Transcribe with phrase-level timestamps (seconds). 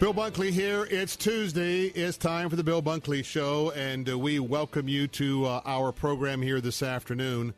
[0.00, 0.86] Bill Bunkley here.
[0.92, 1.86] It's Tuesday.
[1.86, 5.90] It's time for the Bill Bunkley Show, and uh, we welcome you to uh, our
[5.90, 7.52] program here this afternoon.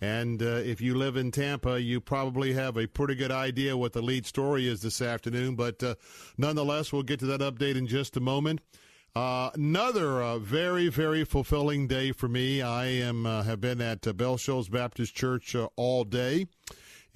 [0.00, 3.92] And uh, if you live in Tampa, you probably have a pretty good idea what
[3.92, 5.54] the lead story is this afternoon.
[5.54, 5.94] But uh,
[6.36, 8.62] nonetheless, we'll get to that update in just a moment.
[9.14, 12.62] Uh, another uh, very, very fulfilling day for me.
[12.62, 16.48] I am have been at Bell Shoals Baptist Church all day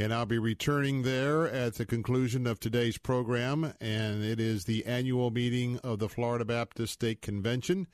[0.01, 3.75] and I'll be returning there at the conclusion of today's program.
[3.83, 7.87] And it is the annual meeting of the Florida Baptist State Convention.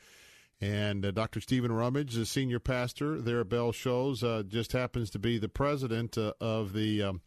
[0.61, 1.41] And uh, Dr.
[1.41, 5.49] Stephen Rummage, the senior pastor there at Bell Shoals, uh, just happens to be the
[5.49, 7.23] president uh, of the um,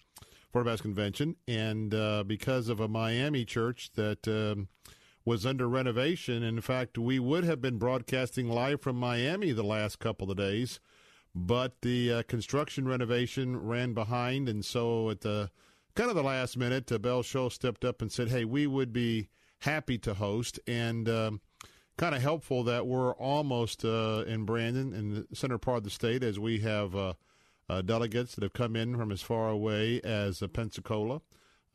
[0.50, 1.35] Florida Baptist Convention.
[1.45, 4.69] And uh, because of a Miami church that um,
[5.25, 10.00] was under renovation, in fact, we would have been broadcasting live from Miami the last
[10.00, 10.80] couple of days
[11.35, 15.49] but the uh, construction renovation ran behind, and so at the
[15.95, 18.91] kind of the last minute, uh, Bell Shoals stepped up and said, "Hey, we would
[18.91, 21.41] be happy to host," and um,
[21.97, 25.89] kind of helpful that we're almost uh, in Brandon, in the center part of the
[25.89, 27.13] state, as we have uh,
[27.69, 31.22] uh, delegates that have come in from as far away as uh, Pensacola.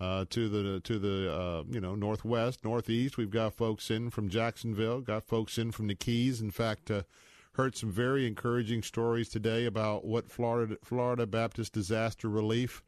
[0.00, 3.16] To the to the you know northwest, northeast.
[3.16, 6.42] We've got folks in from Jacksonville, got folks in from the Keys.
[6.42, 6.90] In fact,
[7.54, 12.82] Heard some very encouraging stories today about what Florida Florida Baptist Disaster Relief,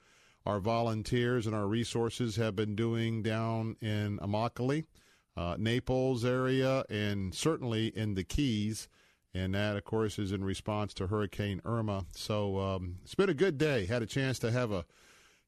[0.45, 4.83] our volunteers and our resources have been doing down in Immokalee,
[5.37, 8.89] uh, Naples area, and certainly in the Keys.
[9.33, 12.05] And that, of course, is in response to Hurricane Irma.
[12.17, 13.87] So um, it's been a good day.
[13.87, 14.85] Had a chance to have a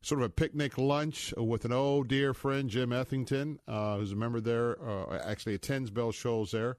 [0.01, 4.17] sort of a picnic lunch with an old dear friend, Jim Ethington, uh, who's a
[4.17, 6.77] member there, uh, actually attends Bell Shoals there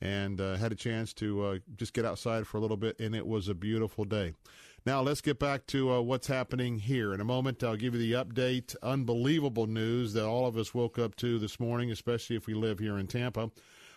[0.00, 3.14] and uh, had a chance to uh, just get outside for a little bit, and
[3.14, 4.34] it was a beautiful day.
[4.86, 7.12] Now, let's get back to uh, what's happening here.
[7.12, 8.76] In a moment, I'll give you the update.
[8.82, 12.78] Unbelievable news that all of us woke up to this morning, especially if we live
[12.78, 13.50] here in Tampa.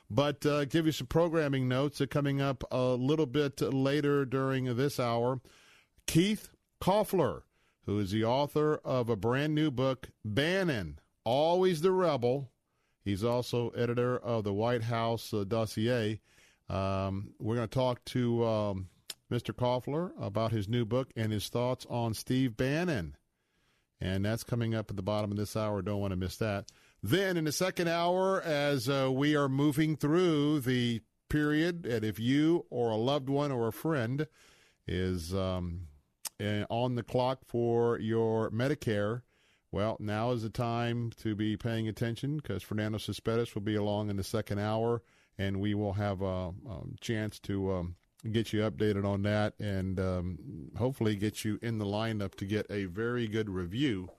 [0.10, 4.76] But uh, give you some programming notes that coming up a little bit later during
[4.76, 5.40] this hour.
[6.08, 6.50] Keith
[6.82, 7.44] Koffler,
[7.86, 12.50] who is the author of a brand new book, Bannon, Always the Rebel,
[13.04, 16.22] He's also editor of the White House uh, dossier.
[16.70, 18.90] Um, we're going to talk to um,
[19.32, 19.54] Mr.
[19.54, 23.16] Koffler about his new book and his thoughts on Steve Bannon.
[24.00, 25.82] And that's coming up at the bottom of this hour.
[25.82, 26.72] Don't want to miss that.
[27.04, 32.20] Then in the second hour, as uh, we are moving through the period, and if
[32.20, 34.28] you or a loved one or a friend
[34.88, 35.88] is um,
[36.40, 39.22] eh, on the clock for your Medicare,
[39.72, 44.10] well, now is the time to be paying attention because Fernando Cespedes will be along
[44.10, 45.02] in the second hour,
[45.38, 46.54] and we will have a, a
[47.00, 47.96] chance to um,
[48.30, 50.38] get you updated on that and um,
[50.78, 54.10] hopefully get you in the lineup to get a very good review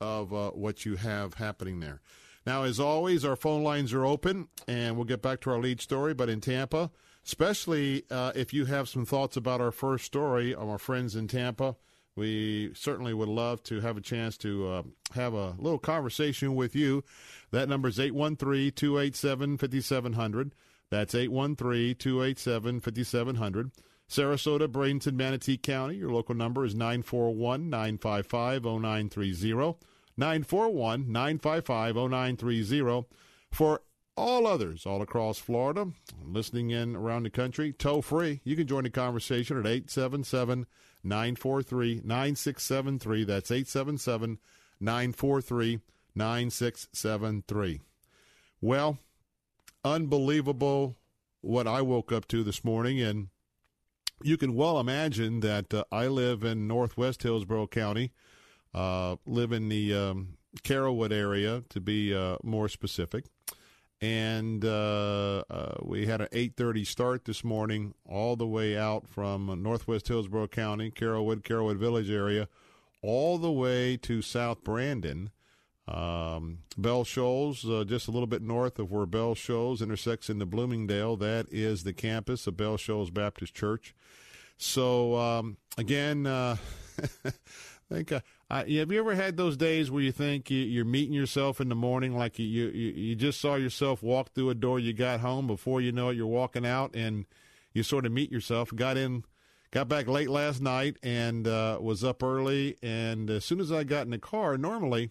[0.00, 2.00] of uh, what you have happening there.
[2.46, 5.80] Now, as always, our phone lines are open, and we'll get back to our lead
[5.80, 6.14] story.
[6.14, 6.90] But in Tampa,
[7.26, 11.76] especially uh, if you have some thoughts about our first story our friends in Tampa,
[12.18, 14.82] we certainly would love to have a chance to uh,
[15.14, 17.04] have a little conversation with you.
[17.52, 20.54] That number is 813 287 5700.
[20.90, 23.70] That's 813 287 5700.
[24.08, 25.96] Sarasota, Bradenton, Manatee County.
[25.96, 29.76] Your local number is 941 955 0930.
[30.16, 33.06] 941 955 0930.
[33.52, 33.82] For
[34.16, 35.86] all others all across Florida,
[36.24, 40.66] listening in around the country, toll free, you can join the conversation at 877
[41.08, 43.24] 943 9673.
[43.24, 44.38] That's 877
[44.80, 45.80] 943
[46.14, 47.80] 9673.
[48.60, 48.98] Well,
[49.84, 50.96] unbelievable
[51.40, 53.00] what I woke up to this morning.
[53.00, 53.28] And
[54.22, 58.12] you can well imagine that uh, I live in northwest Hillsborough County,
[58.74, 63.26] uh, live in the um, Carrollwood area to be uh, more specific
[64.00, 69.62] and uh, uh, we had an 8:30 start this morning, all the way out from
[69.62, 72.48] Northwest Hillsborough County, Carrollwood, Carrollwood Village area,
[73.02, 75.30] all the way to South Brandon.
[75.88, 80.44] Um, Bell Shoals, uh, just a little bit north of where Bell Shoals intersects into
[80.44, 83.94] Bloomingdale, that is the campus of Bell Shoals Baptist Church.
[84.58, 86.56] So um, again, uh,
[87.24, 87.32] I
[87.88, 88.12] think
[88.50, 91.68] uh, have you ever had those days where you think you, are meeting yourself in
[91.68, 95.20] the morning, like you, you you just saw yourself walk through a door, you got
[95.20, 97.26] home before you know it, you're walking out, and
[97.74, 98.74] you sort of meet yourself.
[98.74, 99.24] Got in,
[99.70, 102.76] got back late last night, and uh, was up early.
[102.82, 105.10] And as soon as I got in the car, normally,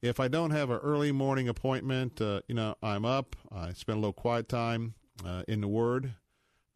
[0.00, 3.36] if I don't have an early morning appointment, uh, you know, I'm up.
[3.52, 4.94] I spend a little quiet time
[5.24, 6.14] uh, in the Word.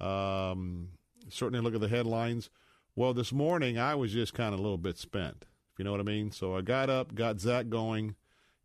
[0.00, 0.90] Um,
[1.28, 2.48] certainly look at the headlines.
[2.94, 5.44] Well, this morning I was just kind of a little bit spent,
[5.78, 6.30] you know what I mean.
[6.30, 8.16] So I got up, got Zach going.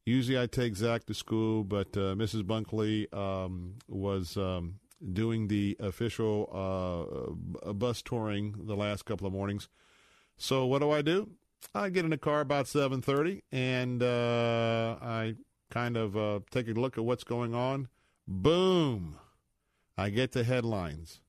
[0.05, 2.43] Usually I take Zach to school, but uh, Mrs.
[2.43, 4.79] Bunkley um, was um,
[5.13, 6.49] doing the official
[7.63, 9.69] uh, bus touring the last couple of mornings.
[10.37, 11.29] So what do I do?
[11.75, 15.35] I get in the car about 7:30, and uh, I
[15.69, 17.87] kind of uh, take a look at what's going on.
[18.27, 19.17] Boom!
[19.97, 21.21] I get the headlines.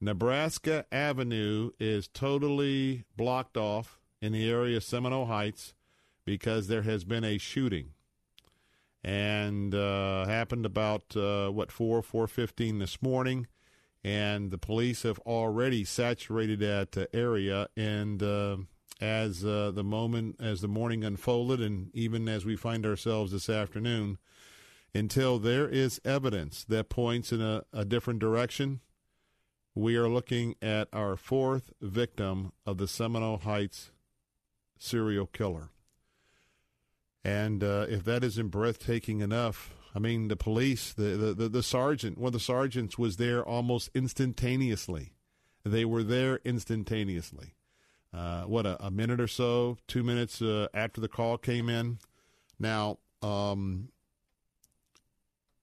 [0.00, 5.74] Nebraska Avenue is totally blocked off in the area of Seminole Heights
[6.24, 7.90] because there has been a shooting,
[9.02, 13.48] and uh, happened about uh, what four four fifteen this morning,
[14.04, 17.66] and the police have already saturated that uh, area.
[17.76, 18.58] And uh,
[19.00, 23.50] as uh, the moment as the morning unfolded, and even as we find ourselves this
[23.50, 24.18] afternoon,
[24.94, 28.80] until there is evidence that points in a, a different direction
[29.74, 33.90] we are looking at our fourth victim of the Seminole Heights
[34.82, 35.70] serial killer.
[37.24, 41.62] And uh, if that isn't breathtaking enough, I mean, the police, the, the, the, the
[41.62, 45.12] sergeant, one of the sergeants was there almost instantaneously.
[45.64, 47.54] They were there instantaneously.
[48.12, 51.98] Uh, what, a, a, minute or so, two minutes uh, after the call came in.
[52.58, 53.88] Now, um,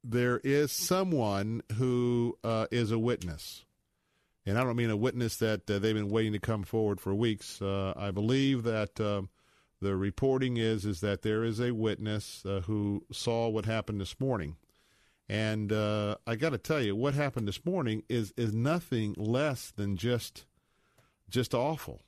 [0.04, 3.66] there is someone who uh, is a witness
[4.46, 7.14] and I don't mean a witness that uh, they've been waiting to come forward for
[7.14, 7.62] weeks.
[7.62, 9.24] Uh, I believe that uh,
[9.82, 14.20] the reporting is is that there is a witness uh, who saw what happened this
[14.20, 14.58] morning,
[15.28, 19.72] and uh, I got to tell you, what happened this morning is is nothing less
[19.72, 20.46] than just
[21.30, 22.02] just awful.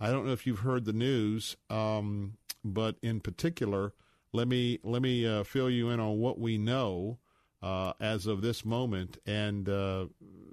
[0.00, 2.34] I don't know if you've heard the news, um,
[2.64, 3.94] but in particular,
[4.32, 7.18] let me let me uh, fill you in on what we know
[7.62, 9.18] uh, as of this moment.
[9.24, 10.06] And uh,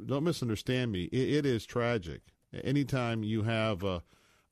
[0.05, 2.21] don't misunderstand me, it, it is tragic.
[2.63, 4.03] Anytime you have a,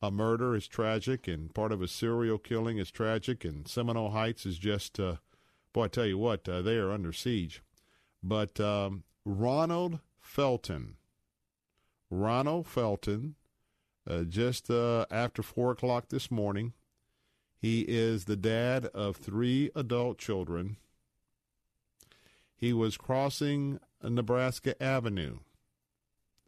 [0.02, 4.46] a murder is tragic, and part of a serial killing is tragic, and Seminole Heights
[4.46, 5.16] is just, uh,
[5.74, 7.64] boy, I tell you what, uh, they are under siege.
[8.22, 10.96] But um, Ronald Felton,
[12.10, 13.36] Ronald Felton,
[14.10, 16.74] uh, just uh, after 4 o'clock this morning,
[17.60, 20.78] he is the dad of three adult children
[22.58, 25.38] he was crossing Nebraska Avenue,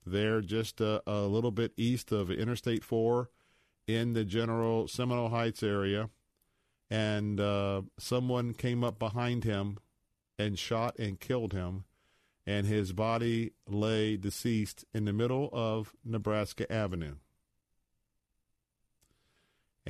[0.06, 3.30] there just a, a little bit east of Interstate 4
[3.88, 6.10] in the general Seminole Heights area,
[6.90, 9.78] and uh, someone came up behind him
[10.40, 11.86] and shot and killed him,
[12.46, 17.16] and his body lay deceased in the middle of Nebraska Avenue.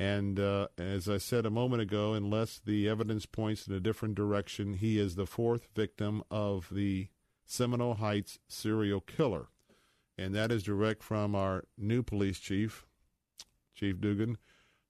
[0.00, 4.14] And uh, as I said a moment ago, unless the evidence points in a different
[4.14, 7.08] direction, he is the fourth victim of the
[7.44, 9.48] Seminole Heights serial killer.
[10.16, 12.86] And that is direct from our new police chief,
[13.74, 14.38] Chief Dugan.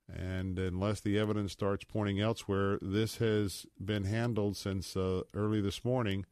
[0.08, 5.84] And unless the evidence starts pointing elsewhere, this has been handled since uh, early this
[5.84, 6.24] morning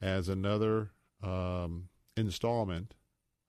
[0.00, 2.94] as another um, installment,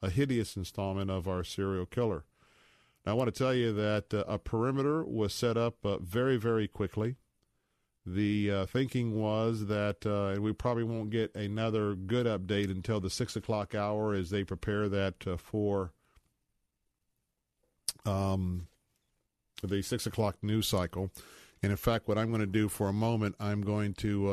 [0.01, 2.25] a hideous installment of our serial killer.
[3.05, 6.67] I want to tell you that uh, a perimeter was set up uh, very, very
[6.67, 7.17] quickly.
[8.03, 12.99] The uh, thinking was that, uh, and we probably won't get another good update until
[12.99, 15.91] the six o'clock hour as they prepare that uh, for
[18.05, 18.67] um,
[19.63, 21.11] the six o'clock news cycle.
[21.61, 24.29] And in fact, what I'm going to do for a moment, I'm going to.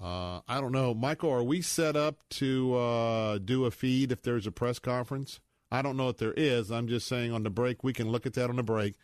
[0.00, 1.30] Uh, I don't know, Michael.
[1.30, 5.40] Are we set up to do a feed if there's a press conference?
[5.72, 6.70] I don't know if there is.
[6.70, 8.94] I'm just saying on the break, we can look at that on the break.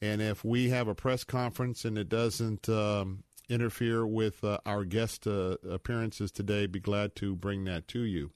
[0.00, 4.84] And if we have a press conference and it doesn't um, interfere with uh, our
[4.84, 8.30] guest uh, appearances today, be glad to bring that to you.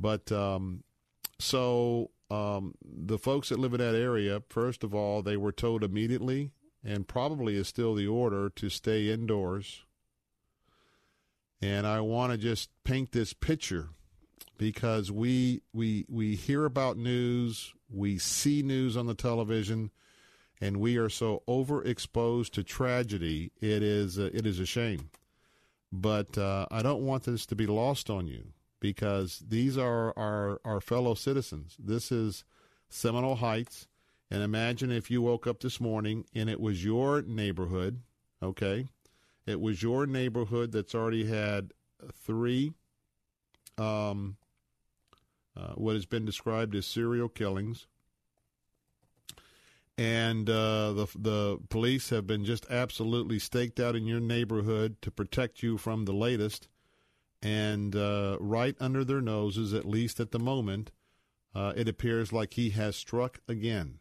[0.00, 0.84] But um,
[1.38, 5.84] so um, the folks that live in that area, first of all, they were told
[5.84, 6.50] immediately,
[6.82, 9.82] and probably is still the order, to stay indoors.
[11.60, 13.90] And I want to just paint this picture
[14.62, 19.90] because we we we hear about news, we see news on the television,
[20.60, 23.50] and we are so overexposed to tragedy.
[23.60, 25.10] It is uh, it is a shame,
[25.90, 30.60] but uh, I don't want this to be lost on you because these are our
[30.64, 31.76] our fellow citizens.
[31.76, 32.44] This is
[32.88, 33.88] Seminole Heights,
[34.30, 38.00] and imagine if you woke up this morning and it was your neighborhood.
[38.40, 38.86] Okay,
[39.44, 41.72] it was your neighborhood that's already had
[42.24, 42.74] three
[43.76, 44.36] um,
[45.56, 47.86] uh, what has been described as serial killings.
[49.98, 55.10] And uh, the the police have been just absolutely staked out in your neighborhood to
[55.10, 56.68] protect you from the latest.
[57.42, 60.92] And uh, right under their noses, at least at the moment,
[61.54, 63.98] uh, it appears like he has struck again.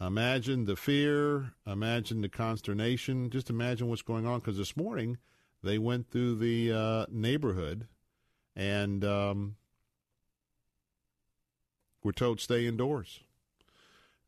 [0.00, 3.30] Imagine the fear, imagine the consternation.
[3.30, 4.40] Just imagine what's going on.
[4.40, 5.18] Because this morning,
[5.62, 7.86] they went through the uh, neighborhood
[8.54, 9.56] and um,
[12.02, 13.20] were told stay indoors.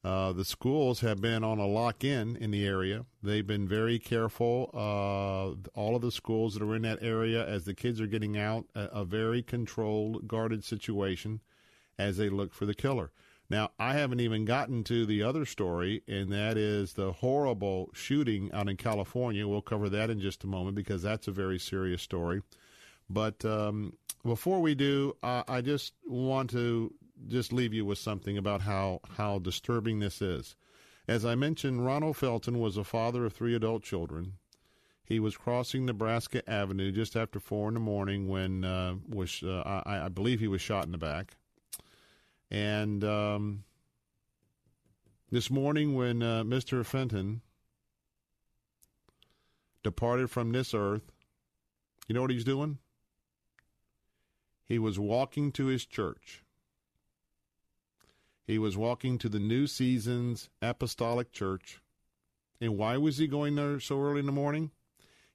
[0.04, 3.06] Uh, the schools have been on a lock in in the area.
[3.22, 4.70] They've been very careful.
[4.74, 8.36] Uh, all of the schools that are in that area, as the kids are getting
[8.36, 11.40] out, a, a very controlled, guarded situation
[11.98, 13.12] as they look for the killer.
[13.48, 18.50] Now, I haven't even gotten to the other story, and that is the horrible shooting
[18.52, 19.48] out in California.
[19.48, 22.42] We'll cover that in just a moment because that's a very serious story.
[23.08, 26.92] But um, before we do, uh, I just want to
[27.28, 30.56] just leave you with something about how, how disturbing this is.
[31.06, 34.34] As I mentioned, Ronald Felton was a father of three adult children.
[35.04, 39.82] He was crossing Nebraska Avenue just after four in the morning when uh, was uh,
[39.84, 41.36] I, I believe he was shot in the back.
[42.50, 43.64] And um,
[45.30, 46.86] this morning, when uh, Mr.
[46.86, 47.42] Fenton
[49.82, 51.12] departed from this earth,
[52.08, 52.78] you know what he's doing?
[54.66, 56.42] He was walking to his church.
[58.46, 61.80] He was walking to the New Seasons Apostolic Church.
[62.60, 64.70] And why was he going there so early in the morning?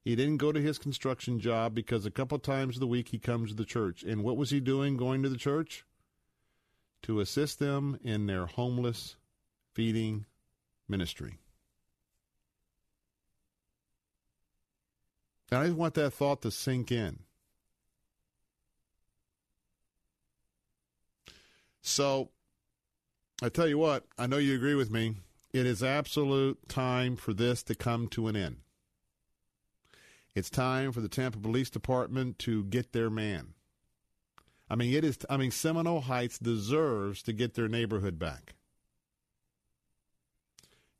[0.02, 3.18] He didn't go to his construction job because a couple times of the week he
[3.18, 4.02] comes to the church.
[4.02, 5.84] And what was he doing going to the church?
[7.02, 9.16] to assist them in their homeless
[9.72, 10.26] feeding
[10.88, 11.38] ministry.
[15.50, 17.20] And I just want that thought to sink in.
[21.82, 22.30] So,
[23.42, 25.16] I tell you what, I know you agree with me.
[25.52, 28.58] It is absolute time for this to come to an end.
[30.34, 33.54] It's time for the Tampa Police Department to get their man.
[34.68, 35.18] I mean, it is.
[35.28, 38.54] I mean, Seminole Heights deserves to get their neighborhood back.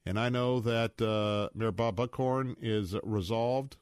[0.05, 3.77] And I know that uh, Mayor Bob Buckhorn is resolved.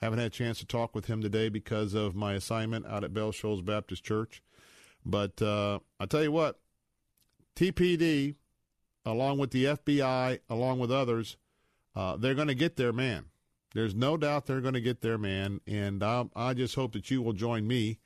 [0.00, 3.04] I Haven't had a chance to talk with him today because of my assignment out
[3.04, 4.42] at Bell Shoals Baptist Church.
[5.04, 6.58] But uh, I tell you what,
[7.56, 8.36] TPD,
[9.04, 11.36] along with the FBI, along with others,
[11.94, 13.26] uh, they're going to get their man.
[13.74, 17.10] There's no doubt they're going to get their man, and I, I just hope that
[17.10, 17.98] you will join me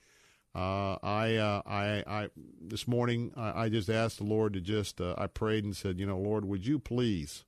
[0.54, 2.28] uh, I, uh, I, I,
[2.60, 6.00] this morning I, I, just asked the Lord to just, uh, I prayed and said,
[6.00, 7.44] you know, Lord, would you please,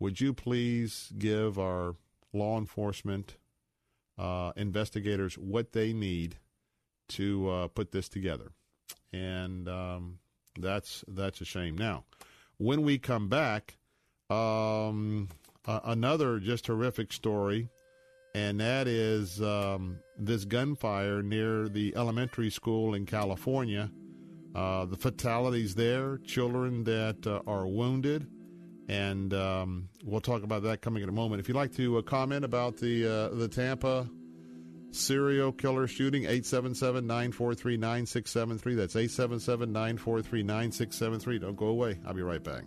[0.00, 1.94] would you please give our
[2.32, 3.36] law enforcement
[4.18, 6.38] uh, investigators what they need
[7.10, 8.52] to uh, put this together?
[9.14, 10.18] And um,
[10.58, 11.76] that's that's a shame.
[11.76, 12.04] Now,
[12.58, 13.76] when we come back,
[14.30, 15.28] um,
[15.66, 17.68] another just horrific story
[18.34, 23.90] and that is um, this gunfire near the elementary school in California.
[24.54, 28.28] Uh, the fatalities there, children that uh, are wounded,
[28.88, 31.40] and um, we'll talk about that coming in a moment.
[31.40, 34.08] If you'd like to uh, comment about the uh, the Tampa
[34.94, 38.76] serial killer shooting, 877-943-9673.
[38.76, 41.40] That's 877-943-9673.
[41.40, 42.00] Don't go away.
[42.06, 42.64] I'll be right back.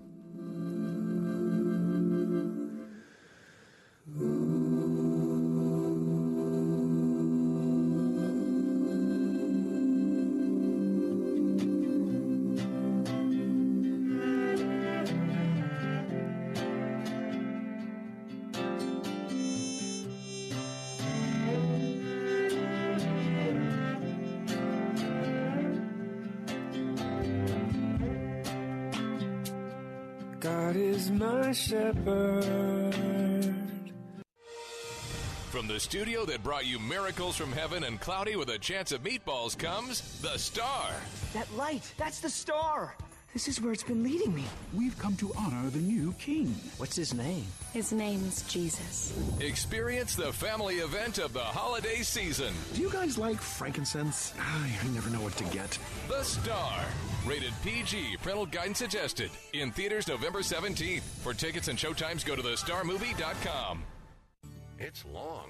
[35.88, 40.20] Studio that brought you miracles from heaven and cloudy with a chance of meatballs comes
[40.22, 40.92] the star.
[41.34, 42.94] That light, that's the star.
[43.32, 44.44] This is where it's been leading me.
[44.76, 46.48] We've come to honor the new king.
[46.78, 47.46] What's his name?
[47.72, 49.18] His name's Jesus.
[49.40, 52.54] Experience the family event of the holiday season.
[52.74, 54.34] Do you guys like frankincense?
[54.40, 55.78] I, I never know what to get.
[56.10, 56.84] The Star.
[57.26, 58.18] Rated PG.
[58.22, 59.32] Parental guidance suggested.
[59.54, 61.02] In theaters November 17th.
[61.02, 63.84] For tickets and showtimes, go to thestarmovie.com.
[64.80, 65.50] It's long,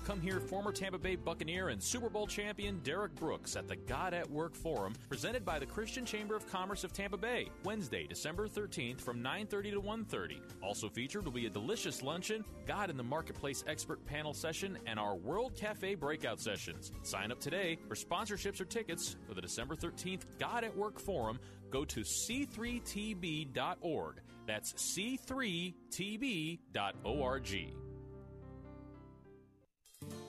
[0.11, 4.13] Come hear former Tampa Bay Buccaneer and Super Bowl champion Derrick Brooks at the God
[4.13, 8.49] at Work Forum, presented by the Christian Chamber of Commerce of Tampa Bay, Wednesday, December
[8.49, 10.41] 13th from 9:30 to 1:30.
[10.61, 14.99] Also featured will be a delicious luncheon, God in the Marketplace expert panel session, and
[14.99, 16.91] our World Cafe breakout sessions.
[17.03, 21.39] Sign up today for sponsorships or tickets for the December 13th God at Work Forum.
[21.69, 24.19] Go to c3tb.org.
[24.45, 27.73] That's c3tb.org.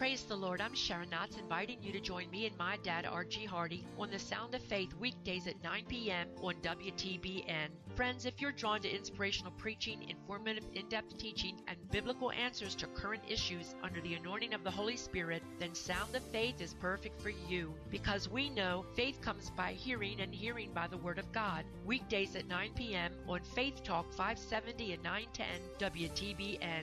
[0.03, 0.61] Praise the Lord.
[0.61, 3.45] I'm Sharon Knotts, inviting you to join me and my dad, R.G.
[3.45, 6.27] Hardy, on the Sound of Faith weekdays at 9 p.m.
[6.43, 7.69] on WTBN.
[7.95, 12.89] Friends, if you're drawn to inspirational preaching, informative, in depth teaching, and biblical answers to
[12.89, 17.23] current issues under the anointing of the Holy Spirit, then Sound of Faith is perfect
[17.23, 21.31] for you because we know faith comes by hearing and hearing by the Word of
[21.31, 21.65] God.
[21.87, 23.13] Weekdays at 9 p.m.
[23.29, 25.47] on Faith Talk 570 and 910
[25.93, 26.83] WTBN.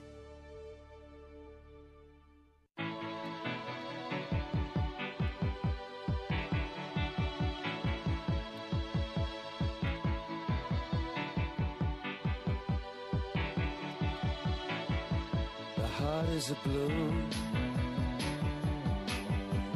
[16.30, 17.14] The heart is a blue,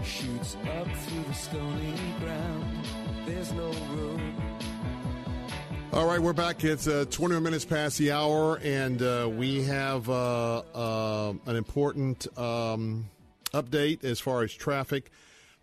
[0.03, 2.85] shoots up through the stony ground.
[3.25, 4.35] There's no room.
[5.93, 6.63] All right, we're back.
[6.63, 12.27] It's uh, 21 minutes past the hour, and uh, we have uh, uh, an important
[12.37, 13.09] um,
[13.53, 15.09] update as far as traffic.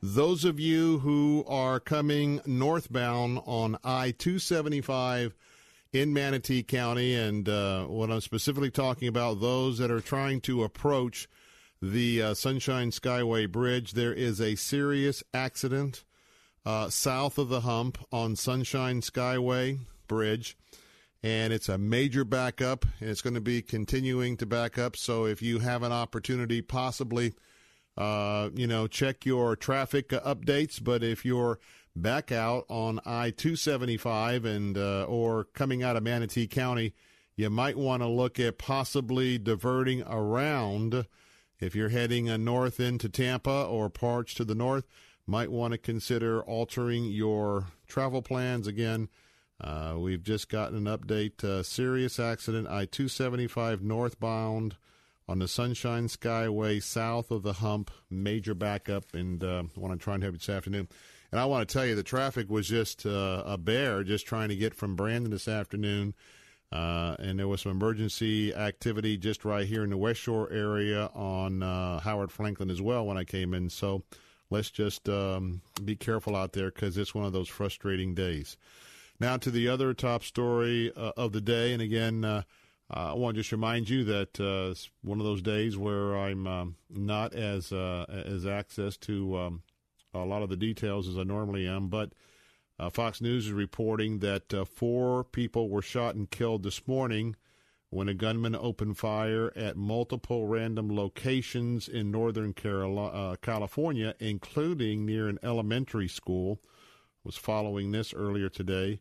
[0.02, 5.34] Those of you who are coming northbound on I 275
[5.92, 10.62] in Manatee County, and uh, what I'm specifically talking about, those that are trying to
[10.62, 11.28] approach
[11.82, 16.04] the uh, Sunshine Skyway Bridge, there is a serious accident
[16.64, 20.56] uh, south of the hump on Sunshine Skyway Bridge.
[21.22, 24.96] And it's a major backup, and it's going to be continuing to back up.
[24.96, 27.34] So if you have an opportunity, possibly,
[27.98, 30.82] uh, you know, check your traffic updates.
[30.82, 31.58] But if you're
[31.94, 36.94] back out on I 275 and uh, or coming out of Manatee County,
[37.36, 41.06] you might want to look at possibly diverting around.
[41.58, 44.84] If you're heading uh, north into Tampa or parts to the north,
[45.26, 49.08] might want to consider altering your travel plans again.
[49.60, 51.44] Uh, we've just gotten an update.
[51.44, 54.76] Uh, serious accident, I 275 northbound
[55.28, 57.90] on the Sunshine Skyway south of the hump.
[58.10, 60.88] Major backup, and uh, want to try and help you this afternoon.
[61.32, 64.48] And I want to tell you, the traffic was just uh, a bear just trying
[64.48, 66.14] to get from Brandon this afternoon.
[66.72, 71.06] Uh, and there was some emergency activity just right here in the West Shore area
[71.14, 73.70] on uh, Howard Franklin as well when I came in.
[73.70, 74.02] So
[74.50, 78.56] let's just um, be careful out there because it's one of those frustrating days.
[79.18, 82.42] Now to the other top story uh, of the day, and again, uh,
[82.88, 86.46] I want to just remind you that uh, it's one of those days where I'm
[86.46, 89.62] um, not as uh, as access to um,
[90.14, 91.88] a lot of the details as I normally am.
[91.88, 92.12] But
[92.78, 97.36] uh, Fox News is reporting that uh, four people were shot and killed this morning
[97.90, 105.28] when a gunman opened fire at multiple random locations in Northern Carolina, California, including near
[105.28, 106.60] an elementary school.
[106.62, 106.68] I
[107.24, 109.00] Was following this earlier today.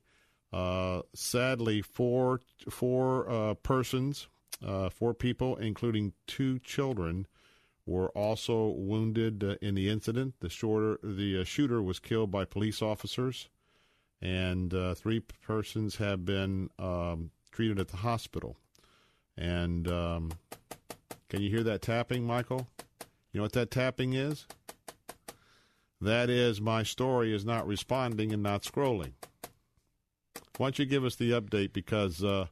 [0.51, 4.27] Uh, sadly, four four uh, persons,
[4.65, 7.27] uh, four people, including two children,
[7.89, 10.35] were also wounded uh, in the incident.
[10.39, 13.49] The shorter the uh, shooter was killed by police officers,
[14.21, 18.57] and uh, three persons have been um, treated at the hospital.
[19.35, 20.31] And um,
[21.29, 22.67] can you hear that tapping, Michael?
[23.31, 24.45] You know what that tapping is?
[25.99, 29.13] That is my story is not responding and not scrolling.
[30.57, 31.73] Why don't you give us the update?
[31.73, 32.47] Because uh,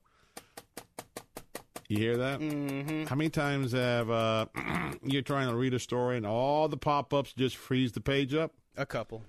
[1.88, 2.40] you hear that?
[2.40, 3.06] Mm-hmm.
[3.06, 4.46] How many times have uh,
[5.04, 8.54] you're trying to read a story and all the pop-ups just freeze the page up?
[8.76, 9.24] A couple.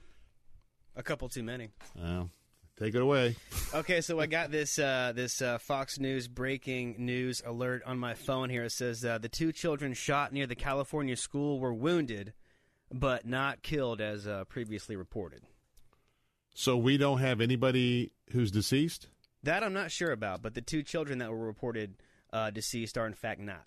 [0.97, 1.69] A couple too many.
[1.95, 2.31] Well,
[2.79, 3.35] Take it away.
[3.75, 8.15] Okay, so I got this uh, this uh, Fox News breaking news alert on my
[8.15, 8.65] phone here.
[8.65, 12.35] It says uh, the two children shot near the California school were wounded,
[12.93, 15.43] but not killed as uh, previously reported.
[16.55, 19.09] So we don't have anybody who's deceased.
[19.43, 21.97] That I'm not sure about, but the two children that were reported
[22.33, 23.67] uh, deceased are in fact not.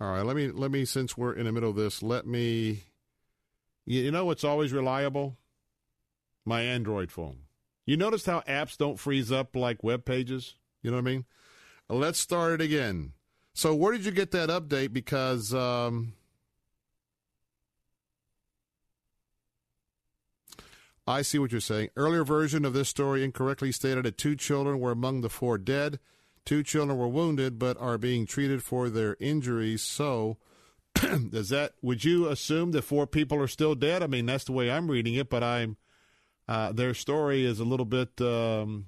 [0.00, 2.84] All right, let me let me since we're in the middle of this, let me.
[3.86, 5.36] You know what's always reliable?
[6.44, 7.40] My Android phone.
[7.86, 10.54] You notice how apps don't freeze up like web pages?
[10.82, 11.24] You know what I mean?
[11.88, 13.12] Let's start it again.
[13.52, 14.92] So, where did you get that update?
[14.92, 16.12] Because um,
[21.06, 21.90] I see what you're saying.
[21.96, 25.98] Earlier version of this story incorrectly stated that two children were among the four dead.
[26.44, 29.82] Two children were wounded but are being treated for their injuries.
[29.82, 30.38] So,
[30.94, 31.72] does that?
[31.82, 34.02] Would you assume that four people are still dead?
[34.02, 35.76] I mean, that's the way I'm reading it, but I'm
[36.48, 38.86] uh, their story is a little bit um,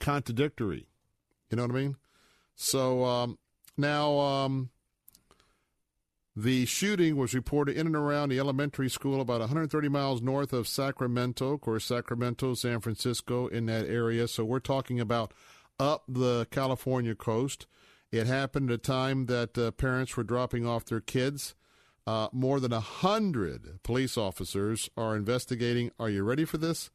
[0.00, 0.86] contradictory.
[1.50, 1.96] You know what I mean?
[2.56, 3.38] So um,
[3.76, 4.70] now um,
[6.34, 10.66] the shooting was reported in and around the elementary school about 130 miles north of
[10.66, 11.52] Sacramento.
[11.52, 14.26] Of course, Sacramento, San Francisco, in that area.
[14.26, 15.34] So we're talking about
[15.78, 17.66] up the California coast.
[18.10, 21.54] It happened at a time that uh, parents were dropping off their kids.
[22.06, 25.90] Uh, more than a hundred police officers are investigating.
[26.00, 26.90] Are you ready for this?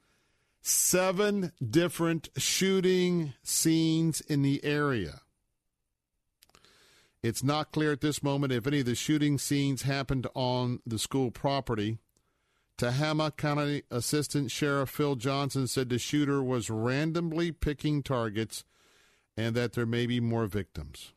[0.61, 5.21] Seven different shooting scenes in the area.
[7.21, 10.97] It's not clear at this moment if any of the shooting scenes happened on the
[10.97, 11.99] school property.
[12.77, 18.65] Tehama County Assistant Sheriff Phil Johnson said the shooter was randomly picking targets
[19.35, 21.13] and that there may be more victims.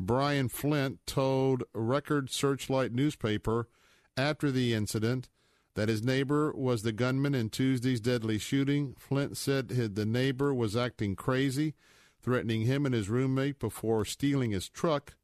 [0.00, 3.68] Brian Flint told Record Searchlight newspaper
[4.16, 5.28] after the incident
[5.74, 8.94] that his neighbor was the gunman in Tuesday's deadly shooting.
[8.98, 11.74] Flint said the neighbor was acting crazy,
[12.20, 15.14] threatening him and his roommate before stealing his truck.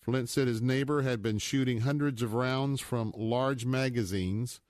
[0.00, 4.60] Flint said his neighbor had been shooting hundreds of rounds from large magazines.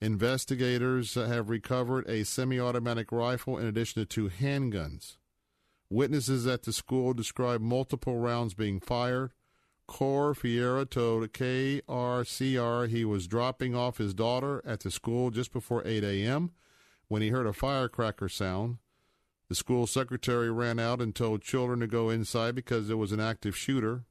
[0.00, 5.17] Investigators have recovered a semi automatic rifle in addition to two handguns.
[5.90, 9.32] Witnesses at the school described multiple rounds being fired.
[9.86, 15.82] Coy Ferreira told KRCR he was dropping off his daughter at the school just before
[15.86, 16.52] 8 a.m.
[17.08, 18.76] when he heard a firecracker sound.
[19.48, 23.20] The school secretary ran out and told children to go inside because there was an
[23.20, 24.04] active shooter.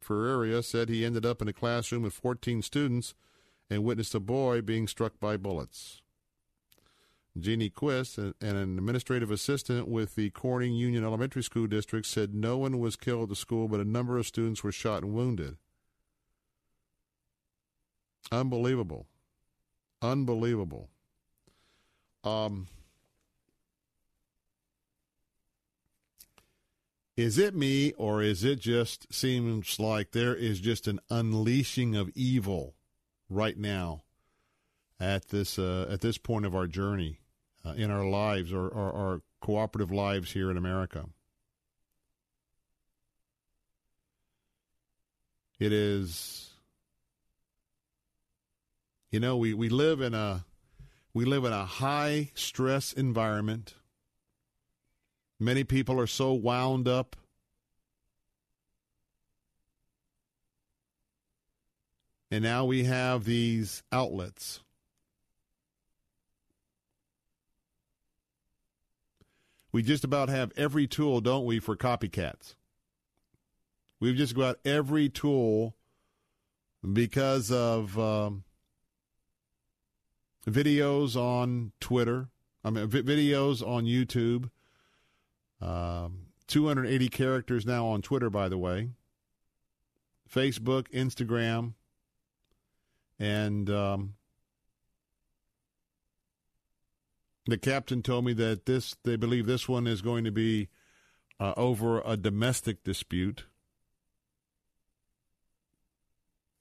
[0.00, 3.14] Ferreira said he ended up in a classroom with 14 students
[3.68, 6.02] and witnessed a boy being struck by bullets.
[7.38, 12.78] Jeannie Quist, an administrative assistant with the Corning Union Elementary School District, said no one
[12.80, 15.56] was killed at the school, but a number of students were shot and wounded.
[18.32, 19.06] Unbelievable.
[20.02, 20.88] Unbelievable.
[22.24, 22.66] Um,
[27.16, 32.10] is it me, or is it just seems like there is just an unleashing of
[32.14, 32.74] evil
[33.28, 34.02] right now
[35.00, 37.18] at this uh, at this point of our journey?
[37.64, 41.06] uh, in our lives or, or our cooperative lives here in America.
[45.58, 46.50] It is,
[49.10, 50.44] you know, we, we live in a
[51.12, 53.74] we live in a high stress environment.
[55.38, 57.16] Many people are so wound up.
[62.30, 64.60] And now we have these outlets
[69.72, 72.54] we just about have every tool, don't we, for copycats?
[74.00, 75.76] We've just got every tool
[76.92, 78.44] because of um,
[80.48, 82.28] videos on Twitter.
[82.64, 84.50] I mean, videos on YouTube.
[85.60, 88.90] Um, 280 characters now on Twitter, by the way.
[90.32, 91.74] Facebook, Instagram,
[93.18, 94.14] and um,
[97.46, 100.68] The captain told me that this they believe this one is going to be
[101.38, 103.44] uh, over a domestic dispute.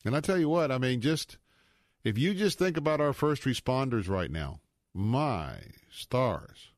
[0.05, 1.37] And I tell you what, I mean, just
[2.03, 4.61] if you just think about our first responders right now,
[4.93, 5.57] my
[5.91, 6.69] stars.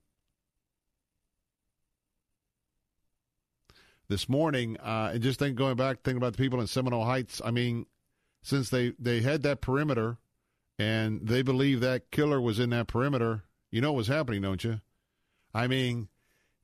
[4.07, 7.41] This morning, uh, just think going back, thinking about the people in Seminole Heights.
[7.45, 7.85] I mean,
[8.41, 10.17] since they they had that perimeter,
[10.77, 14.81] and they believe that killer was in that perimeter, you know what's happening, don't you?
[15.53, 16.09] I mean,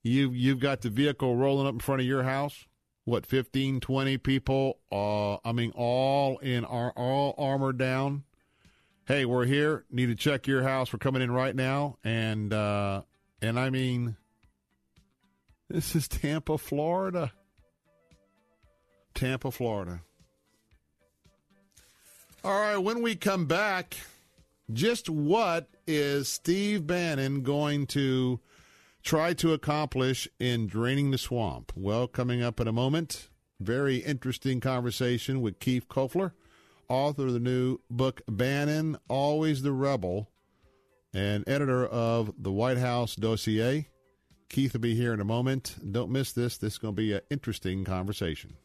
[0.03, 2.65] you you've got the vehicle rolling up in front of your house.
[3.05, 4.79] What, 15, 20 people?
[4.91, 8.23] Uh, I mean, all in our all armored down.
[9.05, 9.85] Hey, we're here.
[9.89, 10.91] Need to check your house.
[10.91, 13.03] We're coming in right now, and uh,
[13.41, 14.17] And I mean,
[15.69, 17.31] this is Tampa, Florida.
[19.13, 20.01] Tampa, Florida.
[22.43, 23.95] All right, when we come back,
[24.71, 28.39] just what is Steve Bannon going to
[29.03, 31.71] try to accomplish in draining the swamp?
[31.75, 36.31] Well, coming up in a moment, very interesting conversation with Keith Koffler,
[36.89, 40.29] author of the new book Bannon, Always the Rebel,
[41.13, 43.87] and editor of the White House dossier.
[44.49, 45.75] Keith will be here in a moment.
[45.91, 46.57] Don't miss this.
[46.57, 48.55] This is going to be an interesting conversation.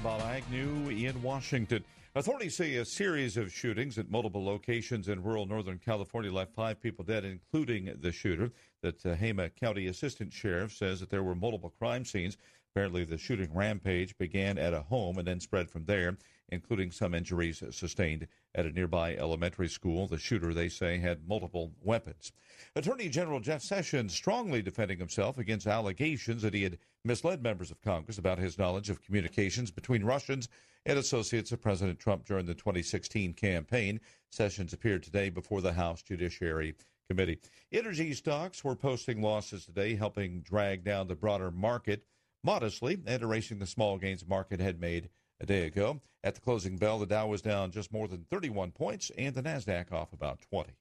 [0.00, 1.84] I'm Bob Agnew in Washington.
[2.14, 6.80] Authorities say a series of shootings at multiple locations in rural Northern California left five
[6.80, 8.50] people dead, including the shooter.
[8.80, 12.38] The uh, Tehama County Assistant Sheriff says that there were multiple crime scenes.
[12.72, 16.16] Apparently, the shooting rampage began at a home and then spread from there,
[16.48, 20.06] including some injuries sustained at a nearby elementary school.
[20.06, 22.32] The shooter, they say, had multiple weapons.
[22.74, 27.80] Attorney General Jeff Sessions strongly defending himself against allegations that he had misled members of
[27.80, 30.48] Congress about his knowledge of communications between Russians
[30.86, 34.00] and associates of President Trump during the 2016 campaign.
[34.30, 36.74] Sessions appeared today before the House Judiciary
[37.08, 37.38] Committee.
[37.72, 42.04] Energy stocks were posting losses today, helping drag down the broader market
[42.42, 45.10] modestly and erasing the small gains market had made
[45.40, 46.00] a day ago.
[46.22, 49.42] At the closing bell, the Dow was down just more than 31 points and the
[49.42, 50.72] NASDAQ off about 20.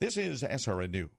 [0.00, 1.10] This is SRN News.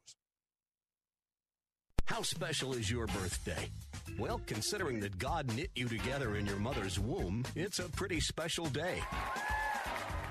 [2.06, 3.70] How special is your birthday?
[4.18, 8.66] Well, considering that God knit you together in your mother's womb, it's a pretty special
[8.68, 9.02] day.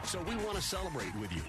[0.05, 1.43] So we want to celebrate with you.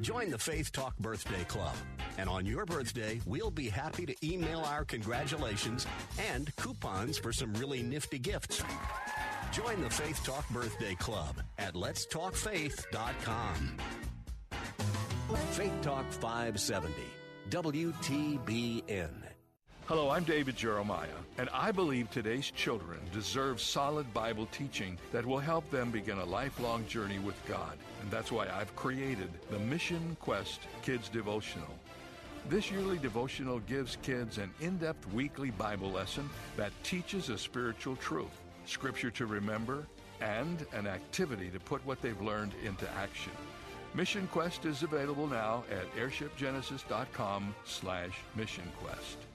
[0.00, 1.74] Join the Faith Talk Birthday Club.
[2.18, 5.86] And on your birthday, we'll be happy to email our congratulations
[6.32, 8.62] and coupons for some really nifty gifts.
[9.52, 13.76] Join the Faith Talk Birthday Club at letstalkfaith.com.
[15.52, 16.94] Faith Talk 570,
[17.50, 19.27] WTBN.
[19.88, 25.38] Hello, I'm David Jeremiah, and I believe today's children deserve solid Bible teaching that will
[25.38, 27.78] help them begin a lifelong journey with God.
[28.02, 31.74] And that's why I've created the Mission Quest Kids Devotional.
[32.50, 37.96] This yearly devotional gives kids an in depth weekly Bible lesson that teaches a spiritual
[37.96, 39.86] truth, scripture to remember,
[40.20, 43.32] and an activity to put what they've learned into action.
[43.94, 49.27] Mission Quest is available now at airshipgenesis.com slash Mission Quest.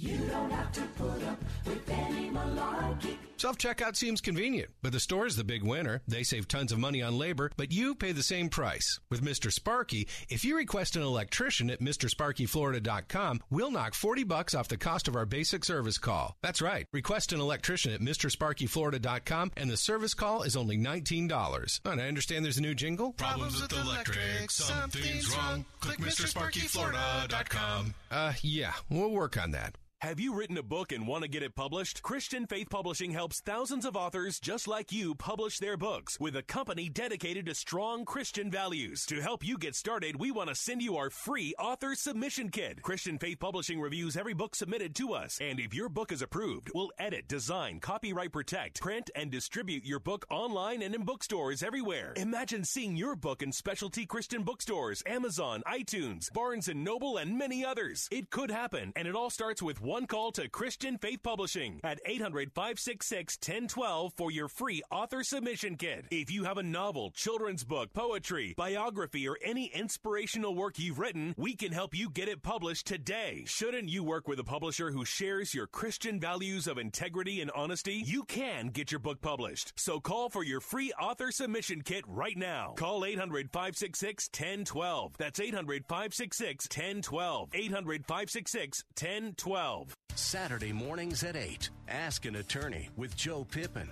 [0.00, 3.16] You don't have to put up with any malarkey.
[3.36, 6.02] Self checkout seems convenient, but the store is the big winner.
[6.06, 9.00] They save tons of money on labor, but you pay the same price.
[9.10, 9.52] With Mr.
[9.52, 15.08] Sparky, if you request an electrician at MrSparkyFlorida.com, we'll knock 40 bucks off the cost
[15.08, 16.36] of our basic service call.
[16.42, 16.86] That's right.
[16.92, 21.80] Request an electrician at MrSparkyFlorida.com, and the service call is only $19.
[21.84, 23.14] And I understand there's a new jingle?
[23.14, 25.64] Problems with electric, something's wrong.
[25.80, 27.94] Click MrSparkyFlorida.com.
[28.12, 29.74] Uh, yeah, we'll work on that.
[30.00, 32.04] Have you written a book and want to get it published?
[32.04, 36.42] Christian Faith Publishing helps thousands of authors just like you publish their books with a
[36.42, 39.04] company dedicated to strong Christian values.
[39.06, 42.80] To help you get started, we want to send you our free author submission kit.
[42.80, 46.70] Christian Faith Publishing reviews every book submitted to us, and if your book is approved,
[46.76, 52.12] we'll edit, design, copyright protect, print, and distribute your book online and in bookstores everywhere.
[52.14, 57.64] Imagine seeing your book in specialty Christian bookstores, Amazon, iTunes, Barnes & Noble, and many
[57.64, 58.06] others.
[58.12, 61.98] It could happen, and it all starts with one call to Christian Faith Publishing at
[62.04, 66.04] 800 566 1012 for your free author submission kit.
[66.10, 71.34] If you have a novel, children's book, poetry, biography, or any inspirational work you've written,
[71.38, 73.44] we can help you get it published today.
[73.46, 78.02] Shouldn't you work with a publisher who shares your Christian values of integrity and honesty?
[78.04, 79.72] You can get your book published.
[79.76, 82.74] So call for your free author submission kit right now.
[82.76, 85.14] Call 800 566 1012.
[85.16, 87.48] That's 800 566 1012.
[87.54, 89.77] 800 566 1012.
[90.14, 91.70] Saturday mornings at 8.
[91.88, 93.88] Ask an attorney with Joe Pippin.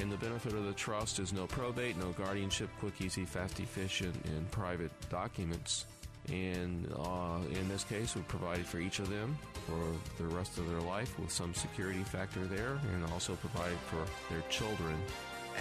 [0.00, 4.14] And the benefit of the trust is no probate, no guardianship, quick, easy, fast, efficient,
[4.24, 5.86] and private documents.
[6.28, 10.68] And uh, in this case, we provided for each of them for the rest of
[10.68, 14.96] their life with some security factor there, and also provided for their children.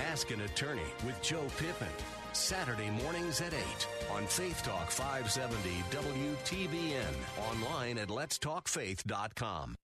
[0.09, 1.87] Ask an attorney with Joe Pippin.
[2.35, 3.59] Saturday mornings at 8
[4.11, 7.13] on Faith Talk 570 WTBN.
[7.51, 9.75] Online at letstalkfaith.com.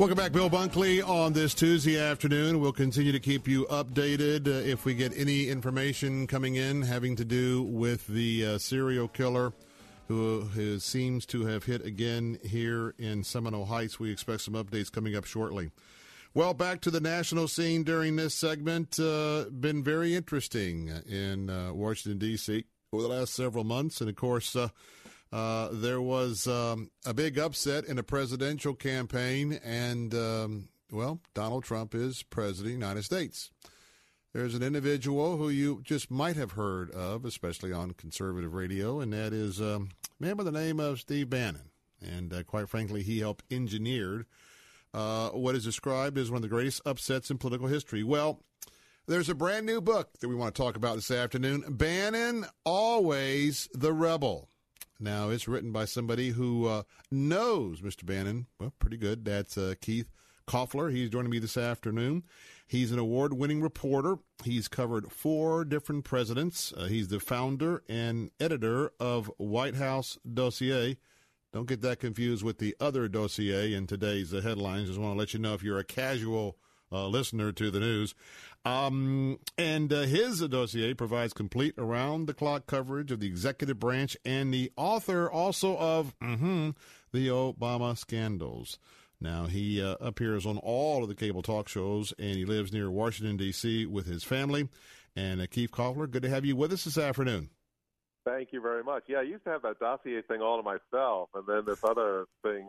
[0.00, 2.58] Welcome back, Bill Bunkley, on this Tuesday afternoon.
[2.58, 7.16] We'll continue to keep you updated uh, if we get any information coming in having
[7.16, 9.52] to do with the uh, serial killer
[10.08, 14.00] who, who seems to have hit again here in Seminole Heights.
[14.00, 15.70] We expect some updates coming up shortly.
[16.32, 18.98] Well, back to the national scene during this segment.
[18.98, 22.64] Uh, been very interesting in uh, Washington, D.C.
[22.94, 24.00] over the last several months.
[24.00, 24.56] And of course,
[25.32, 31.64] uh, there was um, a big upset in a presidential campaign, and um, well, Donald
[31.64, 33.50] Trump is president of the United States.
[34.32, 39.12] There's an individual who you just might have heard of, especially on conservative radio, and
[39.12, 39.90] that is um,
[40.20, 41.70] a man by the name of Steve Bannon.
[42.00, 44.26] And uh, quite frankly, he helped engineered
[44.94, 48.02] uh, what is described as one of the greatest upsets in political history.
[48.02, 48.42] Well,
[49.06, 53.68] there's a brand new book that we want to talk about this afternoon Bannon, Always
[53.72, 54.48] the Rebel.
[55.00, 58.04] Now, it's written by somebody who uh, knows Mr.
[58.04, 59.24] Bannon, well, pretty good.
[59.24, 60.10] That's uh, Keith
[60.46, 60.92] Koffler.
[60.92, 62.24] He's joining me this afternoon.
[62.66, 64.16] He's an award winning reporter.
[64.44, 66.72] He's covered four different presidents.
[66.76, 70.98] Uh, he's the founder and editor of White House Dossier.
[71.52, 74.88] Don't get that confused with the other dossier in today's uh, headlines.
[74.88, 76.58] Just want to let you know if you're a casual
[76.92, 78.14] uh, listener to the news.
[78.64, 84.16] Um, and uh, his dossier provides complete around the clock coverage of the executive branch
[84.24, 86.70] and the author also of mm-hmm,
[87.12, 88.78] the Obama scandals.
[89.20, 92.90] Now, he uh, appears on all of the cable talk shows, and he lives near
[92.90, 93.84] Washington, D.C.
[93.86, 94.68] with his family.
[95.14, 97.50] And uh, Keith Koffler, good to have you with us this afternoon.
[98.24, 99.04] Thank you very much.
[99.08, 102.26] Yeah, I used to have that dossier thing all to myself, and then this other
[102.42, 102.68] thing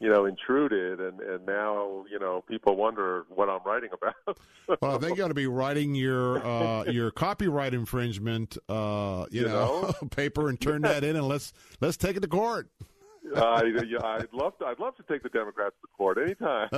[0.00, 4.38] you know, intruded, and and now you know people wonder what I'm writing about.
[4.82, 9.94] well, you ought to be writing your uh, your copyright infringement, uh, you, you know,
[10.02, 10.08] know?
[10.10, 12.68] paper and turn that in, and let's let's take it to court.
[13.34, 14.66] uh, yeah, I'd love to.
[14.66, 16.68] I'd love to take the Democrats to court anytime.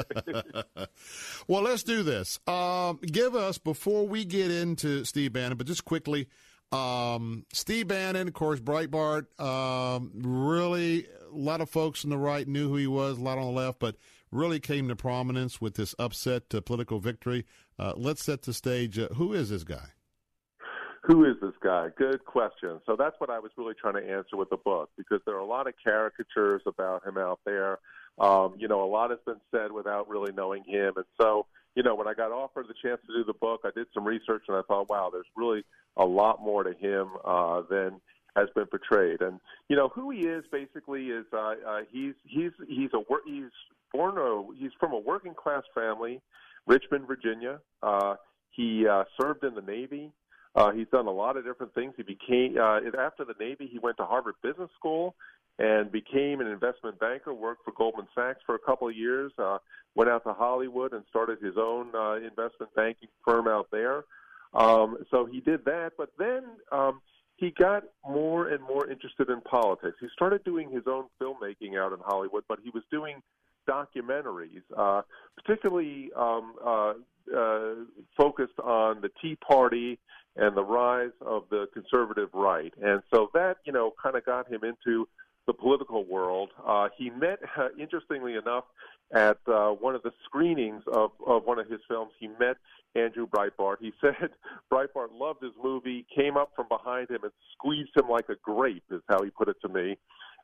[1.46, 2.38] well, let's do this.
[2.46, 6.28] Um, give us before we get into Steve Bannon, but just quickly,
[6.72, 12.46] um, Steve Bannon, of course, Breitbart, um, really a lot of folks on the right
[12.46, 13.96] knew who he was, a lot on the left, but
[14.30, 17.46] really came to prominence with this upset uh, political victory.
[17.78, 18.98] Uh, let's set the stage.
[18.98, 19.88] Uh, who is this guy?
[21.04, 21.88] Who is this guy?
[21.96, 22.80] Good question.
[22.84, 25.40] So that's what I was really trying to answer with the book because there are
[25.40, 27.78] a lot of caricatures about him out there.
[28.18, 30.92] Um, you know, a lot has been said without really knowing him.
[30.96, 31.46] And so,
[31.78, 34.04] you know, when I got offered the chance to do the book, I did some
[34.04, 35.62] research and I thought, wow, there's really
[35.96, 38.00] a lot more to him uh, than
[38.34, 39.20] has been portrayed.
[39.20, 39.38] And
[39.68, 43.52] you know who he is basically is uh, uh, he's he's he's a he's
[43.92, 46.20] born a he's from a working class family,
[46.66, 47.60] Richmond, Virginia.
[47.80, 48.16] Uh,
[48.50, 50.10] he uh, served in the Navy.
[50.56, 51.94] Uh, he's done a lot of different things.
[51.96, 55.14] He became uh, after the Navy, he went to Harvard Business School
[55.58, 57.34] and became an investment banker.
[57.34, 59.32] Worked for Goldman Sachs for a couple of years.
[59.38, 59.58] Uh,
[59.94, 64.04] went out to Hollywood and started his own uh, investment banking firm out there.
[64.54, 66.42] Um, so he did that, but then
[66.72, 67.00] um,
[67.36, 69.96] he got more and more interested in politics.
[70.00, 73.22] He started doing his own filmmaking out in Hollywood, but he was doing
[73.68, 75.02] documentaries, uh,
[75.36, 76.94] particularly um, uh,
[77.36, 77.74] uh,
[78.16, 79.98] focused on the Tea Party
[80.36, 82.72] and the rise of the conservative right.
[82.82, 85.06] And so that, you know, kind of got him into
[85.48, 86.50] the political world.
[86.64, 88.64] Uh, he met, uh, interestingly enough,
[89.12, 92.58] at uh, one of the screenings of, of one of his films, he met
[92.94, 93.76] Andrew Breitbart.
[93.80, 94.30] He said
[94.70, 98.84] Breitbart loved his movie, came up from behind him and squeezed him like a grape,
[98.90, 99.96] is how he put it to me.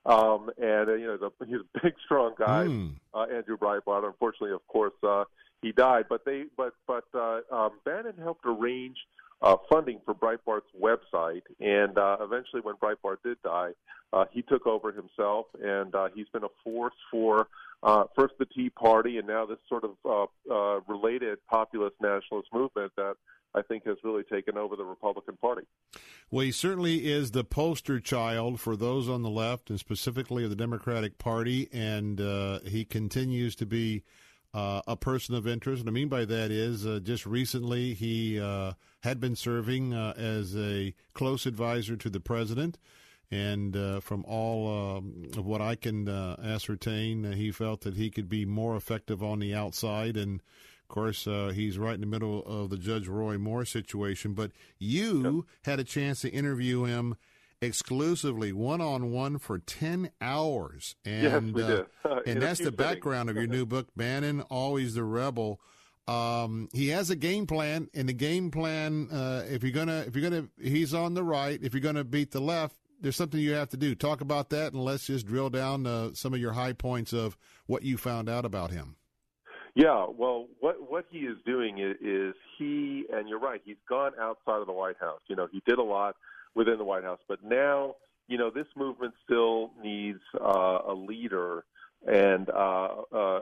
[0.06, 2.92] Um, and uh, you know, the, he's a big, strong guy, mm.
[3.12, 4.06] uh, Andrew Breitbart.
[4.06, 5.24] Unfortunately, of course, uh,
[5.62, 6.06] he died.
[6.08, 8.96] But they, but but uh, um, Bannon helped arrange
[9.42, 13.72] uh, funding for Breitbart's website, and uh, eventually, when Breitbart did die,
[14.12, 17.48] uh, he took over himself, and uh, he's been a force for
[17.82, 22.48] uh, first the Tea Party, and now this sort of uh, uh, related populist nationalist
[22.52, 23.14] movement that
[23.54, 25.62] I think has really taken over the Republican Party.
[26.30, 30.50] Well, he certainly is the poster child for those on the left, and specifically of
[30.50, 34.02] the Democratic Party, and uh, he continues to be
[34.54, 35.80] uh, a person of interest.
[35.80, 40.14] And I mean by that is uh, just recently he uh, had been serving uh,
[40.16, 42.78] as a close advisor to the president.
[43.30, 48.08] And uh, from all um, of what I can uh, ascertain, he felt that he
[48.08, 50.16] could be more effective on the outside.
[50.16, 50.40] And
[50.82, 54.34] of course, he's right in the middle of the Judge Roy Moore situation.
[54.34, 55.72] But you yep.
[55.72, 57.16] had a chance to interview him
[57.64, 60.96] exclusively one on one for 10 hours.
[61.04, 62.08] And, yes, uh.
[62.08, 65.60] Uh, and that's the background of your new book, Bannon, Always the Rebel.
[66.06, 70.14] Um, he has a game plan, and the game plan, uh, if you're gonna, if
[70.14, 71.58] you're gonna, he's on the right.
[71.62, 73.94] If you're gonna beat the left, there's something you have to do.
[73.94, 77.38] Talk about that, and let's just drill down uh, some of your high points of
[77.66, 78.96] what you found out about him.
[79.74, 84.12] Yeah, well, what what he is doing is, is he, and you're right, he's gone
[84.20, 85.20] outside of the White House.
[85.26, 86.16] You know, he did a lot
[86.54, 87.96] within the White House, but now,
[88.28, 91.64] you know, this movement still needs uh, a leader
[92.06, 93.40] and uh, uh,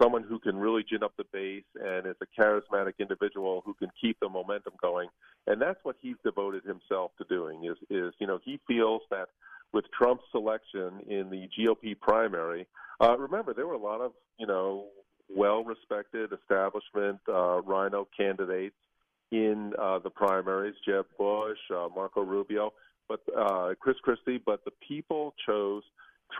[0.00, 3.88] someone who can really gin up the base and is a charismatic individual who can
[4.00, 5.08] keep the momentum going.
[5.46, 7.64] And that's what he's devoted himself to doing.
[7.64, 9.28] Is is you know he feels that
[9.72, 12.66] with Trump's selection in the GOP primary,
[13.00, 14.86] uh, remember there were a lot of you know
[15.34, 18.76] well-respected establishment uh, RINO candidates
[19.30, 22.72] in uh, the primaries, Jeb Bush, uh, Marco Rubio,
[23.08, 25.82] but uh, Chris Christie, but the people chose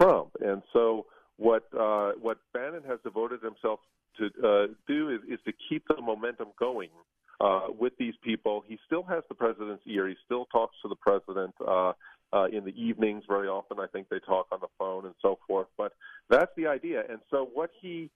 [0.01, 1.07] Trump, and so
[1.37, 3.81] what uh, what Bannon has devoted himself
[4.19, 6.91] to uh, do is, is to keep the momentum going
[7.41, 8.65] uh, with these people.
[8.67, 10.09] He still has the president's ear.
[10.09, 11.93] He still talks to the president uh,
[12.33, 13.79] uh, in the evenings very often.
[13.81, 15.67] I think they talk on the phone and so forth.
[15.77, 15.93] But
[16.31, 17.03] that's the idea.
[17.09, 18.11] And so what he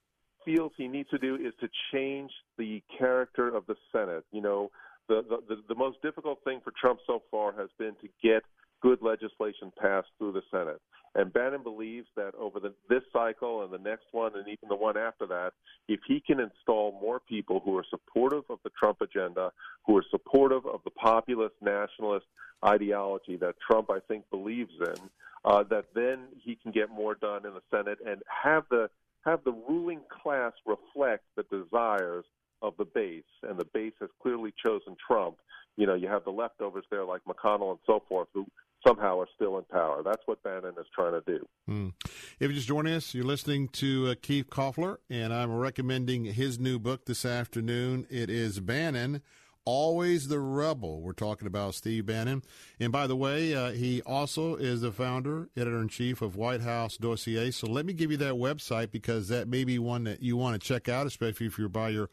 [0.44, 4.24] feels he needs to do is to change the character of the Senate.
[4.32, 4.70] You know,
[5.08, 8.42] the, the, the most difficult thing for Trump so far has been to get
[8.80, 10.80] good legislation passed through the Senate.
[11.14, 14.76] And Bannon believes that over the, this cycle and the next one and even the
[14.76, 15.52] one after that,
[15.88, 19.50] if he can install more people who are supportive of the Trump agenda,
[19.86, 22.26] who are supportive of the populist nationalist
[22.64, 25.10] ideology that Trump, I think, believes in,
[25.44, 28.90] uh, that then he can get more done in the Senate and have the
[29.24, 32.24] have the ruling class reflect the desires
[32.62, 35.36] of the base, and the base has clearly chosen Trump.
[35.76, 38.46] You know, you have the leftovers there like McConnell and so forth, who
[38.86, 40.02] somehow are still in power.
[40.04, 41.46] That's what Bannon is trying to do.
[41.68, 41.92] Mm.
[42.02, 46.58] If you're just joining us, you're listening to uh, Keith Koffler, and I'm recommending his
[46.58, 48.06] new book this afternoon.
[48.10, 49.22] It is Bannon.
[49.68, 51.02] Always the Rebel.
[51.02, 52.42] We're talking about Steve Bannon.
[52.80, 56.62] And by the way, uh, he also is the founder, editor in chief of White
[56.62, 57.50] House Dossier.
[57.50, 60.58] So let me give you that website because that may be one that you want
[60.58, 62.08] to check out, especially if you're by your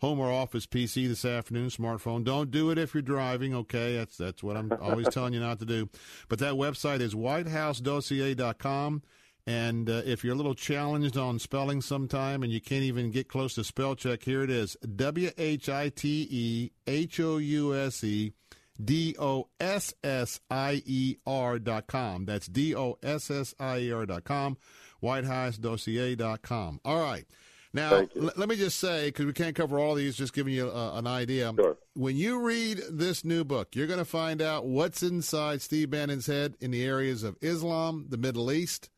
[0.00, 2.24] home or office PC this afternoon, smartphone.
[2.24, 3.96] Don't do it if you're driving, okay?
[3.96, 5.88] That's that's what I'm always telling you not to do.
[6.28, 9.02] But that website is whitehousedossier.com.
[9.48, 13.28] And uh, if you're a little challenged on spelling sometime and you can't even get
[13.28, 17.74] close to spell check, here it is W H I T E H O U
[17.74, 18.34] S E
[18.78, 22.26] D O S S I E R dot com.
[22.26, 24.58] That's D O S S I E R dot com.
[25.00, 26.80] Dot com.
[26.84, 27.24] All right.
[27.72, 30.68] Now, l- let me just say, because we can't cover all these, just giving you
[30.68, 31.54] uh, an idea.
[31.56, 31.78] Sure.
[31.94, 36.26] When you read this new book, you're going to find out what's inside Steve Bannon's
[36.26, 38.90] head in the areas of Islam, the Middle East,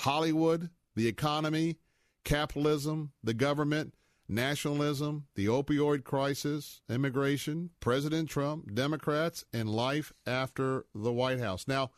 [0.00, 1.76] Hollywood, the economy,
[2.24, 3.92] capitalism, the government,
[4.28, 11.68] nationalism, the opioid crisis, immigration, President Trump, Democrats, and life after the White House.
[11.68, 11.90] Now,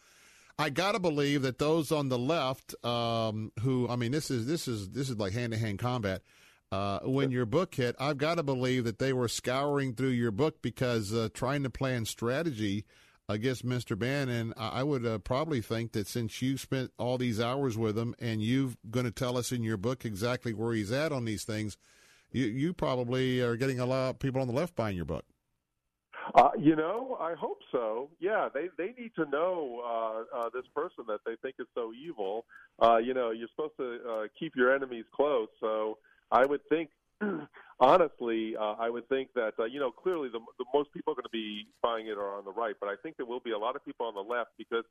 [0.58, 4.66] I gotta believe that those on the left, um, who I mean, this is this
[4.66, 6.22] is this is like hand to hand combat.
[6.72, 10.30] Uh, when your book hit, I've got to believe that they were scouring through your
[10.30, 12.86] book because uh, trying to plan strategy
[13.28, 13.98] against Mr.
[13.98, 14.52] Bannon.
[14.56, 18.42] I would uh, probably think that since you spent all these hours with him and
[18.42, 21.76] you're going to tell us in your book exactly where he's at on these things,
[22.30, 25.24] you you probably are getting a lot of people on the left buying your book.
[26.34, 28.10] Uh, you know, I hope so.
[28.20, 31.92] Yeah, they they need to know uh, uh, this person that they think is so
[31.92, 32.46] evil.
[32.80, 35.48] Uh, you know, you're supposed to uh, keep your enemies close.
[35.60, 35.98] So
[36.30, 36.90] I would think,
[37.82, 41.16] honestly, uh, I would think that uh, you know clearly the, the most people are
[41.16, 43.50] going to be buying it are on the right, but I think there will be
[43.50, 44.84] a lot of people on the left because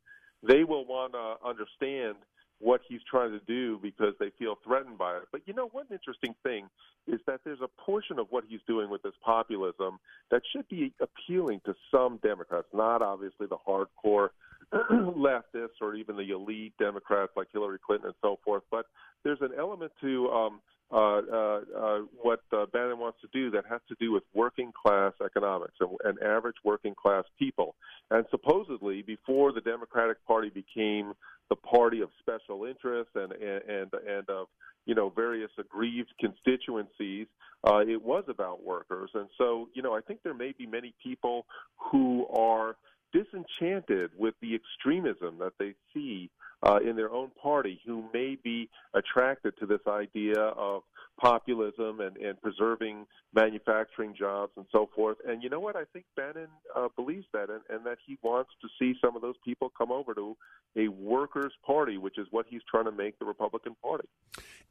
[0.48, 2.18] they will want to understand
[2.60, 5.24] what he's trying to do because they feel threatened by it.
[5.32, 6.68] But you know, one interesting thing
[7.08, 9.98] is that there's a portion of what he's doing with this populism
[10.30, 14.30] that should be appealing to some Democrats, not obviously the hardcore
[14.92, 18.64] leftists or even the elite Democrats like Hillary Clinton and so forth.
[18.70, 18.86] But
[19.24, 20.62] there's an element to um,
[20.92, 24.72] uh, uh, uh, what uh, Bannon wants to do that has to do with working
[24.74, 27.76] class economics and, and average working class people.
[28.10, 31.14] And supposedly, before the Democratic Party became
[31.50, 34.48] the party of special interests and and and, and of
[34.86, 37.28] you know various aggrieved constituencies,
[37.64, 39.12] uh, it was about workers.
[39.14, 41.46] And so, you know, I think there may be many people
[41.92, 42.76] who are
[43.14, 46.30] disenchanted with the extremism that they see
[46.64, 50.84] uh, in their own party who may be attracted to this idea of
[51.20, 55.18] populism and, and preserving manufacturing jobs and so forth.
[55.28, 55.76] And you know what?
[55.76, 59.22] I think Bannon uh, believes that and, and that he wants to see some of
[59.22, 60.36] those people come over to
[60.76, 64.08] a workers' party, which is what he's trying to make the Republican Party.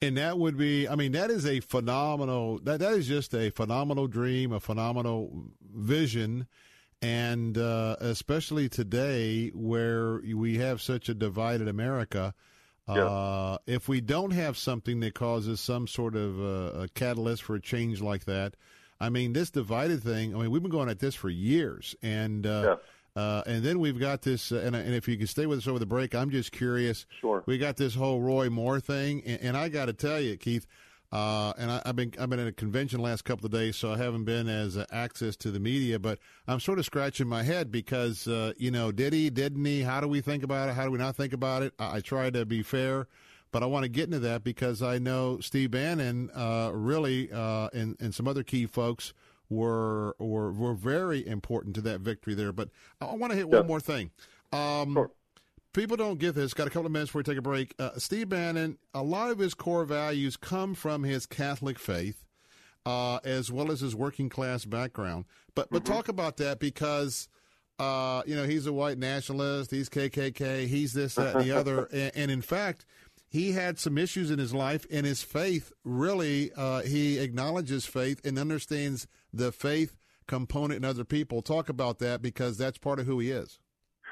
[0.02, 3.50] And that would be, I mean, that is a phenomenal, that, that is just a
[3.50, 5.30] phenomenal dream, a phenomenal
[5.74, 6.46] vision
[7.02, 12.34] and uh, especially today where we have such a divided America.
[12.88, 17.54] Uh, if we don't have something that causes some sort of uh, a catalyst for
[17.54, 18.54] a change like that,
[19.00, 20.34] I mean, this divided thing.
[20.34, 22.76] I mean, we've been going at this for years, and uh,
[23.16, 24.52] uh, and then we've got this.
[24.52, 27.06] Uh, and, and if you can stay with us over the break, I'm just curious.
[27.20, 27.42] Sure.
[27.46, 30.66] We got this whole Roy Moore thing, and, and I got to tell you, Keith.
[31.12, 33.92] Uh, and I, have been I've been at a convention last couple of days, so
[33.92, 35.98] I haven't been as uh, access to the media.
[35.98, 39.82] But I'm sort of scratching my head because uh, you know, did he, didn't he?
[39.82, 40.74] How do we think about it?
[40.76, 41.74] How do we not think about it?
[41.80, 43.08] I, I try to be fair,
[43.50, 47.70] but I want to get into that because I know Steve Bannon uh, really uh,
[47.72, 49.12] and and some other key folks
[49.48, 52.52] were were were very important to that victory there.
[52.52, 52.68] But
[53.00, 53.58] I want to hit Yeah.
[53.58, 54.12] one more thing.
[54.52, 55.08] Um,
[55.72, 56.52] People don't get this.
[56.52, 57.74] Got a couple of minutes before we take a break.
[57.78, 62.24] Uh, Steve Bannon, a lot of his core values come from his Catholic faith,
[62.84, 65.26] uh, as well as his working class background.
[65.54, 67.28] But but talk about that because
[67.78, 69.70] uh, you know he's a white nationalist.
[69.70, 70.66] He's KKK.
[70.66, 71.88] He's this that, and the other.
[71.92, 72.84] And, and in fact,
[73.28, 78.20] he had some issues in his life, and his faith really uh, he acknowledges faith
[78.24, 79.96] and understands the faith
[80.26, 81.42] component in other people.
[81.42, 83.59] Talk about that because that's part of who he is.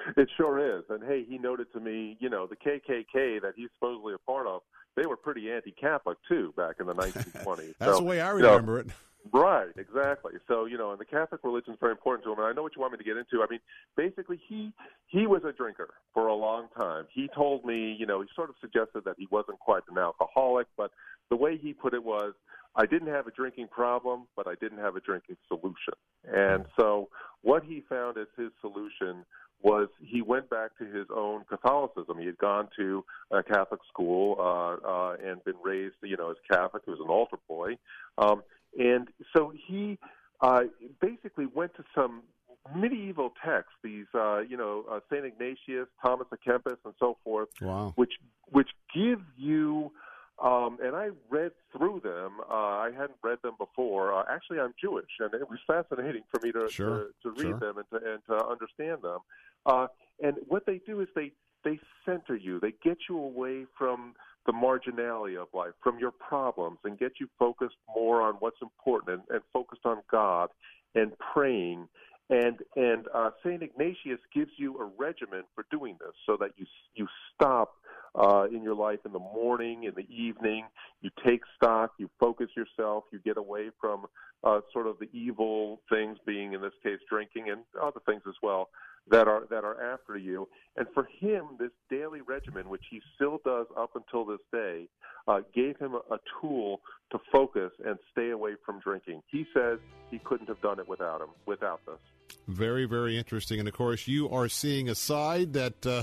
[0.17, 0.85] It sure is.
[0.89, 4.47] And hey, he noted to me, you know, the KKK that he's supposedly a part
[4.47, 4.63] of,
[4.97, 7.75] they were pretty anti-Catholic too back in the 1920s.
[7.79, 8.89] That's So, the way I you know, remember it.
[9.33, 10.33] Right, exactly.
[10.47, 12.39] So you know, and the Catholic religion is very important to him.
[12.39, 13.43] And I know what you want me to get into.
[13.43, 13.61] I mean,
[13.97, 14.73] basically, he
[15.07, 17.05] he was a drinker for a long time.
[17.13, 20.67] He told me, you know, he sort of suggested that he wasn't quite an alcoholic,
[20.77, 20.93] but
[21.31, 22.33] the way he put it was,
[22.77, 25.95] I didn't have a drinking problem, but I didn't have a drinking solution.
[26.25, 26.81] And hmm.
[26.81, 27.09] so
[27.43, 29.25] what he found as his solution
[29.63, 32.19] was he went back to his own Catholicism.
[32.19, 36.37] He had gone to a Catholic school uh, uh, and been raised, you know, as
[36.51, 36.83] Catholic.
[36.85, 37.77] He was an altar boy,
[38.19, 38.43] um,
[38.79, 39.99] and so he
[40.41, 40.63] uh,
[41.01, 42.23] basically went to some
[42.75, 47.49] medieval texts, these, uh, you know, uh, Saint Ignatius, Thomas à Kempis, and so forth,
[47.61, 47.93] Wow.
[47.97, 48.13] which
[48.51, 49.91] which give you
[50.43, 52.35] um, and I read through them.
[52.49, 54.15] Uh, I hadn't read them before.
[54.15, 57.41] Uh, actually, I'm Jewish, and it was fascinating for me to Sure, to, to read
[57.41, 57.59] sure.
[57.59, 59.19] them and to and to understand them.
[59.67, 59.87] Uh,
[60.23, 61.33] and what they do is they
[61.65, 62.61] they center you.
[62.61, 64.15] They get you away from
[64.47, 69.21] the marginality of life, from your problems, and get you focused more on what's important
[69.21, 70.51] and, and focused on God
[70.95, 71.89] and praying.
[72.31, 76.67] And and uh, Saint Ignatius gives you a regimen for doing this, so that you
[76.95, 77.75] you stop
[78.15, 80.65] uh, in your life in the morning, in the evening.
[81.01, 84.07] You take stock, you focus yourself, you get away from
[84.45, 88.35] uh, sort of the evil things, being in this case drinking and other things as
[88.43, 88.69] well
[89.11, 90.49] that are that are after you.
[90.77, 94.89] And for him, this daily regimen, which he still does up until this day,
[95.27, 96.81] uh, gave him a, a tool
[97.11, 99.23] to focus and stay away from drinking.
[99.31, 99.79] He says
[100.11, 101.99] he couldn't have done it without him, without this.
[102.47, 103.59] Very, very interesting.
[103.59, 106.03] And of course, you are seeing a side that uh,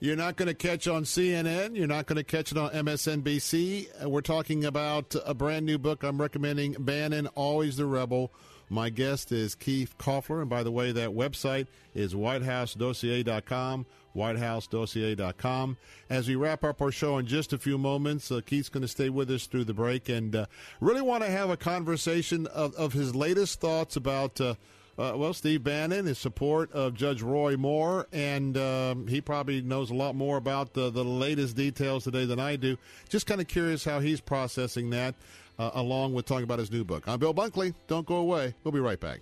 [0.00, 1.76] you're not going to catch on CNN.
[1.76, 4.04] You're not going to catch it on MSNBC.
[4.04, 8.32] Uh, We're talking about a brand new book I'm recommending Bannon, Always the Rebel.
[8.68, 10.40] My guest is Keith Koffler.
[10.40, 13.86] And by the way, that website is whitehousedossier.com.
[14.16, 15.76] WhiteHouseDossier.com.
[16.08, 18.88] As we wrap up our show in just a few moments, uh, Keith's going to
[18.88, 20.46] stay with us through the break and uh,
[20.80, 24.40] really want to have a conversation of, of his latest thoughts about.
[24.40, 24.54] Uh,
[24.98, 29.90] uh, well, Steve Bannon, his support of Judge Roy Moore, and um, he probably knows
[29.90, 32.78] a lot more about the, the latest details today than I do.
[33.10, 35.14] Just kind of curious how he's processing that,
[35.58, 37.06] uh, along with talking about his new book.
[37.06, 37.74] I'm Bill Bunkley.
[37.86, 38.54] Don't go away.
[38.64, 39.20] We'll be right back.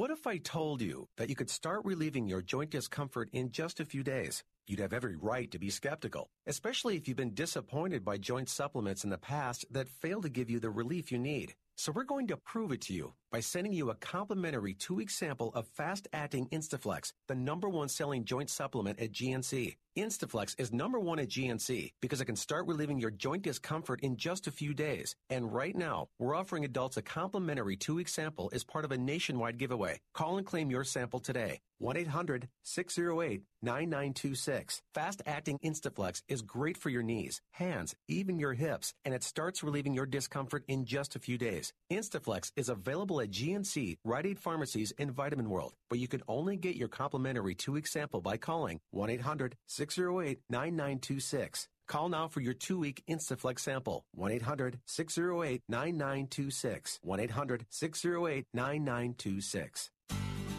[0.00, 3.80] What if I told you that you could start relieving your joint discomfort in just
[3.80, 4.44] a few days?
[4.66, 9.04] You'd have every right to be skeptical, especially if you've been disappointed by joint supplements
[9.04, 11.54] in the past that fail to give you the relief you need.
[11.80, 15.52] So we're going to prove it to you by sending you a complimentary two-week sample
[15.54, 19.76] of fast-acting Instaflex, the number one selling joint supplement at GNC.
[19.98, 24.16] Instaflex is number one at GNC because it can start relieving your joint discomfort in
[24.16, 25.16] just a few days.
[25.28, 29.58] And right now, we're offering adults a complimentary two-week sample as part of a nationwide
[29.58, 29.98] giveaway.
[30.14, 31.60] Call and claim your sample today.
[31.82, 34.80] 1-800-608-9926.
[34.94, 39.94] Fast-acting Instaflex is great for your knees, hands, even your hips, and it starts relieving
[39.94, 41.72] your discomfort in just a few days.
[41.90, 46.56] Instaflex is available at GNC, Rite Aid pharmacies, and Vitamin World, but you can only
[46.56, 51.68] get your complimentary two-week sample by calling 1-800-608-9926.
[51.86, 54.04] Call now for your two-week Instaflex sample.
[54.16, 56.98] 1-800-608-9926.
[57.04, 59.90] 1-800-608-9926.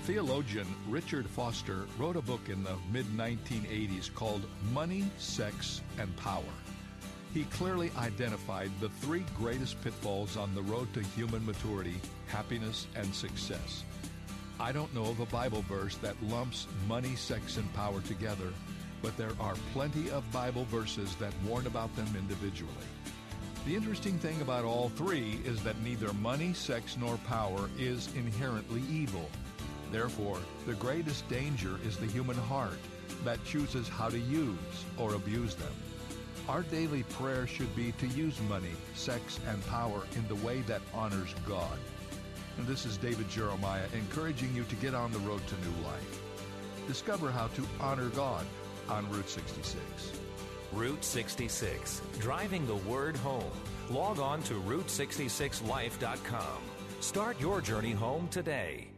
[0.04, 4.42] Theologian Richard Foster wrote a book in the mid 1980s called
[4.74, 6.44] Money, Sex, and Power.
[7.34, 11.96] He clearly identified the three greatest pitfalls on the road to human maturity,
[12.28, 13.84] happiness, and success.
[14.60, 18.54] I don't know of a Bible verse that lumps money, sex, and power together,
[19.02, 22.72] but there are plenty of Bible verses that warn about them individually.
[23.66, 28.82] The interesting thing about all three is that neither money, sex, nor power is inherently
[28.92, 29.30] evil.
[29.92, 32.80] Therefore, the greatest danger is the human heart
[33.24, 35.74] that chooses how to use or abuse them.
[36.52, 40.82] Our daily prayer should be to use money, sex, and power in the way that
[40.94, 41.80] honors God.
[42.58, 46.22] And this is David Jeremiah encouraging you to get on the road to new life.
[46.90, 48.46] Discover how to honor God
[48.90, 49.82] on Route 66.
[50.74, 53.52] Route 66, driving the word home.
[53.90, 56.64] Log on to Route66Life.com.
[57.00, 58.91] Start your journey home today.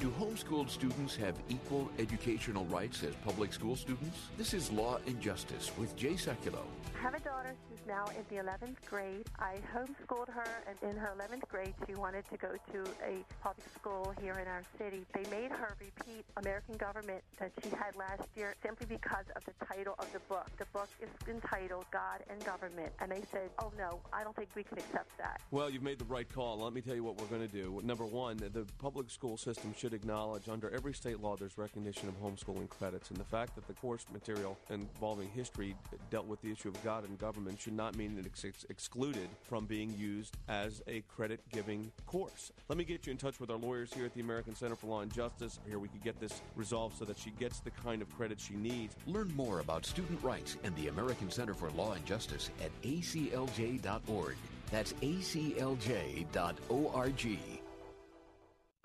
[0.00, 4.18] Do homeschooled students have equal educational rights as public school students?
[4.38, 6.64] This is Law and Justice with Jay Sekulow.
[6.96, 7.54] I have a daughter
[7.90, 9.26] now in the 11th grade.
[9.40, 13.66] I homeschooled her, and in her 11th grade, she wanted to go to a public
[13.74, 15.04] school here in our city.
[15.12, 19.66] They made her repeat American government that she had last year simply because of the
[19.66, 20.48] title of the book.
[20.56, 24.50] The book is entitled God and Government, and they said, oh no, I don't think
[24.54, 25.40] we can accept that.
[25.50, 26.58] Well, you've made the right call.
[26.58, 27.80] Let me tell you what we're going to do.
[27.82, 32.14] Number one, the public school system should acknowledge under every state law there's recognition of
[32.22, 35.74] homeschooling credits, and the fact that the course material involving history
[36.10, 39.26] dealt with the issue of God and government should not mean that it's ex- excluded
[39.42, 42.52] from being used as a credit giving course.
[42.68, 44.86] Let me get you in touch with our lawyers here at the American Center for
[44.86, 45.58] Law and Justice.
[45.66, 48.52] Here we could get this resolved so that she gets the kind of credit she
[48.52, 48.94] needs.
[49.06, 54.36] Learn more about student rights and the American Center for Law and Justice at aclj.org.
[54.70, 56.28] That's aclj.org.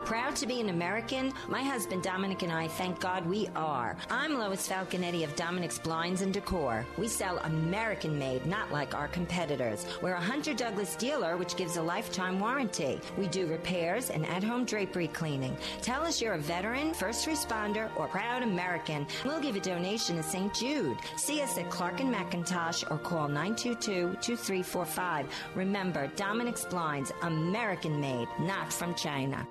[0.06, 1.34] Proud to be an American?
[1.50, 3.98] My husband Dominic and I, thank God we are.
[4.12, 6.86] I'm Lois Falconetti of Dominic's Blinds and Decor.
[6.96, 9.88] We sell American made, not like our competitors.
[10.04, 13.02] We're a Hunter Douglas dealer, which gives a lifetime warranty.
[13.18, 15.58] We do repairs and at home drapery cleaning.
[15.82, 19.08] Tell us you're a veteran, first responder, or proud American.
[19.24, 20.54] We'll give a donation to St.
[20.54, 20.98] Jude.
[21.18, 25.26] See us at Clark and McIntosh or call 922 2345.
[25.56, 29.48] Remember, Dominic's Blinds, American made, not from China.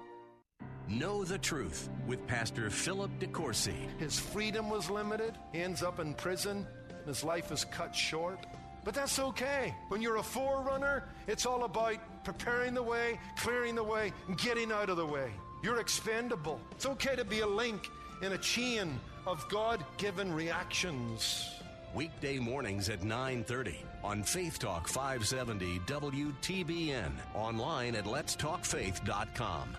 [0.89, 3.89] Know the Truth with Pastor Philip DeCourcy.
[3.99, 5.35] His freedom was limited.
[5.53, 8.39] He ends up in prison, and his life is cut short.
[8.85, 9.75] But that's okay.
[9.89, 14.71] When you're a forerunner, it's all about preparing the way, clearing the way, and getting
[14.71, 15.33] out of the way.
[15.63, 16.61] You're expendable.
[16.73, 21.51] It's okay to be a link in a chain of God-given reactions.
[21.95, 27.13] Weekday mornings at 9:30 on Faith Talk 570 WTBN.
[27.35, 29.77] Online at letstalkfaith.com.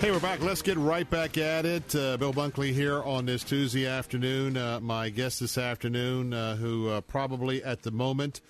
[0.00, 0.40] Hey, we're back.
[0.40, 1.92] Let's get right back at it.
[1.92, 4.56] Uh, Bill Bunkley here on this Tuesday afternoon.
[4.56, 8.40] Uh, my guest this afternoon, uh, who uh, probably at the moment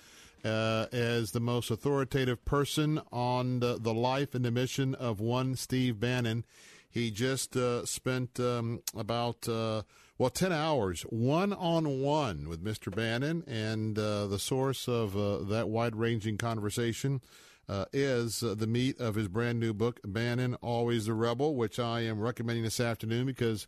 [0.45, 5.55] uh, is the most authoritative person on the, the, life and the mission of one
[5.55, 6.45] Steve Bannon.
[6.87, 12.95] He just uh, spent um, about, well, 10 hours one on one with Mr.
[12.95, 17.21] Bannon, and the source of that wide ranging conversation
[17.69, 21.79] uh, is uh, the meat of his brand new book, Bannon, Always the Rebel, which
[21.79, 23.67] I am recommending this afternoon because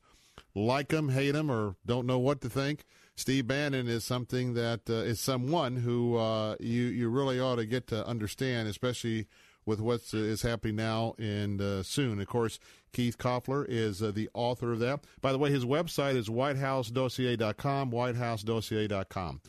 [0.55, 2.85] like him, hate him, or don't know what to think.
[3.15, 7.65] Steve Bannon is something that uh, is someone who uh, you you really ought to
[7.65, 9.27] get to understand, especially
[9.65, 12.19] with what uh, is happening now and uh, soon.
[12.19, 12.59] Of course,
[12.93, 15.01] Keith Koffler is the author of that.
[15.21, 19.41] By the way, his website is whitehousedossier.com, whitehousedossier.com.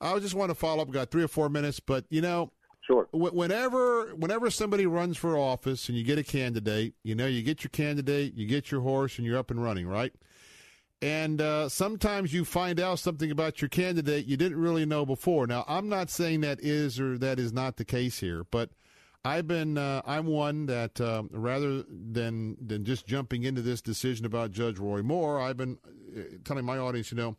[0.00, 0.90] I just want to follow up.
[0.90, 2.50] Got three or four minutes, but you know,
[2.82, 3.08] Sure.
[3.12, 7.62] Whenever, whenever somebody runs for office and you get a candidate, you know, you get
[7.62, 10.12] your candidate, you get your horse, and you're up and running, right?
[11.00, 15.46] And uh, sometimes you find out something about your candidate you didn't really know before.
[15.46, 18.70] Now, I'm not saying that is or that is not the case here, but
[19.24, 24.26] I've been, uh, I'm one that uh, rather than than just jumping into this decision
[24.26, 25.78] about Judge Roy Moore, I've been
[26.16, 27.36] uh, telling my audience, you know,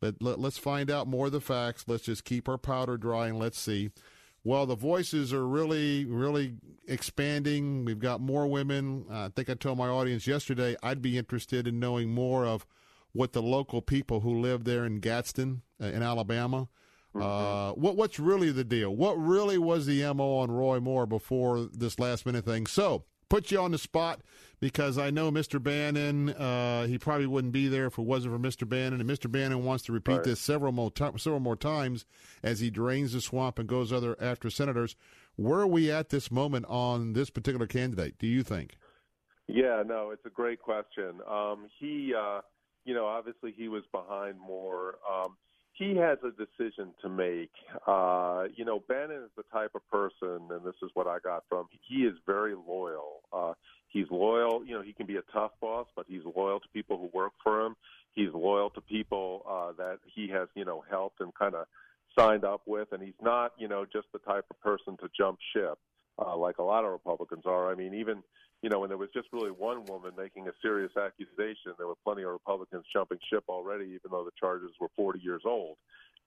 [0.00, 1.84] let, let, let's find out more of the facts.
[1.86, 3.90] Let's just keep our powder dry and let's see.
[4.44, 6.54] Well, the voices are really, really
[6.86, 7.84] expanding.
[7.84, 9.04] We've got more women.
[9.10, 12.66] Uh, I think I told my audience yesterday I'd be interested in knowing more of
[13.12, 16.68] what the local people who live there in Gadsden, uh, in Alabama,
[17.14, 17.22] mm-hmm.
[17.22, 18.94] uh, what what's really the deal?
[18.94, 22.66] What really was the mo on Roy Moore before this last minute thing?
[22.66, 24.20] So put you on the spot
[24.60, 25.62] because I know Mr.
[25.62, 26.30] Bannon.
[26.30, 28.68] Uh, he probably wouldn't be there if it wasn't for Mr.
[28.68, 29.30] Bannon, and Mr.
[29.30, 30.24] Bannon wants to repeat right.
[30.24, 32.04] this several more several more times
[32.42, 34.96] as he drains the swamp and goes other after senators.
[35.36, 38.18] Where are we at this moment on this particular candidate?
[38.18, 38.76] Do you think?
[39.46, 41.20] Yeah, no, it's a great question.
[41.30, 42.40] Um, he, uh,
[42.84, 44.96] you know, obviously he was behind Moore.
[45.10, 45.36] Um,
[45.78, 47.50] he has a decision to make.
[47.86, 51.44] Uh, you know, Bannon is the type of person, and this is what I got
[51.48, 51.68] from.
[51.88, 53.20] He is very loyal.
[53.32, 53.52] Uh,
[53.88, 54.64] he's loyal.
[54.64, 57.32] You know, he can be a tough boss, but he's loyal to people who work
[57.42, 57.76] for him.
[58.12, 61.66] He's loyal to people uh, that he has, you know, helped and kind of
[62.18, 65.38] signed up with, and he's not, you know, just the type of person to jump
[65.54, 65.78] ship
[66.18, 67.70] uh, like a lot of Republicans are.
[67.70, 68.22] I mean, even
[68.62, 71.98] you know, when there was just really one woman making a serious accusation, there were
[72.04, 75.76] plenty of Republicans jumping ship already, even though the charges were 40 years old.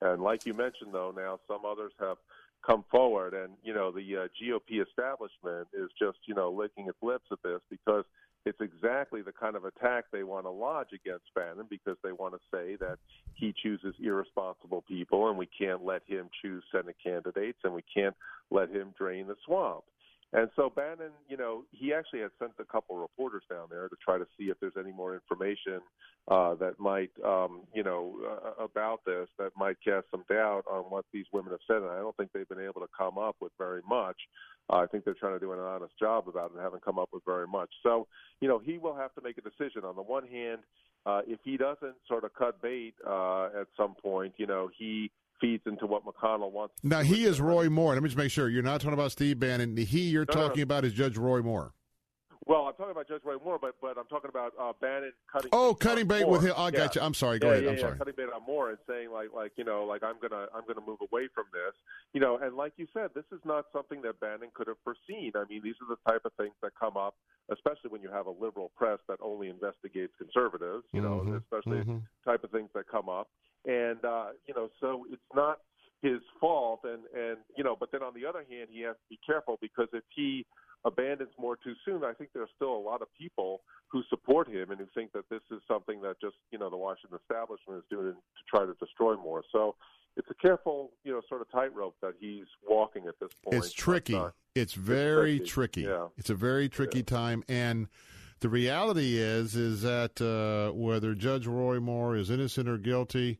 [0.00, 2.16] And like you mentioned, though, now some others have
[2.66, 6.98] come forward, and you know, the uh, GOP establishment is just you know licking its
[7.02, 8.04] lips at this because
[8.44, 12.34] it's exactly the kind of attack they want to lodge against Bannon because they want
[12.34, 12.98] to say that
[13.34, 18.16] he chooses irresponsible people and we can't let him choose Senate candidates and we can't
[18.50, 19.84] let him drain the swamp.
[20.34, 23.96] And so Bannon, you know, he actually had sent a couple reporters down there to
[24.02, 25.80] try to see if there's any more information
[26.28, 30.84] uh, that might, um, you know, uh, about this that might cast some doubt on
[30.84, 31.82] what these women have said.
[31.82, 34.16] And I don't think they've been able to come up with very much.
[34.70, 36.98] Uh, I think they're trying to do an honest job about it and haven't come
[36.98, 37.68] up with very much.
[37.82, 38.06] So,
[38.40, 39.84] you know, he will have to make a decision.
[39.84, 40.60] On the one hand,
[41.04, 45.10] uh, if he doesn't sort of cut bait uh, at some point, you know, he
[45.42, 46.72] feeds into what McConnell wants.
[46.82, 47.92] Now he is Roy Moore.
[47.92, 49.76] Let me just make sure you're not talking about Steve Bannon.
[49.76, 50.62] He you're No, talking no.
[50.62, 51.74] about is Judge Roy Moore.
[52.44, 55.50] Well, I'm talking about Judge Roy Moore, but but I'm talking about uh, Bannon cutting.
[55.52, 56.32] Oh, cutting bait Moore.
[56.32, 56.54] with him.
[56.56, 56.70] I Yeah.
[56.70, 57.00] got you.
[57.00, 57.38] I'm sorry.
[57.38, 57.64] Go yeah, ahead.
[57.64, 57.98] Yeah, I'm yeah, sorry.
[57.98, 60.84] cutting bait on Moore and saying like like you know like I'm gonna I'm gonna
[60.84, 61.74] move away from this.
[62.12, 65.32] You know, and like you said, this is not something that Bannon could have foreseen.
[65.36, 67.14] I mean, these are the type of things that come up,
[67.50, 70.84] especially when you have a liberal press that only investigates conservatives.
[70.92, 72.02] You know, Mhm, especially mhm.
[72.24, 73.28] type of things that come up,
[73.66, 75.60] and uh, you know, so it's not
[76.02, 79.08] his fault and and you know but then on the other hand he has to
[79.08, 80.44] be careful because if he
[80.84, 84.70] abandons Moore too soon i think there's still a lot of people who support him
[84.70, 87.84] and who think that this is something that just you know the washington establishment is
[87.90, 89.74] doing to try to destroy Moore so
[90.16, 93.72] it's a careful you know sort of tightrope that he's walking at this point It's
[93.72, 94.14] tricky.
[94.14, 95.48] But, uh, it's very tricky.
[95.48, 95.80] tricky.
[95.82, 96.08] Yeah.
[96.18, 97.88] It's a very tricky time, and
[98.40, 103.38] the reality is is that uh, whether Judge Roy Moore is innocent or guilty,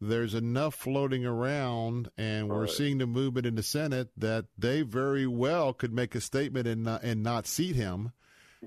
[0.00, 2.70] there's enough floating around, and we're Right.
[2.70, 6.84] seeing the movement in the Senate that they very well could make a statement and
[6.84, 8.12] not, and not seat him.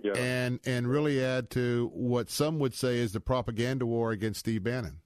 [0.01, 0.13] Yeah.
[0.13, 4.63] And and really add to what some would say is the propaganda war against Steve
[4.63, 5.01] Bannon.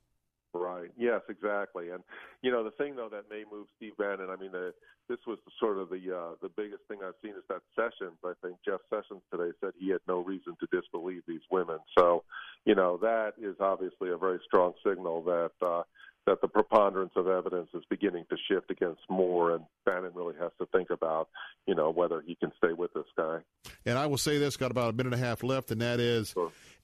[0.53, 0.91] Right.
[0.95, 1.89] Yes, exactly.
[1.89, 2.03] And
[2.43, 4.29] you know, the thing though that may move Steve Bannon.
[4.29, 4.73] I mean, the,
[5.09, 8.17] this was sort of the uh, the biggest thing I've seen is that Sessions.
[8.23, 11.79] I think Jeff Sessions today said he had no reason to disbelieve these women.
[11.97, 12.23] So,
[12.65, 15.81] you know, that is obviously a very strong signal that uh,
[16.25, 20.51] that the preponderance of evidence is beginning to shift against Moore, and Bannon really has
[20.59, 21.29] to think about,
[21.67, 23.39] you know, whether he can stay with this guy.
[23.85, 25.99] And I will say this, got about a minute and a half left, and that
[25.99, 26.33] is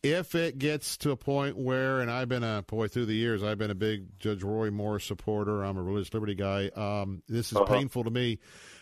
[0.04, 3.44] if it gets to a point where, and I've been a, boy, through the years,
[3.44, 5.64] I've been a big Judge Roy Moore supporter.
[5.64, 6.70] I'm a religious liberty guy.
[6.76, 7.66] Um, this is Uh-huh.
[7.74, 8.40] painful to me.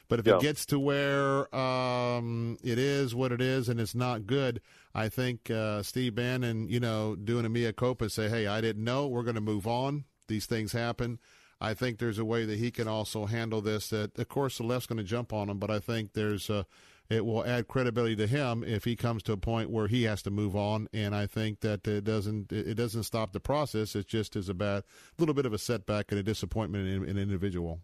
[0.08, 0.36] But if Yeah.
[0.38, 4.60] it gets to where um, it is what it is and it's not good,
[4.96, 8.84] I think uh, Steve Bannon, you know, doing a mea culpa, say, hey, I didn't
[8.84, 9.08] know.
[9.08, 10.06] We're going to move on.
[10.30, 11.20] These things happen.
[11.62, 13.90] I think there's a way that he can also handle this.
[13.90, 16.66] That of course the left's going to jump on him, but I think there's a,
[17.10, 20.22] it will add credibility to him if he comes to a point where he has
[20.22, 20.88] to move on.
[20.94, 23.96] And I think that it doesn't it doesn't stop the process.
[23.96, 24.84] It just is a bad
[25.18, 27.82] little bit of a setback and a disappointment in, in an individual.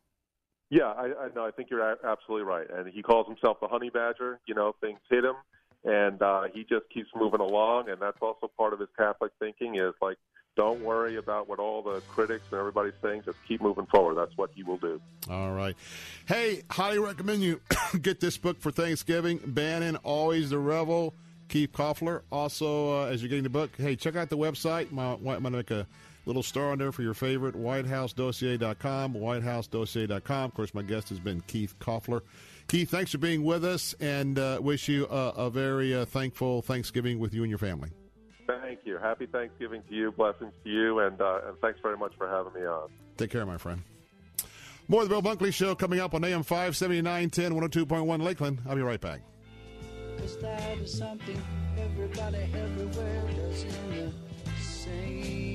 [0.69, 2.67] Yeah, I, I no, I think you're absolutely right.
[2.69, 4.39] And he calls himself the honey badger.
[4.47, 5.35] You know, things hit him,
[5.83, 7.89] and uh, he just keeps moving along.
[7.89, 10.17] And that's also part of his Catholic thinking is like,
[10.55, 13.23] don't worry about what all the critics and everybody's saying.
[13.25, 14.15] Just keep moving forward.
[14.15, 15.01] That's what he will do.
[15.29, 15.75] All right.
[16.27, 17.61] Hey, highly recommend you
[18.01, 19.39] get this book for Thanksgiving.
[19.45, 21.13] Bannon, Always the Rebel,
[21.49, 22.21] Keith Koffler.
[22.31, 24.91] Also, uh, as you're getting the book, hey, check out the website.
[24.91, 25.87] My, I'm going to make a
[26.25, 30.45] little star on there for your favorite, whitehousedossier.com, whitehousedossier.com.
[30.45, 32.21] Of course, my guest has been Keith Koffler.
[32.67, 36.61] Keith, thanks for being with us and uh, wish you a, a very uh, thankful
[36.63, 37.89] Thanksgiving with you and your family.
[38.47, 38.97] Thank you.
[38.97, 40.11] Happy Thanksgiving to you.
[40.11, 42.89] Blessings to you, and uh, and thanks very much for having me on.
[43.17, 43.81] Take care, my friend.
[44.87, 48.61] More of the Bill Bunkley Show coming up on AM 579, 10, 102.1 Lakeland.
[48.67, 49.21] I'll be right back.
[50.19, 51.41] Cause that is something
[51.77, 54.13] everybody everywhere does in
[54.45, 55.54] the same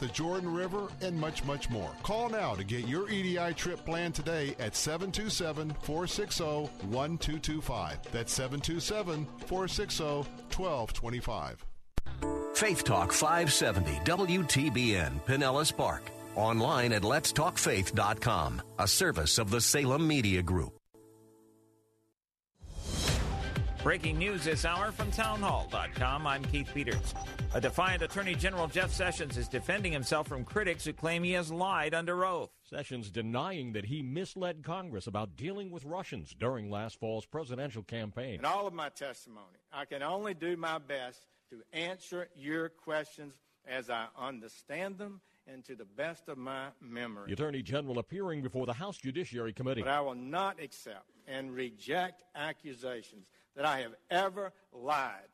[0.01, 1.91] the Jordan River, and much, much more.
[2.03, 7.97] Call now to get your EDI trip planned today at 727 460 1225.
[8.11, 11.65] That's 727 460 1225.
[12.55, 16.11] Faith Talk 570 WTBN Pinellas Park.
[16.35, 20.80] Online at letstalkfaith.com, a service of the Salem Media Group.
[23.83, 26.27] Breaking news this hour from townhall.com.
[26.27, 27.15] I'm Keith Peters.
[27.55, 31.51] A defiant Attorney General Jeff Sessions is defending himself from critics who claim he has
[31.51, 32.51] lied under oath.
[32.63, 38.35] Sessions denying that he misled Congress about dealing with Russians during last fall's presidential campaign.
[38.35, 43.33] In all of my testimony, I can only do my best to answer your questions
[43.67, 47.29] as I understand them and to the best of my memory.
[47.29, 49.81] The Attorney General appearing before the House Judiciary Committee.
[49.81, 53.25] But I will not accept and reject accusations
[53.55, 55.29] that I have ever lied.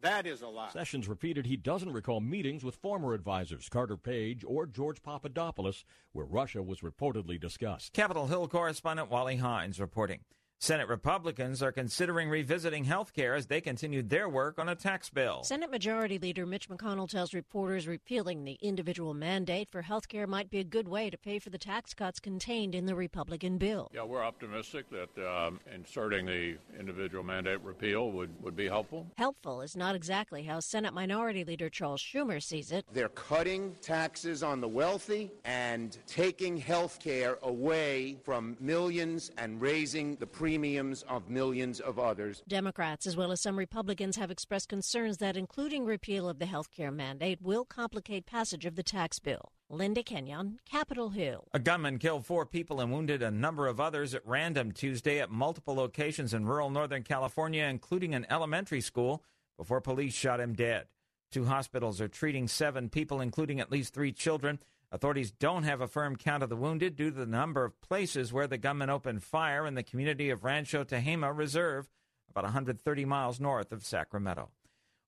[0.00, 0.70] That is a lie.
[0.70, 6.26] Sessions repeated he doesn't recall meetings with former advisors Carter Page or George Papadopoulos where
[6.26, 7.92] Russia was reportedly discussed.
[7.94, 10.20] Capitol Hill correspondent Wally Hindes reporting.
[10.64, 15.10] Senate Republicans are considering revisiting health care as they continue their work on a tax
[15.10, 15.42] bill.
[15.42, 20.48] Senate Majority Leader Mitch McConnell tells reporters repealing the individual mandate for health care might
[20.48, 23.90] be a good way to pay for the tax cuts contained in the Republican bill.
[23.92, 29.06] Yeah, we're optimistic that um, inserting the individual mandate repeal would, would be helpful.
[29.18, 32.86] Helpful is not exactly how Senate Minority Leader Charles Schumer sees it.
[32.90, 40.16] They're cutting taxes on the wealthy and taking health care away from millions and raising
[40.16, 42.44] the premiums of millions of others.
[42.46, 46.70] Democrats, as well as some Republicans, have expressed concerns that including repeal of the health
[46.70, 49.50] care mandate will complicate passage of the tax bill.
[49.68, 51.48] Linda Kenyon, Capitol Hill.
[51.52, 55.28] A gunman killed four people and wounded a number of others at random Tuesday at
[55.28, 59.24] multiple locations in rural Northern California, including an elementary school,
[59.56, 60.86] before police shot him dead.
[61.32, 64.60] Two hospitals are treating seven people, including at least three children.
[64.94, 68.32] Authorities don't have a firm count of the wounded due to the number of places
[68.32, 71.88] where the gunman opened fire in the community of Rancho Tehama Reserve,
[72.30, 74.50] about 130 miles north of Sacramento.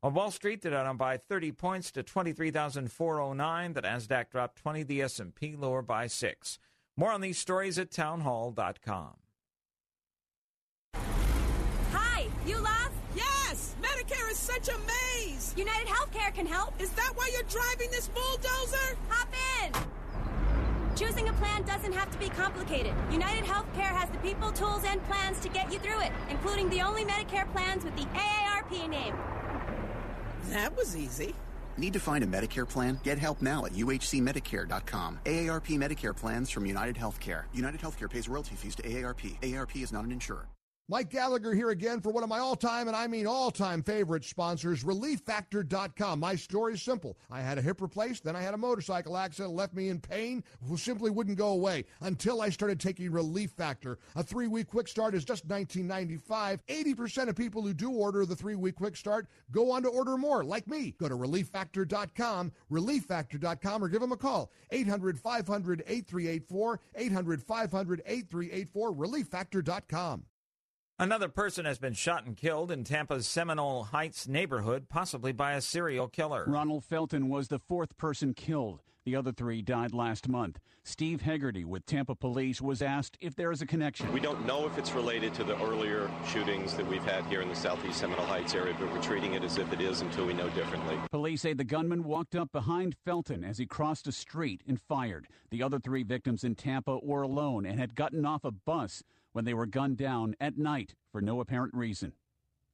[0.03, 3.73] On Wall Street, the Dow down by 30 points to 23,409.
[3.75, 4.83] The Nasdaq dropped 20.
[4.83, 6.59] The S&P lower by six.
[6.97, 9.13] More on these stories at townhall.com.
[11.93, 12.86] Hi, you lost?
[14.49, 14.59] Yes!
[14.59, 15.55] Medicare is such a maze!
[15.57, 16.81] United Healthcare can help.
[16.81, 18.97] Is that why you're driving this bulldozer?
[19.09, 19.29] Hop
[19.63, 19.73] in!
[20.97, 22.95] Choosing a plan doesn't have to be complicated.
[23.11, 26.81] United Healthcare has the people, tools, and plans to get you through it, including the
[26.81, 29.15] only Medicare plans with the AARP name.
[30.51, 31.35] That was easy.
[31.77, 32.99] Need to find a Medicare plan?
[33.05, 35.19] Get help now at uhcmedicare.com.
[35.27, 37.45] AARP Medicare plans from United Healthcare.
[37.53, 39.39] United Healthcare pays royalty fees to AARP.
[39.41, 40.49] AARP is not an insurer.
[40.89, 43.83] Mike Gallagher here again for one of my all time, and I mean all time
[43.83, 46.21] favorite sponsors, ReliefFactor.com.
[46.21, 47.19] My story is simple.
[47.29, 50.45] I had a hip replaced, then I had a motorcycle accident, left me in pain,
[50.65, 53.99] who simply wouldn't go away until I started taking Relief Factor.
[54.15, 56.61] A three week quick start is just $19.95.
[56.69, 60.17] 80% of people who do order the three week quick start go on to order
[60.17, 60.95] more, like me.
[61.01, 64.53] Go to ReliefFactor.com, ReliefFactor.com, or give them a call.
[64.71, 70.23] 800 500 8384, 800 500 8384, ReliefFactor.com.
[70.99, 75.61] Another person has been shot and killed in Tampa's Seminole Heights neighborhood, possibly by a
[75.61, 76.47] serial killer.
[76.49, 78.81] Ronald Felton was the fourth person killed.
[79.05, 80.59] The other three died last month.
[80.85, 84.11] Steve Hegarty with Tampa Police was asked if there is a connection.
[84.11, 87.51] We don't know if it's related to the earlier shootings that we've had here in
[87.51, 90.33] the southeast Seminole Heights area, but we're treating it as if it is until we
[90.33, 90.97] know differently.
[91.11, 95.29] Police say the gunman walked up behind Felton as he crossed a street and fired.
[95.51, 99.03] The other three victims in Tampa were alone and had gotten off a bus
[99.37, 102.15] when they were gunned down at night for no apparent reason.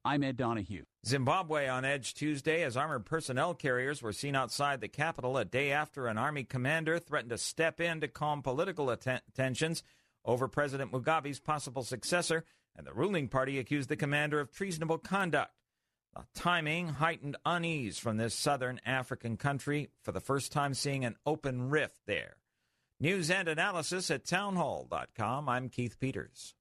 [0.04, 0.84] I'm Ed Donahue.
[1.04, 5.72] Zimbabwe on edge Tuesday as armored personnel carriers were seen outside the capital a day
[5.72, 8.96] after an army commander threatened to step in to calm political
[9.34, 9.82] tensions
[10.24, 12.44] over President Mugabe's possible successor,
[12.76, 15.50] and the ruling party accused the commander of treasonable conduct.
[16.14, 21.16] The timing heightened unease from this southern African country for the first time seeing an
[21.26, 22.36] open rift there.
[23.02, 25.48] News and analysis at townhall.com.
[25.48, 26.54] I'm Keith Peters.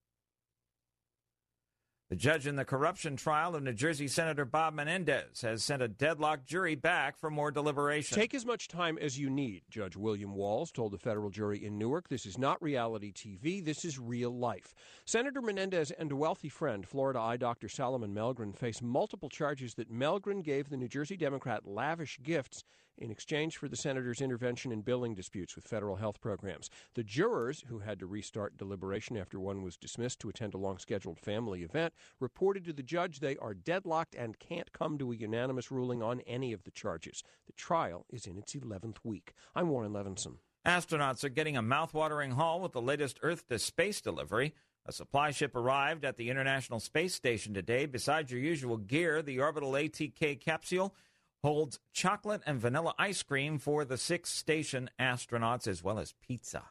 [2.09, 5.87] The judge in the corruption trial of New Jersey Senator Bob Menendez has sent a
[5.87, 8.17] deadlocked jury back for more deliberation.
[8.17, 11.77] Take as much time as you need, Judge William Walls told the federal jury in
[11.77, 12.09] Newark.
[12.09, 14.73] This is not reality TV, this is real life.
[15.05, 19.93] Senator Menendez and a wealthy friend, Florida eye doctor Salomon Melgen, face multiple charges that
[19.93, 22.63] Melgen gave the New Jersey Democrat lavish gifts
[23.01, 26.69] in exchange for the senator's intervention in billing disputes with federal health programs.
[26.93, 30.77] The jurors, who had to restart deliberation after one was dismissed to attend a long
[30.77, 35.15] scheduled family event, reported to the judge they are deadlocked and can't come to a
[35.15, 37.23] unanimous ruling on any of the charges.
[37.47, 39.33] The trial is in its 11th week.
[39.55, 40.35] I'm Warren Levinson.
[40.65, 44.53] Astronauts are getting a mouthwatering haul with the latest Earth to space delivery.
[44.85, 47.85] A supply ship arrived at the International Space Station today.
[47.85, 50.95] Besides your usual gear, the orbital ATK capsule
[51.43, 56.63] holds chocolate and vanilla ice cream for the six station astronauts as well as pizza.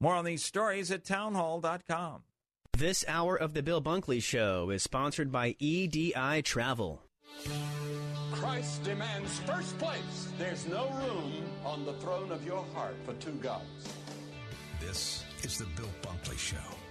[0.00, 2.22] More on these stories at townhall.com.
[2.76, 7.02] This hour of the Bill Bunkley Show is sponsored by EDI Travel.
[8.32, 10.28] Christ demands first place.
[10.38, 11.32] There's no room
[11.64, 13.64] on the throne of your heart for two gods.
[14.78, 16.76] This is the Bill Bunkley Show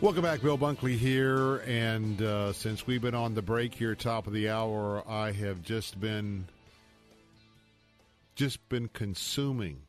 [0.00, 1.56] Welcome back, Bill Bunkley here.
[1.66, 5.60] And uh, since we've been on the break here, top of the hour, I have
[5.60, 6.46] just been
[8.36, 9.82] just been consuming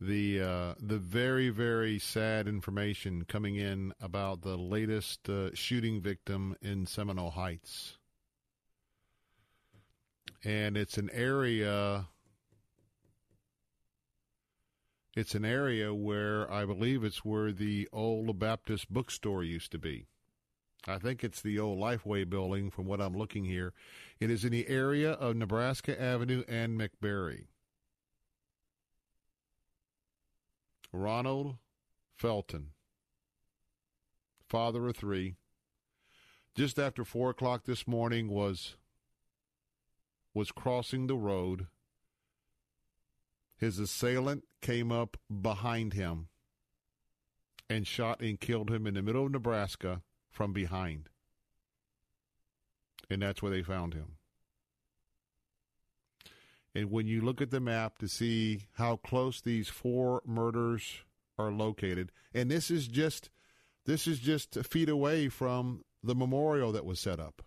[0.00, 6.54] the uh, the very very sad information coming in about the latest uh, shooting victim
[6.62, 7.98] in Seminole Heights,
[10.44, 12.06] and it's an area.
[15.16, 20.06] It's an area where I believe it's where the old Baptist bookstore used to be.
[20.88, 23.72] I think it's the old Lifeway building from what I'm looking here.
[24.18, 27.44] It is in the area of Nebraska Avenue and McBerry.
[30.92, 31.56] Ronald
[32.16, 32.70] Felton,
[34.48, 35.34] father of three,
[36.54, 38.76] just after four o'clock this morning was
[40.32, 41.66] was crossing the road.
[43.56, 46.28] His assailant came up behind him
[47.68, 51.08] and shot and killed him in the middle of Nebraska from behind.
[53.08, 54.16] And that's where they found him.
[56.74, 61.02] And when you look at the map to see how close these four murders
[61.38, 63.30] are located, and this is just
[63.86, 67.42] this is just feet away from the memorial that was set up.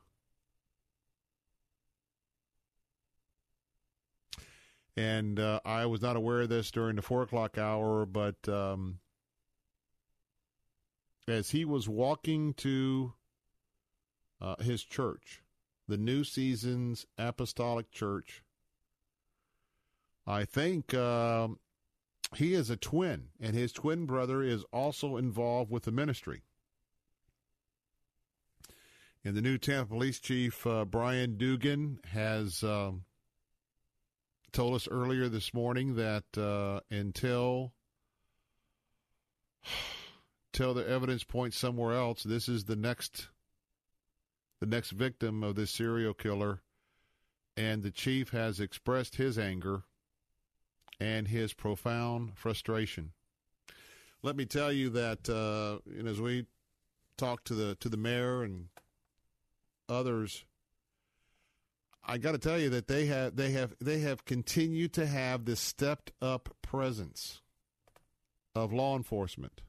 [4.97, 8.97] And uh, I was not aware of this during the four o'clock hour, but um,
[11.27, 13.13] as he was walking to
[14.41, 15.43] uh, his church,
[15.87, 18.41] the New Seasons Apostolic Church,
[20.25, 21.49] I think uh,
[22.35, 26.41] he is a twin, and his twin brother is also involved with the ministry.
[29.23, 33.03] And the new Tampa Police Chief, uh, Brian Dugan, has um,
[34.51, 37.73] told us earlier this morning that uh, until
[40.53, 43.27] until the evidence points somewhere else, this is the next
[44.59, 46.61] the next victim of this serial killer,
[47.55, 49.83] and the chief has expressed his anger
[50.99, 53.11] and his profound frustration.
[54.23, 56.47] Let me tell you that uh, as we
[57.17, 58.69] talk to the to the mayor and
[59.87, 60.45] others,
[62.09, 65.43] I got to tell you that they have they have they have continued to have
[65.43, 67.41] this stepped up presence
[68.55, 69.61] of law enforcement.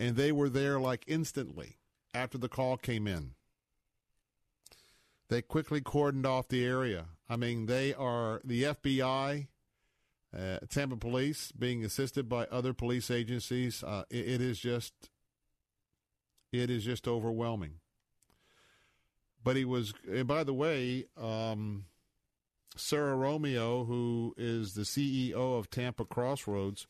[0.00, 1.76] And they were there like instantly
[2.14, 3.34] after the call came in.
[5.28, 7.06] They quickly cordoned off the area.
[7.28, 9.46] I mean, they are the FBI,
[10.36, 13.82] uh, Tampa Police, being assisted by other police agencies.
[13.82, 14.92] Uh, it, it is just,
[16.52, 17.76] it is just overwhelming.
[19.44, 21.86] But he was, and by the way, um,
[22.76, 26.86] Sarah Romeo, who is the CEO of Tampa Crossroads,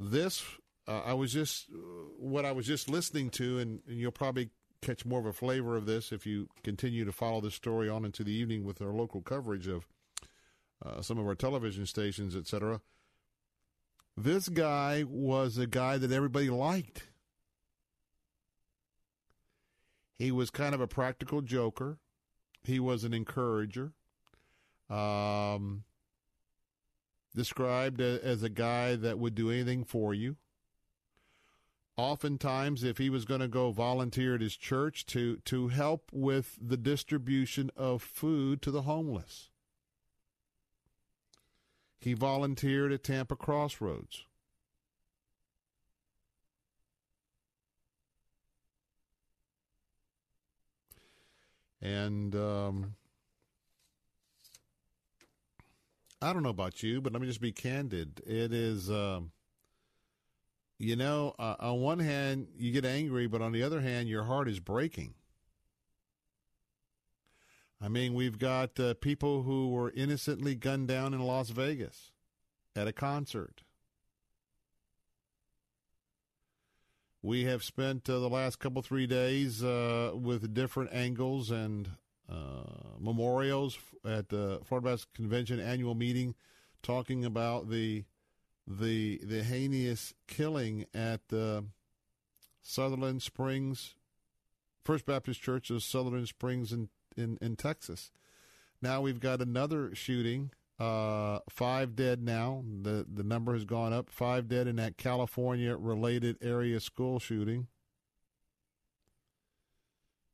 [0.00, 0.42] this
[0.86, 1.68] uh, I was just
[2.18, 4.50] what I was just listening to, and, and, you'll probably
[4.82, 8.04] catch more of a flavor of this if you continue to follow this story on
[8.04, 9.86] into the evening with our local coverage of
[10.84, 12.80] uh, some of our television stations, etc.
[14.16, 17.04] This guy was a guy that everybody liked.
[20.16, 21.98] He was kind of a practical joker.
[22.62, 23.92] He was an encourager.
[24.88, 25.84] Um,
[27.34, 30.36] described as a guy that would do anything for you
[31.96, 36.58] oftentimes if he was going to go volunteer at his church to to help with
[36.60, 39.50] the distribution of food to the homeless
[42.00, 44.26] he volunteered at Tampa Crossroads
[51.84, 52.94] and um,
[56.20, 58.22] I don't know about you, but let me just be candid.
[58.26, 59.30] It is um,
[60.78, 64.24] you know, uh, on one hand, you get angry, but on the other hand, your
[64.24, 65.14] heart is breaking.
[67.80, 72.12] I mean, we've got uh, people who were innocently gunned down in Las Vegas
[72.74, 73.63] at a concert.
[77.24, 81.88] We have spent uh, the last couple three days uh, with different angles and
[82.30, 82.64] uh,
[83.00, 86.34] memorials at the Florida Baptist Convention annual meeting,
[86.82, 88.04] talking about the
[88.66, 91.64] the the heinous killing at the
[92.60, 93.94] Sutherland Springs
[94.84, 98.10] First Baptist Church of Sutherland Springs in, in, in Texas.
[98.82, 100.50] Now we've got another shooting.
[100.78, 102.64] Uh, five dead now.
[102.82, 104.10] The the number has gone up.
[104.10, 107.68] Five dead in that California related area school shooting.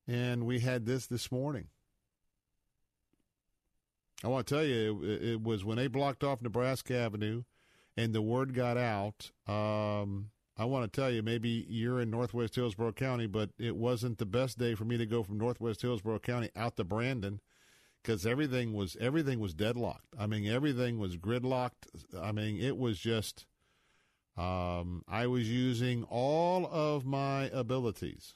[0.08, 1.68] And we had this this morning.
[4.24, 7.44] I want to tell you, it, it was when they blocked off Nebraska Avenue
[7.96, 9.30] and the word got out.
[9.46, 14.18] Um, I want to tell you, maybe you're in Northwest Hillsborough County, but it wasn't
[14.18, 17.40] the best day for me to go from Northwest Hillsborough County out to Brandon
[18.02, 20.14] because everything was everything was deadlocked.
[20.18, 21.86] I mean, everything was gridlocked.
[22.20, 23.46] I mean, it was just.
[24.36, 28.34] Um, I was using all of my abilities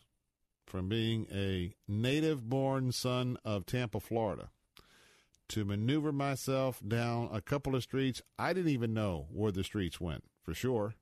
[0.67, 4.51] from being a native born son of Tampa, Florida,
[5.49, 8.21] to maneuver myself down a couple of streets.
[8.39, 10.95] I didn't even know where the streets went for sure.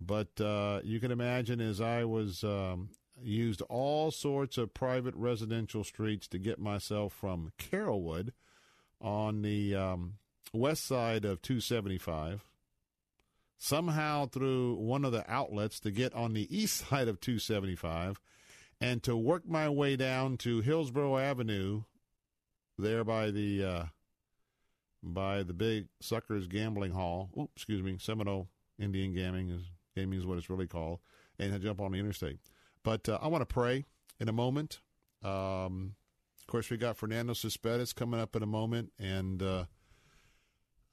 [0.00, 2.90] But uh, you can imagine as I was um,
[3.22, 8.30] used all sorts of private residential streets to get myself from Carrollwood
[9.00, 10.14] on the um,
[10.52, 12.44] west side of 275
[13.58, 18.20] somehow through one of the outlets to get on the east side of 275
[18.80, 21.82] and to work my way down to Hillsborough Avenue
[22.78, 23.84] there by the uh,
[25.02, 27.30] by the big Suckers Gambling Hall.
[27.38, 28.48] Oops, excuse me, Seminole
[28.78, 29.62] Indian Gaming is
[29.94, 30.98] gaming is what it's really called,
[31.38, 32.38] and jump on the interstate.
[32.86, 33.84] But uh, I want to pray
[34.20, 34.78] in a moment.
[35.20, 35.96] Um,
[36.38, 39.64] of course, we got Fernando Cespedes coming up in a moment, and uh,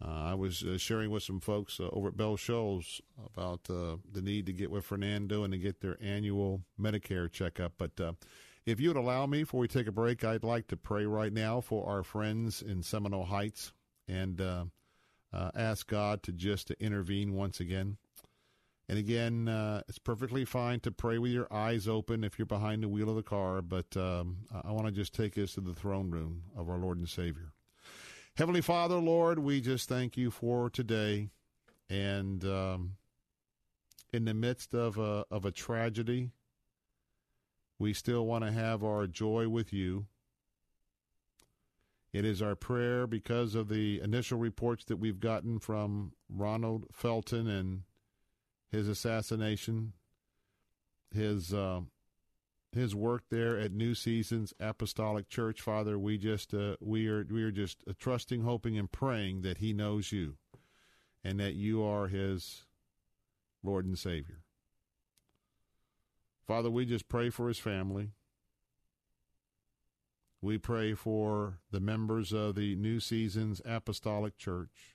[0.04, 3.98] uh, I was uh, sharing with some folks uh, over at Bell Shoals about uh,
[4.12, 7.74] the need to get with Fernando and to get their annual Medicare checkup.
[7.78, 7.92] But
[8.66, 11.32] if you would allow me, before we take a break, I'd like to pray right
[11.32, 13.72] now for our friends in Seminole Heights
[14.08, 14.42] and
[15.32, 17.98] ask God to just to intervene once again.
[18.90, 22.84] And again, uh, it's perfectly fine to pray with your eyes open if you're behind
[22.84, 25.74] the wheel of the car, but um, I want to just take us to the
[25.74, 27.54] throne room of our Lord and Savior.
[28.36, 31.30] Heavenly Father, Lord, we just thank you for today.
[31.90, 32.94] And um,
[34.12, 36.32] in the midst of a, of a tragedy,
[37.80, 40.08] we still want to have our joy with you.
[42.12, 47.48] It is our prayer because of the initial reports that we've gotten from Ronald Felton
[47.48, 47.84] and
[48.74, 49.94] his assassination,
[51.14, 51.82] his uh,
[52.72, 55.62] his work there at New Seasons Apostolic Church.
[55.62, 59.60] Father, we just uh, we are we are just uh, trusting, hoping, and praying that
[59.60, 60.38] he knows you,
[61.24, 62.66] and that you are his
[63.62, 64.42] Lord and Savior.
[66.48, 68.10] Father, we just pray for his family.
[70.42, 74.93] We pray for the members of the New Seasons Apostolic Church.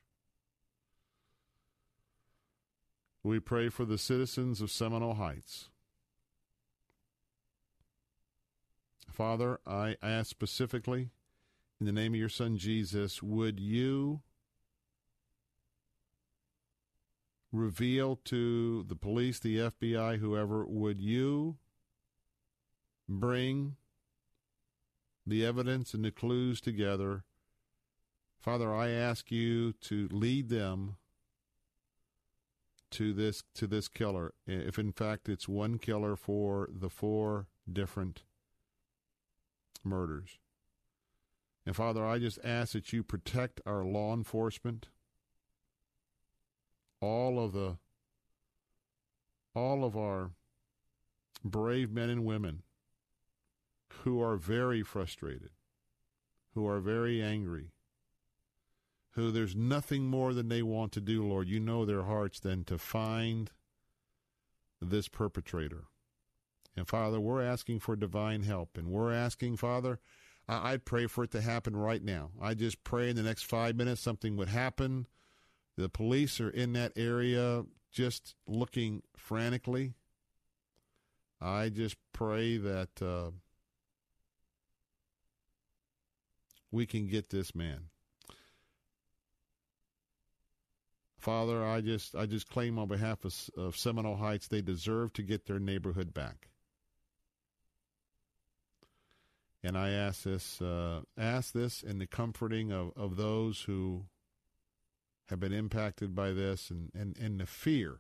[3.23, 5.69] We pray for the citizens of Seminole Heights.
[9.11, 11.11] Father, I ask specifically
[11.81, 14.21] in the name of your son Jesus, would you
[17.53, 21.57] reveal to the police, the FBI, whoever, would you
[23.09, 23.77] bring
[25.27, 27.25] the evidence and the clues together?
[28.39, 30.97] Father, I ask you to lead them
[32.91, 38.23] to this to this killer if in fact it's one killer for the four different
[39.85, 40.39] murders.
[41.67, 44.89] And Father, I just ask that you protect our law enforcement,
[47.01, 47.77] all of the
[49.55, 50.31] all of our
[51.45, 52.63] brave men and women
[54.05, 55.51] who are very frustrated,
[56.55, 57.73] who are very angry,
[59.19, 61.49] who there's nothing more than they want to do, Lord.
[61.49, 63.51] You know their hearts than to find
[64.81, 65.87] this perpetrator.
[66.77, 68.79] And Father, we're asking for divine help.
[68.79, 69.99] And we're asking, Father,
[70.47, 72.31] I, I pray for it to happen right now.
[72.41, 75.09] I just pray in the next five minutes something would happen.
[75.77, 79.95] The police are in that area just looking frantically.
[81.41, 83.33] I just pray that uh,
[86.71, 87.87] we can get this man.
[91.29, 95.23] Father, I just I just claim on behalf of, of Seminole Heights they deserve to
[95.23, 96.49] get their neighborhood back.
[99.63, 104.07] And I ask this, uh, ask this in the comforting of, of those who
[105.29, 107.99] have been impacted by this and, and, and the fear.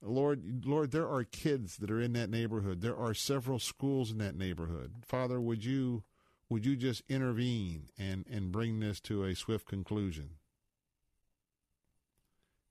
[0.00, 2.80] Lord, Lord, there are kids that are in that neighborhood.
[2.80, 4.92] There are several schools in that neighborhood.
[5.04, 6.02] Father, would you
[6.48, 10.30] would you just intervene and, and bring this to a swift conclusion?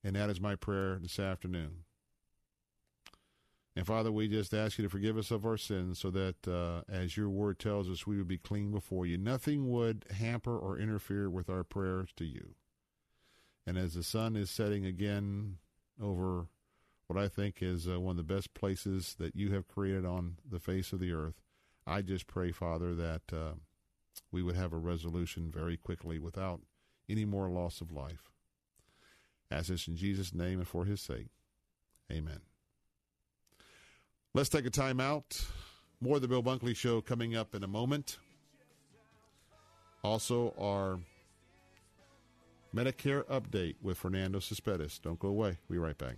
[0.05, 1.83] And that is my prayer this afternoon.
[3.75, 6.83] And Father, we just ask you to forgive us of our sins so that, uh,
[6.87, 9.17] as your word tells us, we would be clean before you.
[9.17, 12.53] Nothing would hamper or interfere with our prayers to you.
[13.65, 15.57] And as the sun is setting again
[15.99, 16.49] over
[17.07, 20.35] what I think is uh, one of the best places that you have created on
[20.47, 21.41] the face of the earth,
[21.87, 23.53] I just pray, Father, that uh,
[24.31, 26.61] we would have a resolution very quickly without
[27.09, 28.34] any more loss of life.
[29.51, 31.27] As this in Jesus' name and for his sake.
[32.11, 32.39] Amen.
[34.33, 35.45] Let's take a time out.
[36.01, 38.17] More of the Bill Bunkley Show coming up in a moment.
[40.03, 40.99] Also, our
[42.75, 44.99] Medicare update with Fernando Cespedes.
[44.99, 45.57] Don't go away.
[45.67, 46.17] We'll be right back.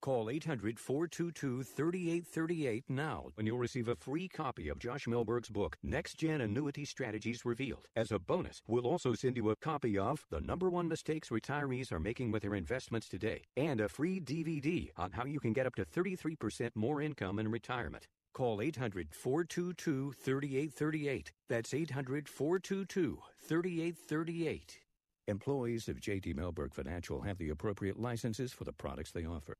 [0.00, 5.76] Call 800 422 3838 now and you'll receive a free copy of Josh Mellberg's book,
[5.82, 7.86] Next Gen Annuity Strategies Revealed.
[7.94, 11.92] As a bonus, we'll also send you a copy of The Number One Mistakes Retirees
[11.92, 15.66] Are Making with Their Investments Today and a free DVD on how you can get
[15.66, 18.06] up to 33% more income in retirement.
[18.32, 21.32] Call 800 422 3838.
[21.48, 24.80] That's 800 422 3838.
[25.28, 29.56] Employees of JT Mellberg Financial have the appropriate licenses for the products they offer.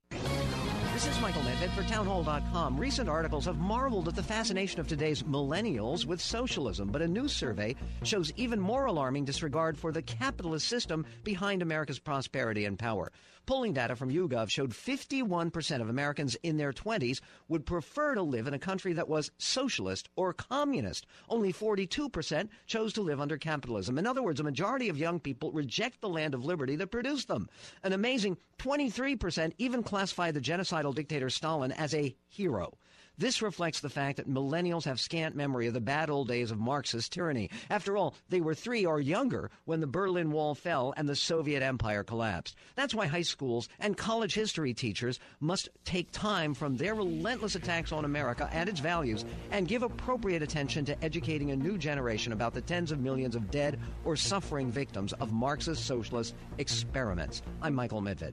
[0.92, 2.76] This is Michael Medved for Townhall.com.
[2.76, 7.28] Recent articles have marveled at the fascination of today's millennials with socialism, but a new
[7.28, 13.12] survey shows even more alarming disregard for the capitalist system behind America's prosperity and power.
[13.46, 18.46] Polling data from YouGov showed 51% of Americans in their 20s would prefer to live
[18.46, 21.06] in a country that was socialist or communist.
[21.28, 23.98] Only 42% chose to live under capitalism.
[23.98, 27.28] In other words, a majority of young people reject the land of liberty that produced
[27.28, 27.48] them.
[27.82, 32.76] An amazing 23% even classify the genocidal dictator Stalin as a hero.
[33.18, 36.58] This reflects the fact that millennials have scant memory of the bad old days of
[36.58, 37.50] Marxist tyranny.
[37.68, 41.62] After all, they were three or younger when the Berlin Wall fell and the Soviet
[41.62, 42.56] Empire collapsed.
[42.76, 47.92] That's why high schools and college history teachers must take time from their relentless attacks
[47.92, 52.54] on America and its values and give appropriate attention to educating a new generation about
[52.54, 57.42] the tens of millions of dead or suffering victims of Marxist socialist experiments.
[57.60, 58.32] I'm Michael Medved.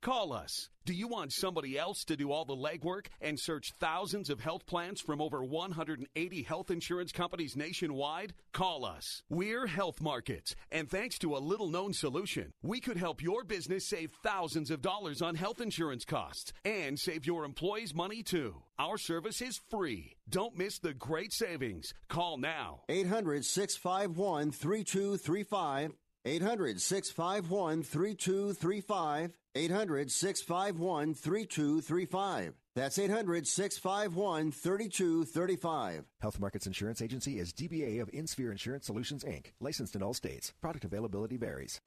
[0.00, 0.68] Call us.
[0.84, 4.64] Do you want somebody else to do all the legwork and search thousands of health
[4.64, 8.32] plans from over 180 health insurance companies nationwide?
[8.52, 9.22] Call us.
[9.28, 13.88] We're Health Markets, and thanks to a little known solution, we could help your business
[13.88, 18.62] save thousands of dollars on health insurance costs and save your employees money too.
[18.78, 20.16] Our service is free.
[20.28, 21.92] Don't miss the great savings.
[22.08, 22.82] Call now.
[22.88, 25.92] 800 651 3235.
[26.24, 29.37] 800 651 3235.
[29.58, 32.54] 800 651 3235.
[32.76, 36.04] That's 800 651 3235.
[36.20, 40.52] Health Markets Insurance Agency is DBA of InSphere Insurance Solutions, Inc., licensed in all states.
[40.60, 41.80] Product availability varies.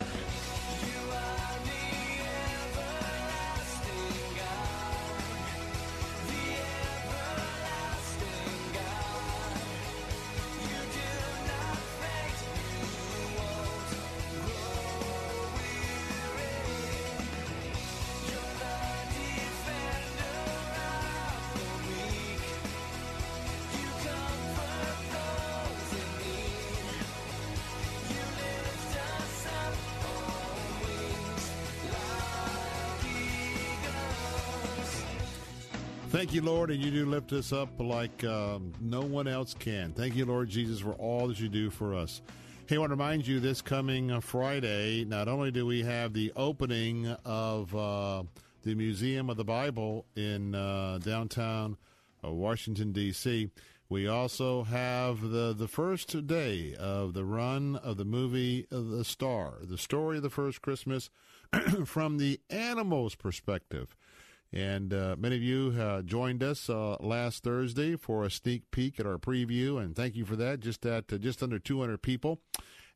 [36.32, 39.92] Thank you, Lord, and you do lift us up like um, no one else can.
[39.92, 42.22] Thank you, Lord Jesus, for all that you do for us.
[42.68, 46.14] Hey, I want to remind you this coming uh, Friday, not only do we have
[46.14, 48.24] the opening of uh,
[48.64, 51.76] the Museum of the Bible in uh, downtown
[52.24, 53.50] uh, Washington, D.C.,
[53.90, 59.56] we also have the, the first day of the run of the movie The Star,
[59.62, 61.10] the story of the first Christmas
[61.86, 63.98] from the animals' perspective.
[64.54, 69.00] And uh, many of you uh, joined us uh, last Thursday for a sneak peek
[69.00, 70.60] at our preview, and thank you for that.
[70.60, 72.42] Just at uh, just under 200 people,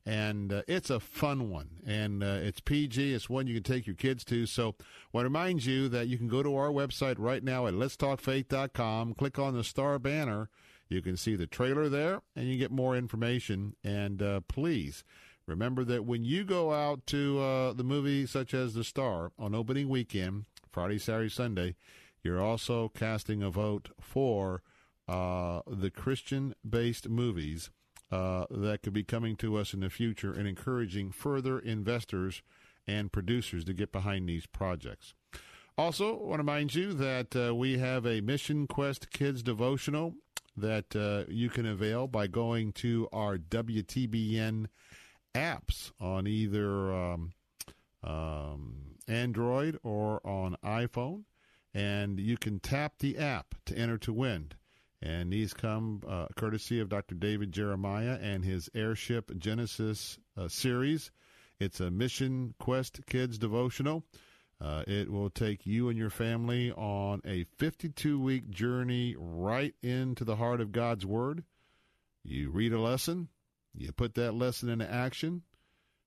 [0.04, 3.14] and uh, it's a fun one, and uh, it's PG.
[3.14, 4.44] It's one you can take your kids to.
[4.44, 7.66] So, I want to remind you that you can go to our website right now
[7.66, 10.50] at letstalkfaith.com, click on the star banner.
[10.90, 13.76] You can see the trailer there, and you get more information.
[13.82, 15.04] And please.
[15.46, 19.88] Remember that when you go out to the movie such as The Star on opening
[19.88, 20.46] weekend,
[20.76, 21.74] Friday, Saturday, Sunday,
[22.22, 24.60] you're also casting a vote for
[25.08, 27.70] uh, the Christian based movies
[28.12, 32.42] uh, that could be coming to us in the future and encouraging further investors
[32.86, 35.14] and producers to get behind these projects.
[35.78, 40.12] Also, I want to remind you that uh, we have a Mission Quest Kids devotional
[40.58, 44.66] that uh, you can avail by going to our WTBN
[45.34, 47.32] apps on either um,
[48.06, 51.24] um, Android or on iPhone,
[51.74, 54.52] and you can tap the app to enter to win.
[55.02, 57.14] And these come uh, courtesy of Dr.
[57.14, 61.10] David Jeremiah and his Airship Genesis uh, series.
[61.60, 64.04] It's a Mission Quest Kids devotional.
[64.58, 70.24] Uh, it will take you and your family on a 52 week journey right into
[70.24, 71.44] the heart of God's Word.
[72.24, 73.28] You read a lesson,
[73.74, 75.42] you put that lesson into action,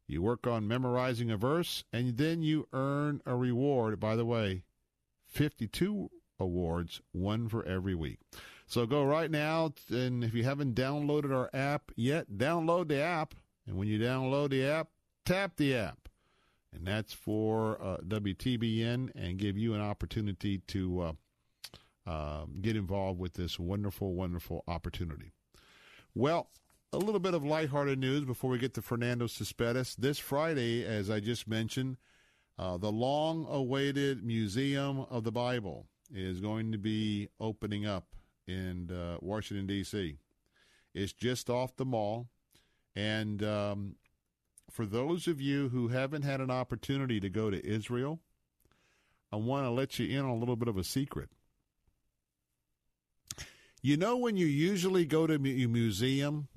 [0.10, 3.99] you work on memorizing a verse, and then you earn a reward.
[3.99, 4.64] By the way,
[5.27, 6.10] 52
[6.40, 8.19] awards, one for every week.
[8.65, 13.36] So go right now, and if you haven't downloaded our app yet, download the app.
[13.65, 14.90] And when you download the app,
[15.26, 16.10] tap the app.
[16.72, 21.14] And that's for uh, WTBN and give you an opportunity to uh,
[22.10, 25.31] uh, get involved with this wonderful, wonderful opportunity.
[26.14, 26.49] Well,
[26.91, 29.95] a little bit of lighthearted news before we get to Fernando Cespedes.
[29.95, 31.98] This Friday, as I just mentioned,
[32.57, 38.16] uh, the long awaited Museum of the Bible is going to be opening up
[38.48, 40.18] in uh, Washington, D.C.
[40.95, 42.28] It's just off the mall.
[42.95, 43.95] And um,
[44.72, 48.20] for those of you who haven't had an opportunity to go to Israel,
[49.32, 51.30] I want to let you in on a little bit of a secret.
[53.84, 56.48] You know, when you usually go to a museum,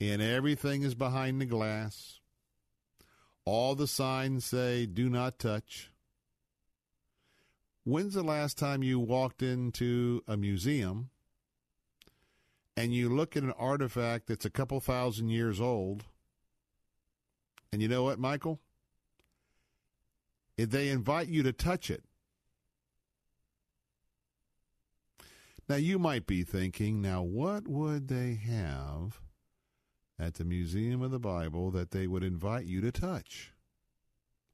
[0.00, 2.20] and everything is behind the glass.
[3.44, 5.90] All the signs say do not touch.
[7.84, 11.08] When's the last time you walked into a museum
[12.76, 16.04] and you look at an artifact that's a couple thousand years old?
[17.72, 18.60] And you know what, Michael?
[20.56, 22.04] If they invite you to touch it.
[25.68, 29.20] Now, you might be thinking, now, what would they have
[30.18, 33.52] at the Museum of the Bible that they would invite you to touch?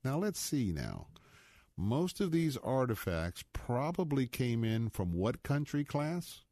[0.04, 1.06] Now, let's see now.
[1.76, 6.42] Most of these artifacts probably came in from what country class?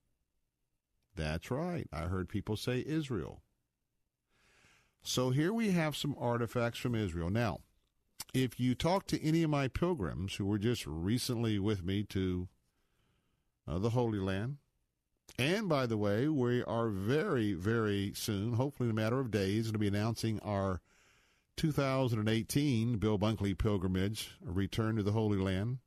[1.15, 1.87] That's right.
[1.93, 3.43] I heard people say Israel.
[5.03, 7.29] So here we have some artifacts from Israel.
[7.29, 7.61] Now,
[8.33, 12.49] if you talk to any of my pilgrims who were just recently with me to
[13.69, 14.57] uh, the Holy Land,
[15.39, 19.67] and by the way, we are very, very soon, hopefully in a matter of days,
[19.67, 20.81] going to be announcing our
[21.57, 25.79] 2018 Bill Bunkley pilgrimage, a return to the Holy Land.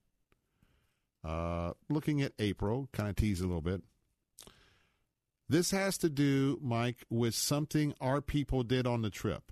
[1.24, 3.82] Uh, looking at April, kind of tease a little bit.
[5.48, 9.52] This has to do, Mike, with something our people did on the trip.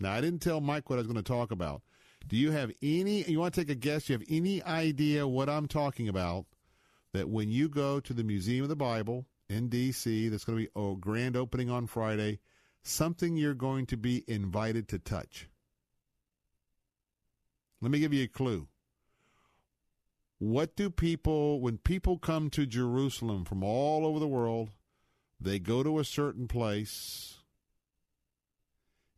[0.00, 1.82] Now, I didn't tell Mike what I was going to talk about.
[2.26, 4.08] Do you have any, you want to take a guess?
[4.08, 6.46] You have any idea what I'm talking about?
[7.12, 10.64] That when you go to the Museum of the Bible in D.C., that's going to
[10.64, 12.38] be a grand opening on Friday,
[12.82, 15.48] something you're going to be invited to touch.
[17.80, 18.68] Let me give you a clue.
[20.38, 24.70] What do people, when people come to Jerusalem from all over the world,
[25.40, 27.38] they go to a certain place,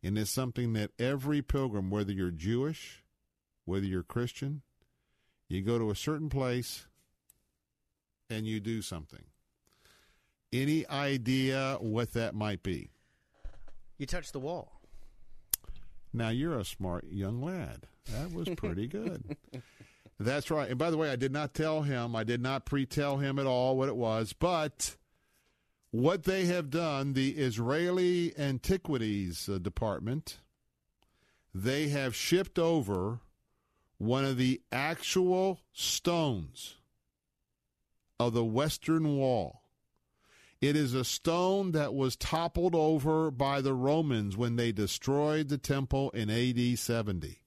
[0.01, 3.03] and it's something that every pilgrim, whether you're Jewish,
[3.65, 4.61] whether you're Christian,
[5.47, 6.87] you go to a certain place
[8.33, 9.23] and you do something.
[10.51, 12.89] Any idea what that might be?
[13.97, 14.81] You touch the wall.
[16.11, 17.87] Now you're a smart young lad.
[18.11, 19.37] That was pretty good.
[20.19, 20.69] That's right.
[20.69, 23.39] And by the way, I did not tell him, I did not pre tell him
[23.39, 24.95] at all what it was, but
[25.91, 30.39] what they have done, the Israeli Antiquities uh, Department,
[31.53, 33.19] they have shipped over
[33.97, 36.75] one of the actual stones
[38.19, 39.61] of the Western Wall.
[40.61, 45.57] It is a stone that was toppled over by the Romans when they destroyed the
[45.57, 47.41] temple in AD 70.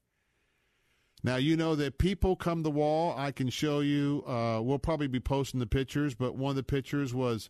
[1.23, 3.15] Now, you know that people come to the wall.
[3.17, 4.23] I can show you.
[4.27, 7.49] Uh, we'll probably be posting the pictures, but one of the pictures was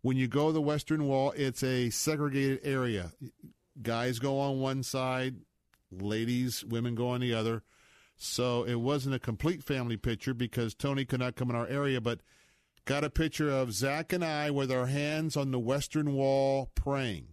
[0.00, 3.12] when you go to the Western Wall, it's a segregated area.
[3.80, 5.36] Guys go on one side,
[5.90, 7.62] ladies, women go on the other.
[8.16, 12.00] So it wasn't a complete family picture because Tony could not come in our area,
[12.00, 12.20] but
[12.84, 17.28] got a picture of Zach and I with our hands on the Western Wall praying,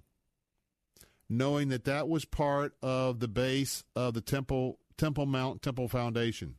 [1.27, 6.55] knowing that that was part of the base of the Temple Temple Mount Temple Foundation.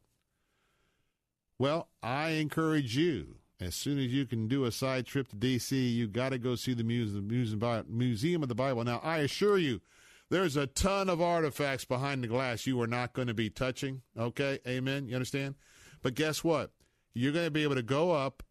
[1.58, 5.76] Well, I encourage you as soon as you can do a side trip to D.C.,
[5.76, 8.82] you got to go see the Museum of the Bible.
[8.84, 9.82] Now, I assure you,
[10.30, 14.00] there's a ton of artifacts behind the glass you are not going to be touching.
[14.18, 15.08] Okay, amen.
[15.08, 15.56] You understand?
[16.02, 16.70] But guess what?
[17.12, 18.42] You're going to be able to go up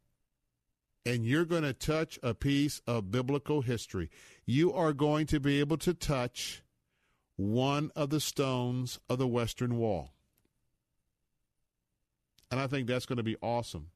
[1.09, 4.11] and you're going to touch a piece of biblical history.
[4.45, 6.61] You are going to be able to touch
[7.35, 10.11] one of the stones of the Western Wall.
[12.51, 13.87] And I think that's going to be awesome.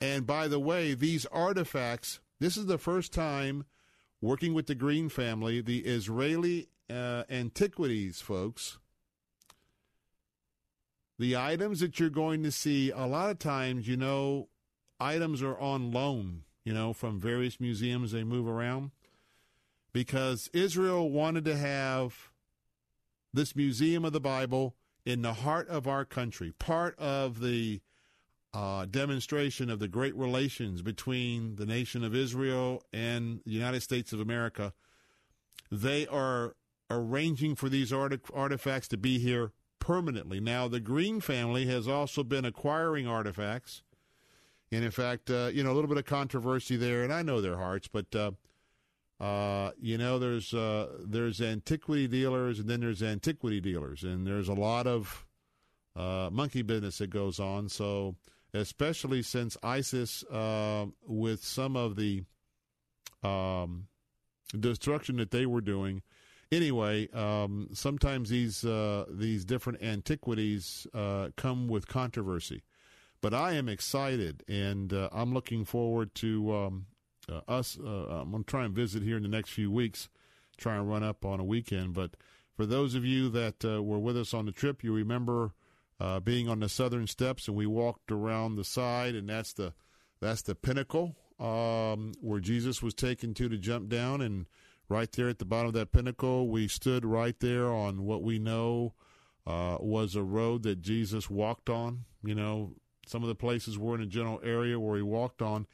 [0.00, 3.66] And by the way, these artifacts, this is the first time
[4.22, 8.78] working with the Green family, the Israeli uh, antiquities folks,
[11.18, 14.48] the items that you're going to see, a lot of times, you know,
[15.00, 18.90] items are on loan, you know, from various museums they move around.
[19.92, 22.30] Because Israel wanted to have
[23.32, 27.80] this Museum of the Bible in the heart of our country, part of the
[28.52, 34.12] uh, demonstration of the great relations between the nation of Israel and the United States
[34.12, 34.72] of America.
[35.70, 36.56] They are
[36.90, 40.40] arranging for these artifacts to be here permanently.
[40.40, 43.82] Now, the Green family has also been acquiring artifacts.
[44.72, 47.40] And in fact, uh, you know, a little bit of controversy there, and I know
[47.40, 48.30] their hearts, but uh,
[49.20, 54.48] uh, you know, there's uh, there's antiquity dealers, and then there's antiquity dealers, and there's
[54.48, 55.26] a lot of
[55.96, 57.68] uh, monkey business that goes on.
[57.68, 58.16] So
[58.54, 62.22] especially since ISIS, uh, with some of the
[63.22, 63.88] um,
[64.58, 66.02] destruction that they were doing.
[66.52, 68.64] Anyway, um, sometimes these
[69.08, 70.86] these different antiquities
[71.36, 72.62] come with controversy,
[73.20, 76.86] but I am excited and uh, I'm looking forward to um,
[77.30, 77.78] uh, us.
[77.78, 80.08] Uh, I'm going to try and visit here in the next few weeks,
[80.56, 82.16] try and run up on a weekend, but
[82.60, 85.54] For those of you that uh, were with us on the trip, you remember
[85.98, 89.72] uh, being on the southern steps, and we walked around the side, and that's the
[90.20, 94.44] that's the pinnacle um, where Jesus was taken to to jump down, and
[94.90, 98.38] right there at the bottom of that pinnacle, we stood right there on what we
[98.38, 98.92] know
[99.46, 102.04] uh, was a road that Jesus walked on.
[102.22, 102.74] You know,
[103.10, 105.66] some of the places were in a general area where he walked on.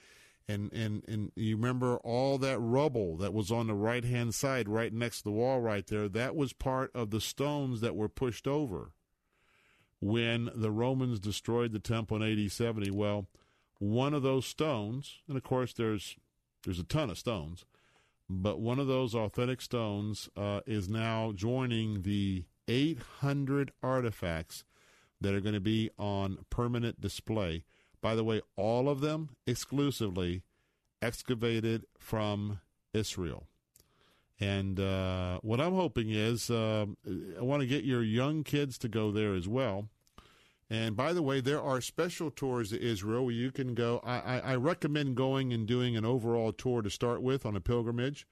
[0.48, 4.68] And, and, and you remember all that rubble that was on the right hand side,
[4.68, 6.08] right next to the wall, right there.
[6.08, 8.92] That was part of the stones that were pushed over
[10.00, 12.90] when the Romans destroyed the temple in AD 70.
[12.92, 13.26] Well,
[13.78, 16.16] one of those stones, and of course there's
[16.64, 17.64] there's a ton of stones,
[18.28, 24.64] but one of those authentic stones uh, is now joining the 800 artifacts
[25.20, 27.64] that are going to be on permanent display.
[28.00, 30.42] By the way, all of them exclusively
[31.02, 32.60] excavated from
[32.92, 33.46] Israel.
[34.38, 36.86] And uh, what I'm hoping is uh,
[37.38, 39.88] I want to get your young kids to go there as well.
[40.68, 44.00] And by the way, there are special tours to Israel where you can go.
[44.04, 47.60] I, I, I recommend going and doing an overall tour to start with on a
[47.60, 48.26] pilgrimage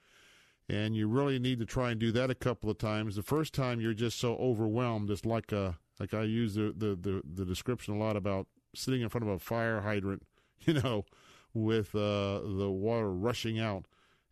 [0.68, 3.16] and you really need to try and do that a couple of times.
[3.16, 6.96] The first time you're just so overwhelmed, it's like a like I use the the
[6.96, 10.22] the, the description a lot about sitting in front of a fire hydrant,
[10.60, 11.04] you know,
[11.52, 13.86] with uh, the water rushing out,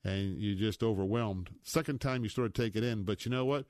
[0.04, 1.50] and you're just overwhelmed.
[1.62, 3.66] Second time you sort of take it in, but you know what?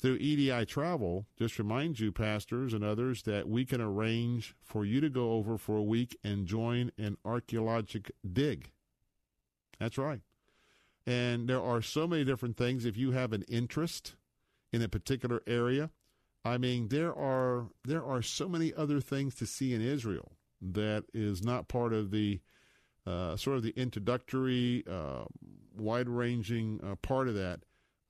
[0.00, 5.00] Through EDI travel, just remind you, pastors and others, that we can arrange for you
[5.00, 8.70] to go over for a week and join an archaeologic dig.
[9.78, 10.20] That's right.
[11.06, 12.84] And there are so many different things.
[12.84, 14.16] If you have an interest
[14.72, 15.90] in a particular area,
[16.44, 21.04] I mean, there are there are so many other things to see in Israel that
[21.14, 22.40] is not part of the
[23.06, 25.24] uh, sort of the introductory, uh,
[25.76, 27.60] wide-ranging uh, part of that.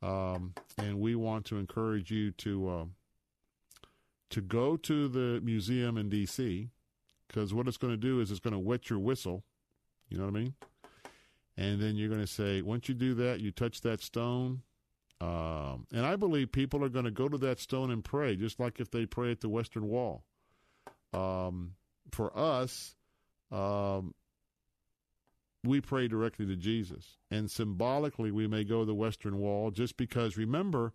[0.02, 2.85] Um, and we want to encourage you to uh,
[4.31, 6.70] to go to the museum in D.C.
[7.28, 9.44] because what it's going to do is it's going to wet your whistle.
[10.09, 10.55] You know what I mean?
[11.56, 14.62] and then you're going to say, once you do that, you touch that stone.
[15.25, 18.61] Um, and I believe people are going to go to that stone and pray, just
[18.61, 20.23] like if they pray at the Western Wall.
[21.15, 21.75] Um,
[22.11, 22.95] for us,
[23.51, 24.13] um,
[25.63, 29.97] we pray directly to Jesus, and symbolically, we may go to the Western Wall, just
[29.97, 30.37] because.
[30.37, 30.93] Remember,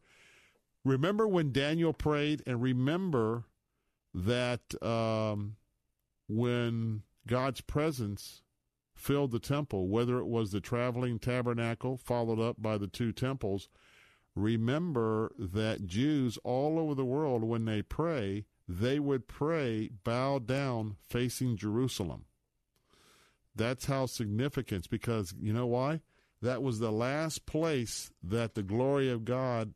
[0.85, 3.45] remember when Daniel prayed, and remember
[4.13, 5.55] that um,
[6.27, 8.43] when God's presence
[8.93, 13.69] filled the temple, whether it was the traveling tabernacle followed up by the two temples.
[14.39, 20.95] Remember that Jews all over the world, when they pray, they would pray bow down
[21.01, 22.23] facing Jerusalem.
[23.53, 25.99] That's how significant, because you know why?
[26.41, 29.73] That was the last place that the glory of God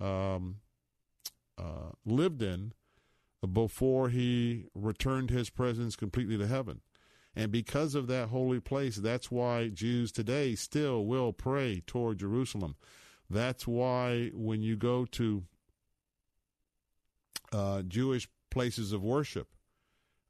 [0.00, 0.56] um,
[1.56, 2.72] uh, lived in
[3.52, 6.80] before he returned his presence completely to heaven.
[7.36, 12.74] And because of that holy place, that's why Jews today still will pray toward Jerusalem.
[13.28, 15.42] That's why when you go to
[17.52, 19.48] uh, Jewish places of worship,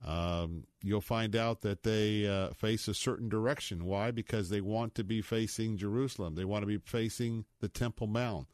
[0.05, 3.85] um, you'll find out that they uh, face a certain direction.
[3.85, 4.11] Why?
[4.11, 6.35] Because they want to be facing Jerusalem.
[6.35, 8.49] They want to be facing the Temple Mount.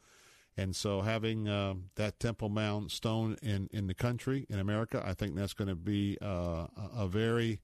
[0.55, 5.13] And so, having uh, that Temple Mount stone in, in the country, in America, I
[5.13, 7.61] think that's going to be uh, a very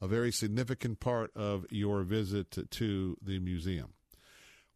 [0.00, 3.92] a very significant part of your visit to the museum.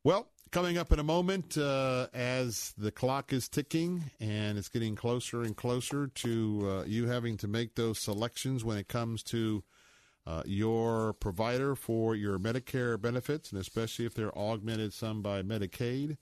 [0.02, 4.94] Well, coming up in a moment, uh, as the clock is ticking and it's getting
[4.94, 9.62] closer and closer to uh, you having to make those selections when it comes to
[10.26, 16.16] uh, your provider for your Medicare benefits, and especially if they're augmented some by Medicaid.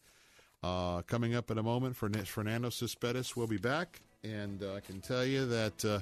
[0.62, 4.80] Uh, coming up in a moment, for Fernando Cespedes will be back, and uh, I
[4.80, 6.00] can tell you that uh,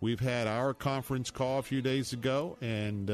[0.00, 3.10] We've had our conference call a few days ago, and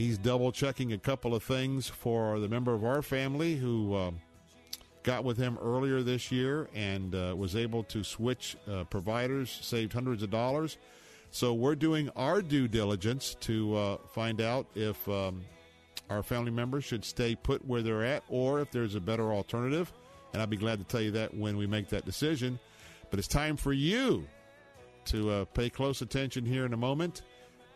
[0.00, 4.10] he's double checking a couple of things for the member of our family who uh,
[5.02, 9.92] got with him earlier this year and uh, was able to switch uh, providers, saved
[9.92, 10.78] hundreds of dollars.
[11.30, 15.44] So we're doing our due diligence to uh, find out if um,
[16.08, 19.92] our family members should stay put where they're at or if there's a better alternative.
[20.32, 22.58] And I'll be glad to tell you that when we make that decision.
[23.10, 24.26] But it's time for you
[25.06, 27.22] to uh, pay close attention here in a moment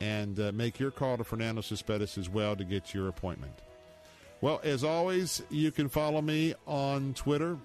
[0.00, 3.52] and uh, make your call to Fernando Cespedes as well to get your appointment.
[4.40, 7.56] Well, as always, you can follow me on Twitter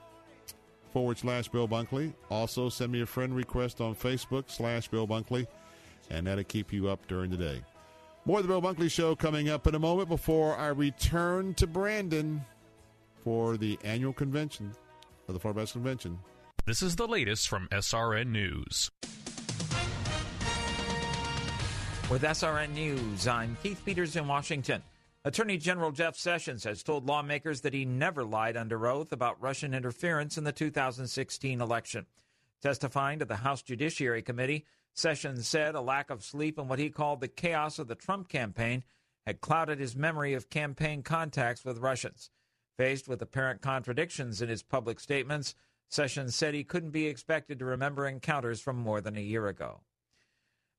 [0.93, 2.14] forward slash Bill Bunkley.
[2.30, 5.47] Also, send me a friend request on Facebook slash Bill Bunkley,
[6.10, 7.61] and that'll keep you up during the day.
[8.26, 11.68] More of the Bill Bunkley Show coming up in a moment before I return to
[11.68, 12.45] Brandon
[13.23, 14.72] for the annual convention
[15.27, 16.19] of the Farmers Convention.
[16.65, 18.89] This is the latest from SRN News.
[22.10, 24.81] With SRN News, I'm Keith Peters in Washington.
[25.26, 29.76] Attorney General Jeff Sessions has told lawmakers that he never lied under oath about Russian
[29.76, 32.07] interference in the 2016 election.
[32.64, 36.90] Testifying to the House Judiciary Committee, Sessions said a lack of sleep and what he
[36.90, 38.84] called the chaos of the Trump campaign
[39.27, 42.31] had clouded his memory of campaign contacts with Russians.
[42.76, 45.53] Faced with apparent contradictions in his public statements,
[45.90, 49.81] Sessions said he couldn't be expected to remember encounters from more than a year ago.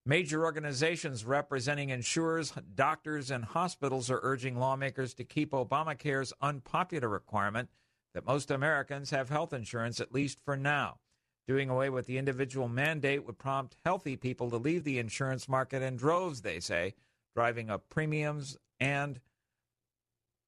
[0.06, 7.68] Major organizations representing insurers, doctors, and hospitals are urging lawmakers to keep Obamacare's unpopular requirement
[8.14, 10.98] that most Americans have health insurance, at least for now.
[11.47, 15.82] Doing away with the individual mandate would prompt healthy people to leave the insurance market
[15.82, 16.94] in droves, they say,
[17.35, 19.20] driving up premiums and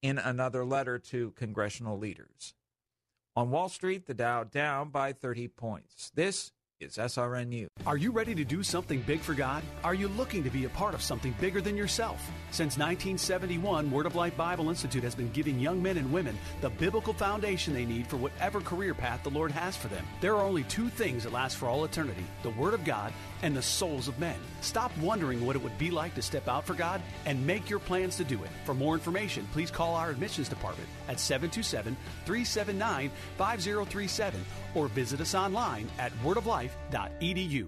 [0.01, 2.53] in another letter to congressional leaders.
[3.35, 6.11] On Wall Street, the Dow down by 30 points.
[6.13, 6.51] This
[6.83, 7.67] is SRNU.
[7.87, 9.63] Are you ready to do something big for God?
[9.83, 12.21] Are you looking to be a part of something bigger than yourself?
[12.51, 16.69] Since 1971, Word of Life Bible Institute has been giving young men and women the
[16.69, 20.05] biblical foundation they need for whatever career path the Lord has for them.
[20.21, 23.13] There are only two things that last for all eternity the Word of God
[23.43, 24.39] and the souls of men.
[24.61, 27.79] Stop wondering what it would be like to step out for God and make your
[27.79, 28.49] plans to do it.
[28.65, 31.95] For more information, please call our admissions department at 727
[32.25, 37.67] 379 5037 or visit us online at wordoflife.edu.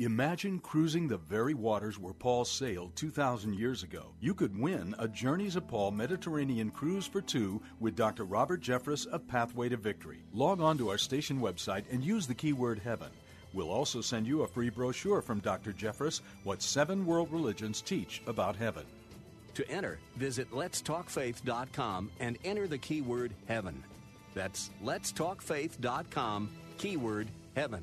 [0.00, 4.14] Imagine cruising the very waters where Paul sailed 2,000 years ago.
[4.20, 8.22] You could win a Journeys of Paul Mediterranean cruise for two with Dr.
[8.24, 10.22] Robert Jeffress of Pathway to Victory.
[10.32, 13.08] Log on to our station website and use the keyword heaven.
[13.52, 15.72] We'll also send you a free brochure from Dr.
[15.72, 18.84] Jeffress, What Seven World Religions Teach About Heaven.
[19.54, 23.82] To enter, visit letstalkfaith.com and enter the keyword heaven.
[24.32, 27.26] That's letstalkfaith.com, keyword
[27.56, 27.82] heaven.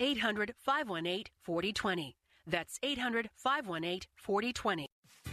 [0.00, 2.16] 800 518 4020.
[2.46, 4.86] That's 800 518 4020.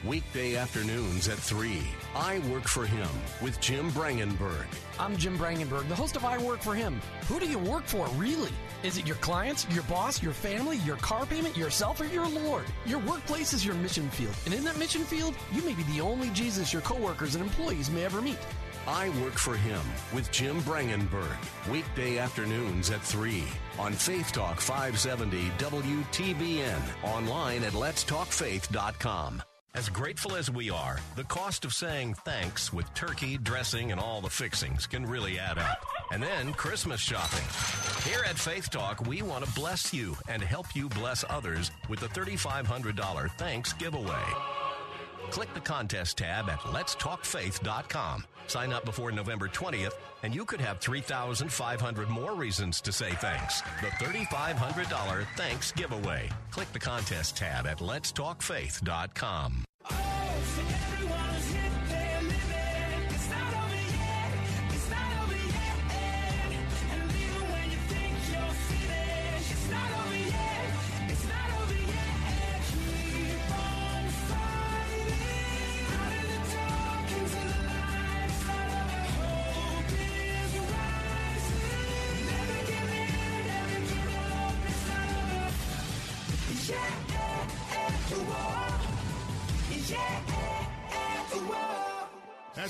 [0.06, 1.82] Weekday afternoons at 3.
[2.14, 3.08] I Work for Him
[3.42, 4.66] with Jim Brangenberg.
[5.00, 7.00] I'm Jim Brangenberg, the host of I Work for Him.
[7.30, 8.52] Who do you work for, really?
[8.84, 12.66] Is it your clients, your boss, your family, your car payment, yourself, or your Lord?
[12.86, 14.36] Your workplace is your mission field.
[14.46, 17.90] And in that mission field, you may be the only Jesus your coworkers and employees
[17.90, 18.40] may ever meet.
[18.88, 19.82] I Work for Him
[20.14, 21.38] with Jim Brangenberg.
[21.72, 23.44] Weekday afternoons at 3
[23.80, 26.82] on Faith Talk 570 WTBN.
[27.04, 29.42] Online at letstalkfaith.com.
[29.76, 34.22] As grateful as we are, the cost of saying thanks with turkey, dressing, and all
[34.22, 35.84] the fixings can really add up.
[36.12, 37.44] And then Christmas shopping.
[38.08, 42.02] Here at Faith Talk, we want to bless you and help you bless others with
[42.02, 44.24] the $3,500 Thanks giveaway.
[45.34, 48.24] Click the contest tab at letstalkfaith.com.
[48.46, 53.62] Sign up before November 20th, and you could have 3,500 more reasons to say thanks.
[53.82, 56.30] The $3,500 Thanks giveaway.
[56.52, 59.66] Click the contest tab at letstalkfaith.com.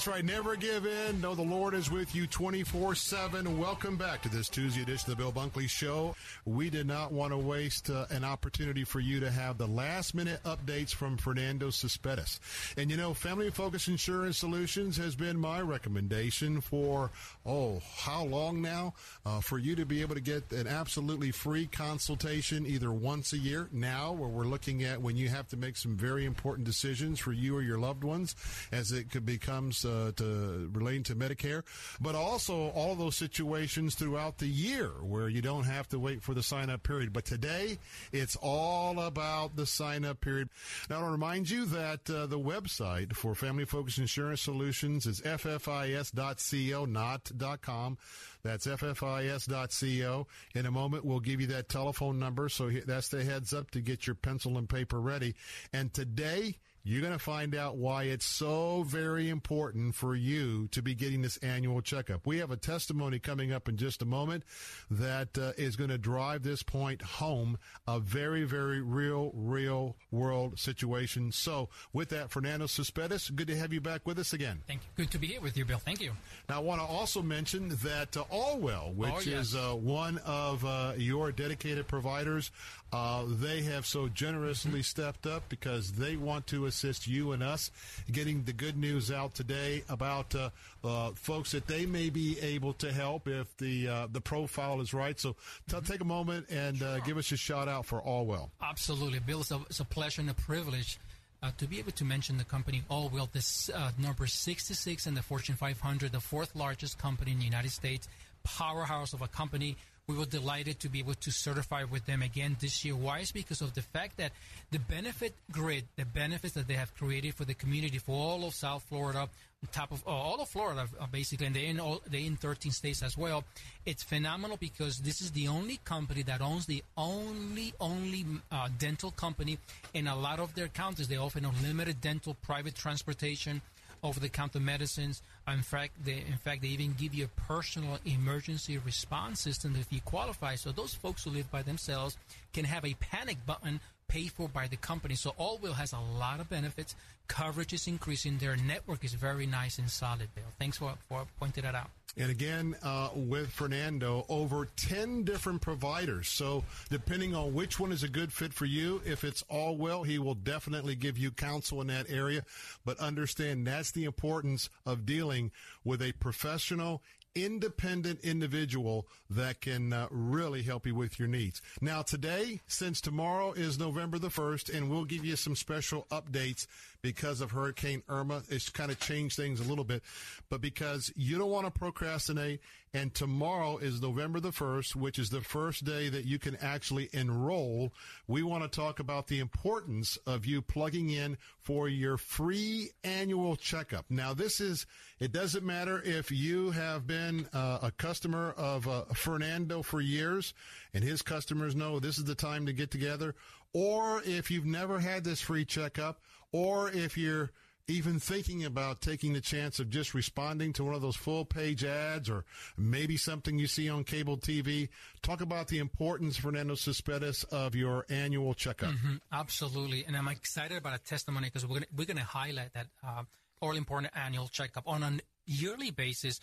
[0.03, 0.25] That's right.
[0.25, 1.21] Never give in.
[1.21, 3.57] Know the Lord is with you 24 7.
[3.57, 6.13] Welcome back to this Tuesday edition of the Bill Bunkley Show.
[6.43, 10.13] We did not want to waste uh, an opportunity for you to have the last
[10.13, 12.41] minute updates from Fernando Cespedes.
[12.75, 17.09] And you know, Family Focus Insurance Solutions has been my recommendation for,
[17.45, 18.95] oh, how long now?
[19.25, 23.37] Uh, for you to be able to get an absolutely free consultation either once a
[23.37, 27.19] year now, where we're looking at when you have to make some very important decisions
[27.19, 28.35] for you or your loved ones,
[28.73, 31.63] as it could become uh, to relating to Medicare,
[32.01, 36.33] but also all those situations throughout the year where you don't have to wait for
[36.33, 37.13] the sign up period.
[37.13, 37.77] But today,
[38.11, 40.49] it's all about the sign up period.
[40.89, 45.05] Now, I want to remind you that uh, the website for Family Focus Insurance Solutions
[45.05, 47.97] is ffis.co, not .com.
[48.43, 50.27] That's ffis.co.
[50.53, 52.49] In a moment, we'll give you that telephone number.
[52.49, 55.35] So that's the heads up to get your pencil and paper ready.
[55.71, 60.81] And today, you're going to find out why it's so very important for you to
[60.81, 62.27] be getting this annual checkup.
[62.27, 64.43] We have a testimony coming up in just a moment
[64.91, 67.57] that uh, is going to drive this point home.
[67.87, 71.31] A very, very real, real world situation.
[71.31, 74.61] So, with that, Fernando Cespedes, good to have you back with us again.
[74.67, 75.03] Thank you.
[75.03, 75.79] Good to be here with you, Bill.
[75.79, 76.11] Thank you.
[76.49, 79.47] Now, I want to also mention that uh, Allwell, which oh, yes.
[79.47, 82.51] is uh, one of uh, your dedicated providers,
[82.91, 84.81] uh, they have so generously mm-hmm.
[84.81, 87.69] stepped up because they want to assist you and us
[88.11, 90.49] getting the good news out today about uh,
[90.83, 94.93] uh, folks that they may be able to help if the uh, the profile is
[94.93, 95.19] right.
[95.19, 95.35] So
[95.69, 98.49] t- take a moment and uh, give us a shout out for Allwell.
[98.61, 99.41] Absolutely, Bill.
[99.41, 100.99] It's a, it's a pleasure and a privilege.
[101.43, 105.21] Uh, to be able to mention the company Allwell, this uh, number 66 in the
[105.21, 108.07] Fortune 500, the fourth largest company in the United States,
[108.43, 109.75] powerhouse of a company
[110.07, 112.95] we were delighted to be able to certify with them again this year.
[112.95, 113.19] Why?
[113.19, 114.33] Is because of the fact that
[114.71, 118.53] the benefit grid, the benefits that they have created for the community, for all of
[118.53, 119.29] South Florida,
[119.71, 122.73] top of uh, all of Florida, uh, basically, and they're in all, they're in 13
[122.73, 123.45] states as well.
[123.85, 129.11] It's phenomenal because this is the only company that owns the only only uh, dental
[129.11, 129.57] company
[129.93, 131.07] in a lot of their counties.
[131.07, 133.61] They offer unlimited dental private transportation
[134.03, 135.21] over-the-counter medicines.
[135.47, 139.91] In fact, they in fact they even give you a personal emergency response system if
[139.91, 140.55] you qualify.
[140.55, 142.17] So those folks who live by themselves
[142.53, 145.15] can have a panic button paid for by the company.
[145.15, 146.95] So Allwell has a lot of benefits.
[147.27, 148.37] Coverage is increasing.
[148.37, 150.43] Their network is very nice and solid, Bill.
[150.59, 151.89] Thanks for, for pointing that out.
[152.15, 156.27] And again, uh, with Fernando, over 10 different providers.
[156.27, 160.05] So, depending on which one is a good fit for you, if it's all Allwell,
[160.05, 162.43] he will definitely give you counsel in that area.
[162.85, 165.51] But understand that's the importance of dealing
[165.83, 167.01] with a professional
[167.35, 171.61] independent individual that can uh, really help you with your needs.
[171.81, 176.67] Now, today, since tomorrow is November the 1st, and we'll give you some special updates
[177.03, 178.41] because of Hurricane Irma.
[178.49, 180.01] It's kind of changed things a little bit,
[180.49, 182.61] but because you don't want to procrastinate,
[182.93, 187.09] and tomorrow is November the 1st, which is the first day that you can actually
[187.11, 187.91] enroll,
[188.27, 193.55] we want to talk about the importance of you plugging in for your free annual
[193.55, 194.05] checkup.
[194.09, 194.85] Now, this is,
[195.19, 200.53] it doesn't matter if you have been uh, a customer of uh, Fernando for years
[200.93, 203.35] and his customers know this is the time to get together,
[203.73, 206.21] or if you've never had this free checkup,
[206.53, 207.51] or if you're
[207.87, 211.83] even thinking about taking the chance of just responding to one of those full page
[211.83, 212.45] ads or
[212.77, 214.87] maybe something you see on cable TV,
[215.21, 218.91] talk about the importance, Fernando Cespedes, of your annual checkup.
[218.91, 220.05] Mm-hmm, absolutely.
[220.05, 223.23] And I'm excited about a testimony because we're going to highlight that uh,
[223.59, 224.83] all important annual checkup.
[224.87, 226.39] On a yearly basis,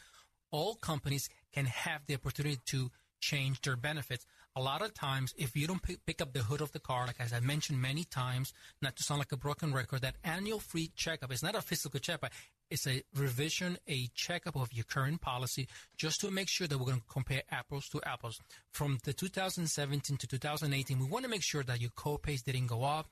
[0.50, 5.56] all companies can have the opportunity to change their benefits a lot of times, if
[5.56, 8.04] you don't pick, pick up the hood of the car, like as I mentioned many
[8.04, 8.52] times,
[8.82, 12.00] not to sound like a broken record, that annual free checkup is not a physical
[12.00, 12.32] checkup.
[12.70, 15.66] It's a revision, a checkup of your current policy,
[15.96, 18.40] just to make sure that we're going to compare apples to apples.
[18.70, 22.84] From the 2017 to 2018, we want to make sure that your co-pays didn't go
[22.84, 23.08] up,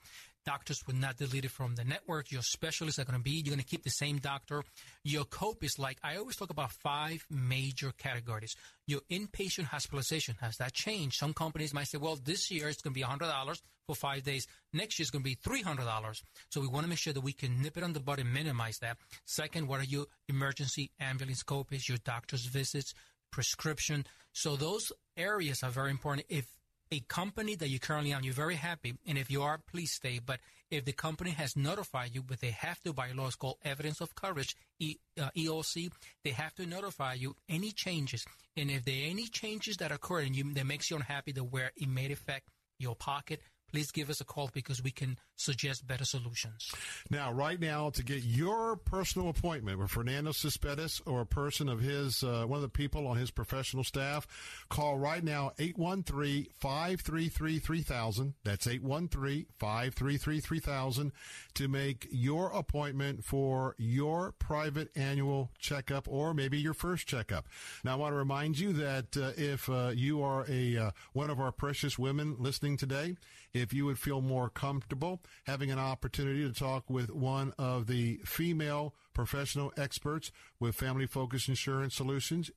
[0.48, 2.32] Doctors will not delete it from the network.
[2.32, 4.64] Your specialists are going to be, you're going to keep the same doctor.
[5.04, 8.56] Your cope is like, I always talk about five major categories.
[8.86, 11.16] Your inpatient hospitalization, has that changed?
[11.18, 14.46] Some companies might say, well, this year it's going to be $100 for five days.
[14.72, 16.22] Next year it's going to be $300.
[16.48, 18.32] So we want to make sure that we can nip it on the bud and
[18.32, 18.96] minimize that.
[19.26, 22.94] Second, what are your emergency ambulance copays, your doctor's visits,
[23.30, 24.06] prescription?
[24.32, 26.24] So those areas are very important.
[26.30, 26.46] If
[26.90, 30.20] a company that you currently own, you're very happy, and if you are, please stay.
[30.24, 30.40] But
[30.70, 34.00] if the company has notified you, but they have to by law, it's called evidence
[34.00, 35.90] of coverage, e, uh, EOC,
[36.24, 38.24] they have to notify you any changes.
[38.56, 41.44] And if there are any changes that occur and you, that makes you unhappy, that
[41.44, 42.48] where it may affect
[42.78, 43.40] your pocket,
[43.70, 46.72] please give us a call because we can suggest better solutions.
[47.10, 51.80] Now, right now, to get your personal appointment with Fernando Cespedes or a person of
[51.80, 54.26] his, uh, one of the people on his professional staff,
[54.68, 58.34] call right now 813-533-3000.
[58.44, 61.12] That's 813-533-3000
[61.54, 67.46] to make your appointment for your private annual checkup or maybe your first checkup.
[67.84, 71.30] Now, I want to remind you that uh, if uh, you are a uh, one
[71.30, 73.16] of our precious women listening today,
[73.60, 78.20] if you would feel more comfortable having an opportunity to talk with one of the
[78.24, 80.30] female professional experts
[80.60, 82.50] with Family Focus Insurance Solutions,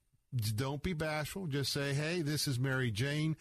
[0.56, 1.48] don't be bashful.
[1.48, 3.36] Just say, hey, this is Mary Jane.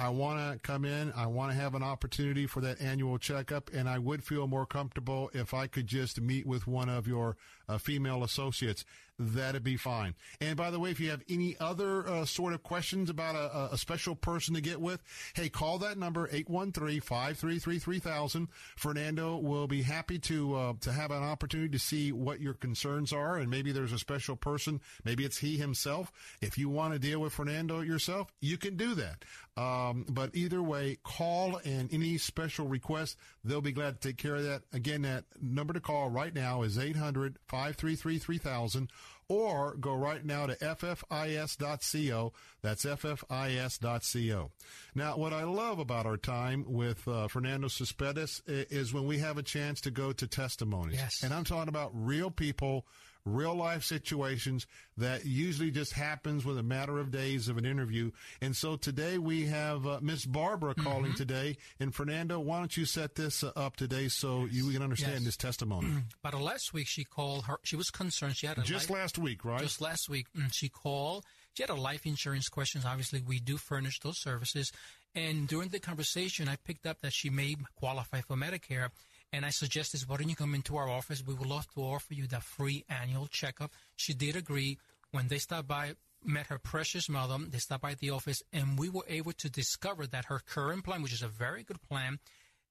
[0.00, 1.12] I want to come in.
[1.16, 4.64] I want to have an opportunity for that annual checkup, and I would feel more
[4.64, 7.36] comfortable if I could just meet with one of your
[7.68, 8.84] uh, female associates
[9.18, 10.14] that'd be fine.
[10.40, 13.74] And by the way, if you have any other uh, sort of questions about a,
[13.74, 15.02] a, special person to get with,
[15.34, 18.46] hey, call that number 813-533-3000.
[18.76, 23.12] Fernando will be happy to uh, to have an opportunity to see what your concerns
[23.12, 24.80] are, and maybe there's a special person.
[25.04, 26.12] Maybe it's he himself.
[26.40, 29.24] If you want to deal with Fernando yourself, you can do that.
[29.56, 34.36] Um, but either way, call and any special request, they'll be glad to take care
[34.36, 34.62] of that.
[34.72, 38.88] Again, that number to call right now is 800 533 3000
[39.28, 42.32] or go right now to ffis.co.
[42.62, 44.50] That's ffis.co.
[44.94, 49.38] Now, what I love about our time with uh, Fernando Cespedes is when we have
[49.38, 50.96] a chance to go to testimonies.
[50.96, 51.22] Yes.
[51.22, 52.86] And I'm talking about real people
[53.34, 58.10] real life situations that usually just happens with a matter of days of an interview.
[58.40, 61.14] And so today we have uh, Miss Barbara calling mm-hmm.
[61.14, 61.56] today.
[61.78, 64.54] And Fernando, why don't you set this uh, up today so yes.
[64.54, 65.24] you can understand yes.
[65.24, 65.88] this testimony?
[66.22, 67.58] But last week she called her.
[67.62, 68.36] She was concerned.
[68.36, 69.60] She had a just life, last week, right?
[69.60, 71.24] Just last week mm, she called.
[71.54, 72.84] She had a life insurance questions.
[72.84, 74.70] Obviously, we do furnish those services.
[75.14, 78.90] And during the conversation, I picked up that she may qualify for Medicare.
[79.32, 81.22] And I suggested, why don't you come into our office?
[81.26, 83.72] We would love to offer you the free annual checkup.
[83.94, 84.78] She did agree.
[85.10, 85.94] When they stopped by,
[86.24, 90.06] met her precious mother, they stopped by the office, and we were able to discover
[90.06, 92.18] that her current plan, which is a very good plan,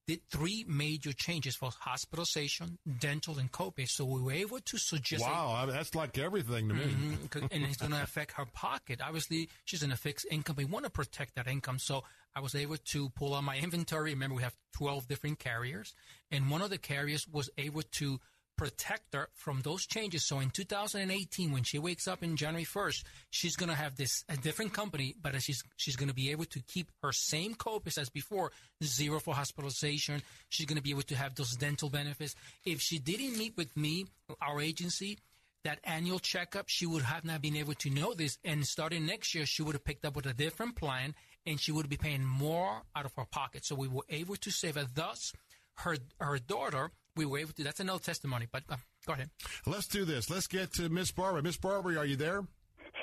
[0.07, 3.87] did three major changes for hospitalization, dental, and copay.
[3.87, 5.23] So we were able to suggest.
[5.23, 7.47] Wow, a, that's like everything to mm-hmm, me.
[7.51, 9.01] and it's going to affect her pocket.
[9.03, 10.55] Obviously, she's in a fixed income.
[10.57, 11.77] We want to protect that income.
[11.77, 12.03] So
[12.33, 14.13] I was able to pull out my inventory.
[14.13, 15.93] Remember, we have 12 different carriers,
[16.31, 18.19] and one of the carriers was able to
[18.57, 20.25] protect her from those changes.
[20.25, 24.25] So in 2018, when she wakes up in January 1st, she's going to have this
[24.27, 27.97] a different company, but she's she's going to be able to keep her same copays
[27.97, 28.51] as before,
[28.83, 30.21] zero for hospitalization.
[30.49, 32.35] She's going to be able to have those dental benefits.
[32.65, 34.07] If she didn't meet with me,
[34.41, 35.19] our agency,
[35.63, 38.37] that annual checkup, she would have not been able to know this.
[38.43, 41.13] And starting next year, she would have picked up with a different plan
[41.45, 43.65] and she would be paying more out of her pocket.
[43.65, 44.85] So we were able to save her.
[44.93, 45.33] Thus,
[45.75, 47.63] her her daughter we were able to.
[47.63, 49.29] That's another testimony, but uh, go ahead.
[49.65, 50.29] Let's do this.
[50.29, 51.41] Let's get to Miss Barbara.
[51.41, 52.43] Miss Barbara, are you there?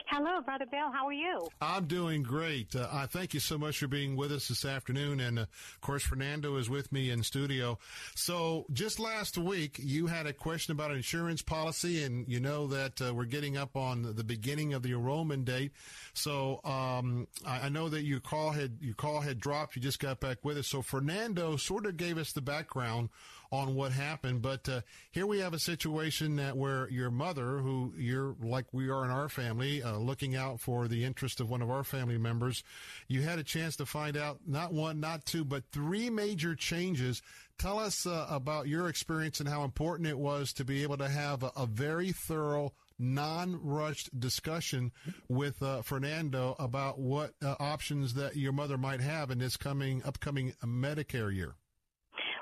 [0.07, 0.93] Hello, Brother Bill.
[0.93, 1.49] How are you?
[1.61, 2.77] I'm doing great.
[2.77, 5.19] Uh, I thank you so much for being with us this afternoon.
[5.19, 7.79] And uh, of course, Fernando is with me in studio.
[8.15, 12.67] So just last week, you had a question about an insurance policy, and you know
[12.69, 15.73] that uh, we're getting up on the beginning of the enrollment date.
[16.13, 19.75] So um, I, I know that your call had your call had dropped.
[19.75, 20.69] You just got back with us.
[20.69, 23.09] So Fernando sort of gave us the background
[23.55, 24.43] on what happened.
[24.43, 24.81] But uh,
[25.13, 29.11] here we have a situation that where your mother, who you're like we are in
[29.11, 32.63] our family, uh, looking out for the interest of one of our family members,
[33.09, 37.23] you had a chance to find out not one, not two, but three major changes.
[37.59, 41.09] Tell us uh, about your experience and how important it was to be able to
[41.09, 44.93] have a, a very thorough non-rushed discussion
[45.29, 50.03] with uh, Fernando about what uh, options that your mother might have in this coming
[50.05, 51.55] upcoming Medicare year.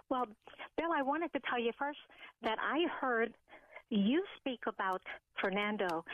[0.09, 0.27] Well,
[0.77, 1.99] Bill, I wanted to tell you first
[2.43, 3.33] that I heard
[3.91, 5.03] you speak about
[5.41, 6.05] Fernando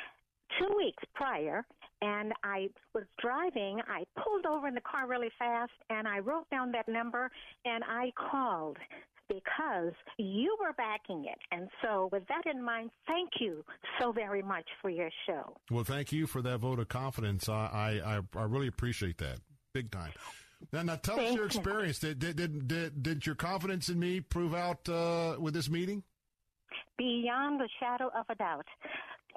[0.58, 1.64] two weeks prior,
[2.02, 3.80] and I was driving.
[3.88, 7.30] I pulled over in the car really fast, and I wrote down that number,
[7.64, 8.78] and I called
[9.28, 11.38] because you were backing it.
[11.52, 13.64] And so, with that in mind, thank you
[14.00, 15.54] so very much for your show.
[15.70, 17.48] Well, thank you for that vote of confidence.
[17.48, 19.38] I I, I really appreciate that
[19.74, 20.12] big time.
[20.72, 21.98] Now, now tell us your experience.
[21.98, 26.02] Did, did, did, did, did your confidence in me prove out uh, with this meeting?
[26.96, 28.66] Beyond the shadow of a doubt.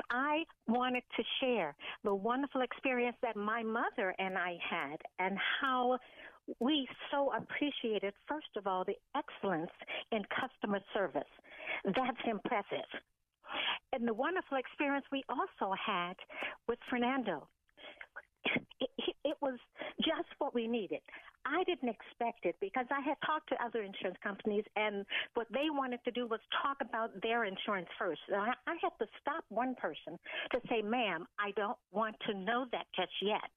[0.10, 6.00] I wanted to share the wonderful experience that my mother and I had and how
[6.60, 9.72] we so appreciated, first of all, the excellence
[10.12, 11.30] in customer service.
[11.86, 12.88] That's impressive.
[13.94, 16.14] And the wonderful experience we also had
[16.68, 17.48] with Fernando
[18.80, 19.58] it, it was
[20.00, 21.02] just what we needed.
[21.46, 25.70] I didn't expect it because I had talked to other insurance companies, and what they
[25.70, 28.22] wanted to do was talk about their insurance first.
[28.30, 30.20] I, I had to stop one person
[30.52, 33.52] to say, "Ma'am, I don't want to know that just yet."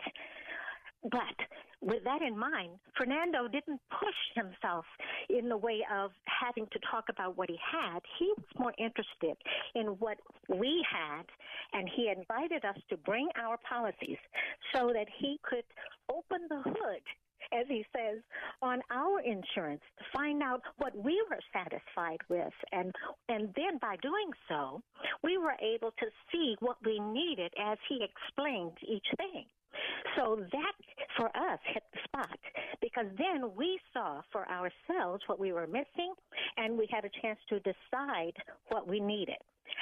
[1.11, 1.37] But
[1.83, 4.87] with that in mind, Fernando didn't push himself
[5.29, 8.01] in the way of having to talk about what he had.
[8.19, 9.37] He was more interested
[9.75, 10.17] in what
[10.49, 11.25] we had,
[11.75, 14.19] and he invited us to bring our policies
[14.75, 15.65] so that he could
[16.11, 17.03] open the hood
[17.53, 18.21] as he says,
[18.63, 22.53] on our insurance to find out what we were satisfied with.
[22.73, 22.93] And,
[23.29, 24.83] and then by doing so,
[25.23, 29.45] we were able to see what we needed as he explained each thing.
[30.17, 30.73] So that
[31.17, 32.39] for us hit the spot
[32.81, 36.15] because then we saw for ourselves what we were missing
[36.57, 38.35] and we had a chance to decide
[38.69, 39.37] what we needed.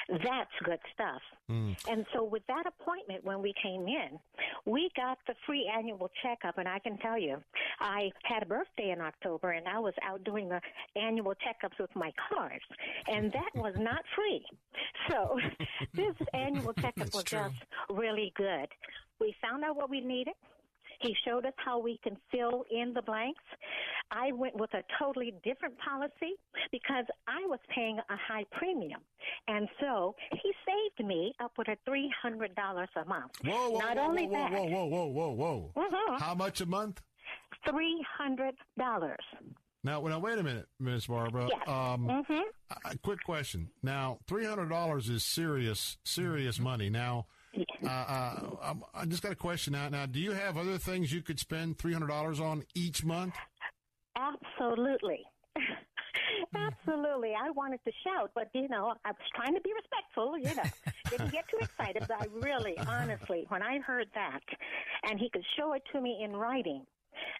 [0.09, 1.21] That's good stuff.
[1.49, 1.75] Mm.
[1.89, 4.19] And so, with that appointment, when we came in,
[4.65, 6.57] we got the free annual checkup.
[6.57, 7.37] And I can tell you,
[7.79, 10.61] I had a birthday in October, and I was out doing the
[10.99, 12.61] annual checkups with my cars,
[13.07, 14.45] and that was not free.
[15.09, 15.39] So,
[15.93, 17.55] this annual checkup was just
[17.89, 18.67] really good.
[19.23, 20.33] We found out what we needed.
[20.99, 23.41] He showed us how we can fill in the blanks.
[24.11, 26.35] I went with a totally different policy
[26.71, 28.99] because I was paying a high premium.
[29.47, 33.31] And so he saved me upward of $300 a month.
[33.45, 35.89] Whoa, whoa, Not whoa, only whoa, that, whoa, whoa, whoa, whoa, whoa, whoa.
[35.89, 36.19] Mhm.
[36.19, 37.01] How much a month?
[37.65, 38.53] $300.
[39.85, 41.47] Now, now, wait a minute, Miss Barbara.
[41.49, 41.67] Yes.
[41.67, 42.43] Um, Mhm.
[42.85, 43.69] a quick question.
[43.81, 46.89] Now, three hundred dollars is serious, serious money.
[46.89, 47.25] Now,
[47.85, 49.89] uh, uh, I'm- I just got a question now.
[49.89, 53.35] Now, do you have other things you could spend three hundred dollars on each month?
[54.15, 55.23] Absolutely.
[56.55, 57.33] Absolutely.
[57.39, 60.69] I wanted to shout, but you know, I was trying to be respectful, you know.
[61.09, 64.41] Didn't get too excited, but I really, honestly, when I heard that
[65.09, 66.85] and he could show it to me in writing,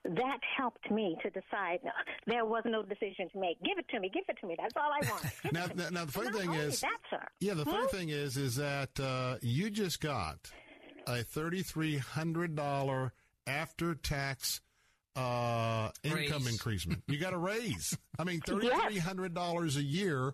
[0.03, 1.91] that helped me to decide no,
[2.27, 3.61] there was no decision to make.
[3.63, 4.55] Give it to me, give it to me.
[4.59, 5.53] That's all I want.
[5.53, 7.23] Now, now, now the funny thing is, that, sir.
[7.39, 7.95] yeah, the funny Hmm?
[7.97, 10.51] thing is, is that uh, you just got
[11.07, 13.13] a thirty-three hundred dollar
[13.47, 14.61] after-tax
[15.15, 16.51] uh, income Raise.
[16.53, 17.03] increasement.
[17.07, 17.97] You got a raise.
[18.17, 20.33] I mean, thirty-three hundred dollars a year,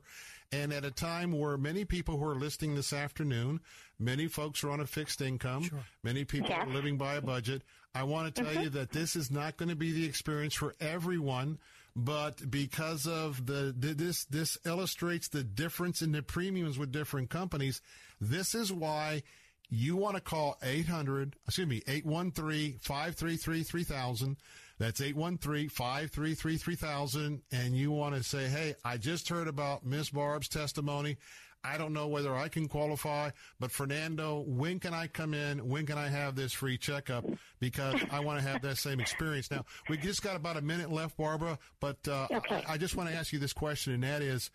[0.52, 3.60] and at a time where many people who are listening this afternoon,
[4.00, 5.70] many folks are on a fixed income,
[6.04, 6.68] many people Yes.
[6.68, 7.64] are living by a budget.
[7.96, 8.64] I want to tell Mhm.
[8.64, 11.58] you that this is not going to be the experience for everyone.
[11.96, 17.82] But because of the this this illustrates the difference in the premiums with different companies.
[18.22, 19.24] This is why
[19.70, 24.38] you want to call 800, excuse me, 813-533-3000.
[24.78, 27.42] That's 813-533-3000.
[27.52, 31.18] And you want to say, hey, I just heard about Miss Barb's testimony.
[31.64, 35.68] I don't know whether I can qualify, but Fernando, when can I come in?
[35.68, 37.26] When can I have this free checkup?
[37.60, 39.52] Because I want to have that same experience.
[39.52, 43.10] Now, we just got about a minute left, Barbara, but uh, I, I just want
[43.10, 44.52] to ask you this question, and that is,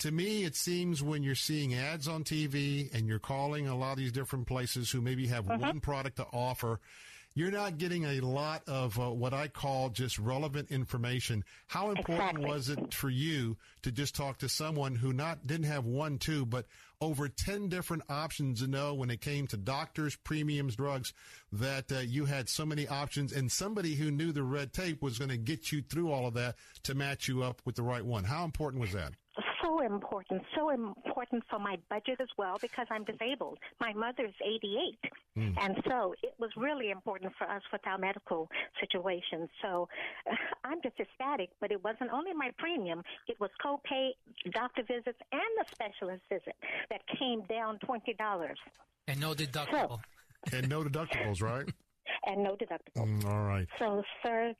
[0.00, 3.92] to me, it seems when you're seeing ads on TV and you're calling a lot
[3.92, 6.80] of these different places who maybe have one product to offer,
[7.36, 11.44] you're not getting a lot of uh, what I call just relevant information.
[11.66, 12.44] How important Exactly.
[12.46, 16.46] was it for you to just talk to someone who not didn't have one, two,
[16.46, 16.64] but
[16.98, 21.12] over ten different options to know when it came to doctors, premiums, drugs,
[21.52, 25.18] that uh, you had so many options, and somebody who knew the red tape was
[25.18, 28.04] going to get you through all of that to match you up with the right
[28.04, 28.24] one.
[28.24, 29.12] How important was that?
[29.66, 33.58] So important, so important for my budget as well because I'm disabled.
[33.80, 35.10] My mother's 88.
[35.34, 35.50] Hmm.
[35.60, 38.48] And so it was really important for us with our medical
[38.78, 39.48] situation.
[39.62, 39.88] So
[40.30, 40.34] uh,
[40.64, 44.10] I'm just ecstatic, but it wasn't only my premium, it was copay,
[44.52, 46.54] doctor visits, and the specialist visit
[46.90, 48.54] that came down $20.
[49.08, 49.98] And no deductible.
[50.52, 51.68] And no deductibles, right?
[52.28, 53.06] And no deductible.
[53.06, 53.66] Mm, all right.
[53.78, 54.52] So, sir,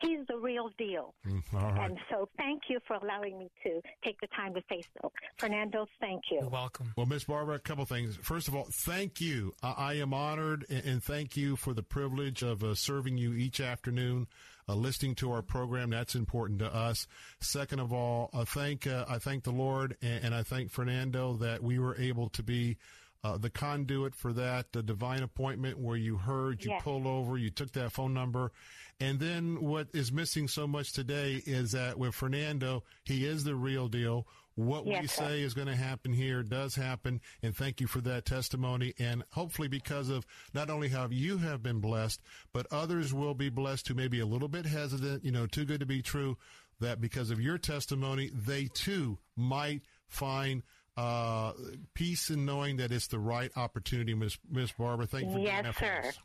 [0.00, 1.14] he's the real deal.
[1.26, 1.90] Mm, all right.
[1.90, 5.12] And so, thank you for allowing me to take the time to say so.
[5.38, 6.38] Fernando, thank you.
[6.40, 6.92] You're welcome.
[6.96, 8.16] Well, Miss Barbara, a couple things.
[8.16, 9.54] First of all, thank you.
[9.62, 13.32] I, I am honored and, and thank you for the privilege of uh, serving you
[13.32, 14.26] each afternoon,
[14.68, 15.90] uh, listening to our program.
[15.90, 17.06] That's important to us.
[17.40, 21.34] Second of all, uh, thank uh, I thank the Lord and, and I thank Fernando
[21.34, 22.76] that we were able to be.
[23.22, 26.82] Uh, the conduit for that the divine appointment where you heard, you Yes.
[26.82, 28.50] pulled over, you took that phone number,
[28.98, 33.54] and then what is missing so much today is that with Fernando, he is the
[33.54, 34.26] real deal.
[34.54, 35.24] What we Yes, sir.
[35.26, 38.94] say is going to happen here does happen, and thank you for that testimony.
[38.98, 42.22] And hopefully, because of not only how you have been blessed,
[42.54, 45.64] but others will be blessed who may be a little bit hesitant, you know, too
[45.66, 46.38] good to be true.
[46.80, 50.62] That because of your testimony, they too might find
[51.00, 51.52] uh,
[51.94, 55.06] peace in knowing that it's the right opportunity, Miss Miss Barbara.
[55.06, 56.02] Thank you Yes, sir.
[56.06, 56.18] us.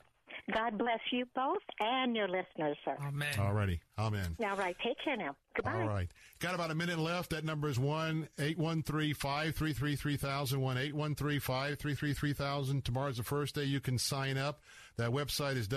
[0.53, 2.95] God bless you both and your listeners, sir.
[3.01, 3.33] Amen.
[3.39, 3.81] All righty.
[3.97, 4.35] Amen.
[4.43, 4.75] All right.
[4.83, 5.35] Take care now.
[5.55, 5.81] Goodbye.
[5.81, 6.07] All right.
[6.39, 7.31] Got about a minute left.
[7.31, 10.61] That number is 1 813 533 3000.
[10.61, 12.85] 1 813 533 3000.
[12.85, 14.59] Tomorrow's the first day you can sign up.
[14.97, 15.67] That website is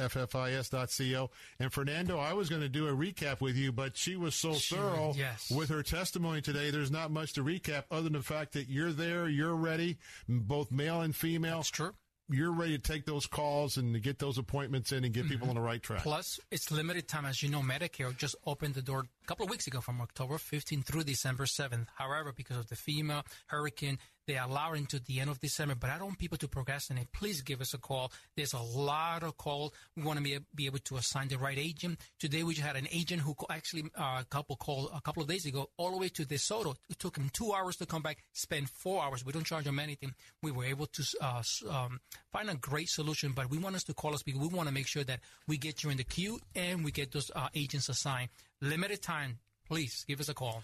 [0.00, 1.30] www.ffis.co.
[1.58, 4.54] And Fernando, I was going to do a recap with you, but she was so
[4.54, 5.50] She- thorough yes.
[5.50, 6.70] with her testimony today.
[6.70, 9.98] There's not much to recap other than the fact that you're there, you're ready,
[10.28, 11.56] both male and female.
[11.56, 11.94] That's true.
[12.32, 15.48] You're ready to take those calls and to get those appointments in and get people
[15.48, 15.48] Mm-hmm.
[15.50, 16.02] on the right track.
[16.02, 17.24] Plus, it's limited time.
[17.24, 20.84] As you know, Medicare just opened the door couple of weeks ago from October 15th
[20.84, 21.86] through December 7th.
[21.94, 23.96] However, because of the FEMA hurricane,
[24.26, 25.76] they allow into the end of December.
[25.76, 27.12] But I don't want people to procrastinate.
[27.12, 28.10] Please give us a call.
[28.36, 29.70] There's a lot of calls.
[29.96, 32.00] We want to be, be able to assign the right agent.
[32.18, 35.28] Today, we just had an agent who actually uh, a couple called a couple of
[35.28, 36.74] days ago all the way to DeSoto.
[36.88, 39.24] It took him two hours to come back, spend four hours.
[39.24, 40.12] We don't charge him anything.
[40.42, 42.00] We were able to uh, um,
[42.32, 44.74] find a great solution, but we want us to call us because we want to
[44.74, 47.88] make sure that we get you in the queue and we get those uh, agents
[47.88, 48.30] assigned.
[48.60, 49.38] Limited time.
[49.66, 50.62] Please give us a call.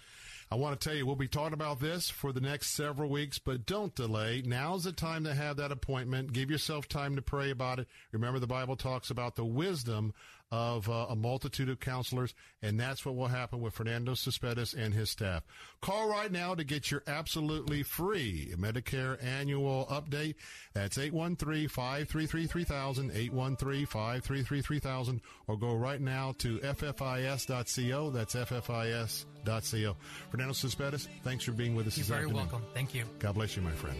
[0.51, 3.39] I want to tell you, we'll be talking about this for the next several weeks,
[3.39, 4.41] but don't delay.
[4.45, 6.31] Now's the time to have that appointment.
[6.31, 7.87] Give yourself time to pray about it.
[8.11, 10.13] Remember, the Bible talks about the wisdom
[10.51, 14.93] of uh, a multitude of counselors, and that's what will happen with Fernando Cespedes and
[14.93, 15.43] his staff.
[15.81, 20.35] Call right now to get your absolutely free Medicare annual update.
[20.73, 28.09] That's 813-533-3000, 813-533-3000, or go right now to ffis.co.
[28.11, 29.95] That's ffis.co.
[30.31, 32.41] Fernando Cespedes, thanks for being with us You're this very afternoon.
[32.49, 32.61] welcome.
[32.73, 33.03] Thank you.
[33.19, 33.97] God bless you, my friend.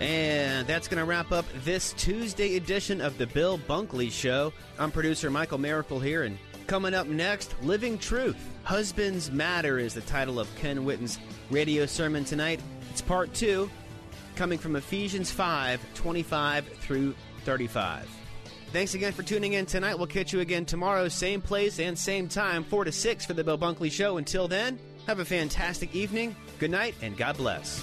[0.00, 4.52] And that's going to wrap up this Tuesday edition of the Bill Bunkley Show.
[4.78, 6.38] I'm producer Michael Miracle here, and
[6.68, 8.36] coming up next, Living Truth.
[8.62, 11.18] Husbands Matter is the title of Ken Whitten's
[11.50, 12.60] radio sermon tonight.
[12.90, 13.68] It's part two,
[14.36, 17.14] coming from Ephesians 5 25 through
[17.44, 18.08] 35.
[18.70, 19.96] Thanks again for tuning in tonight.
[19.96, 23.42] We'll catch you again tomorrow, same place and same time, 4 to 6 for the
[23.42, 24.18] Bill Bunkley Show.
[24.18, 27.82] Until then, have a fantastic evening, good night, and God bless.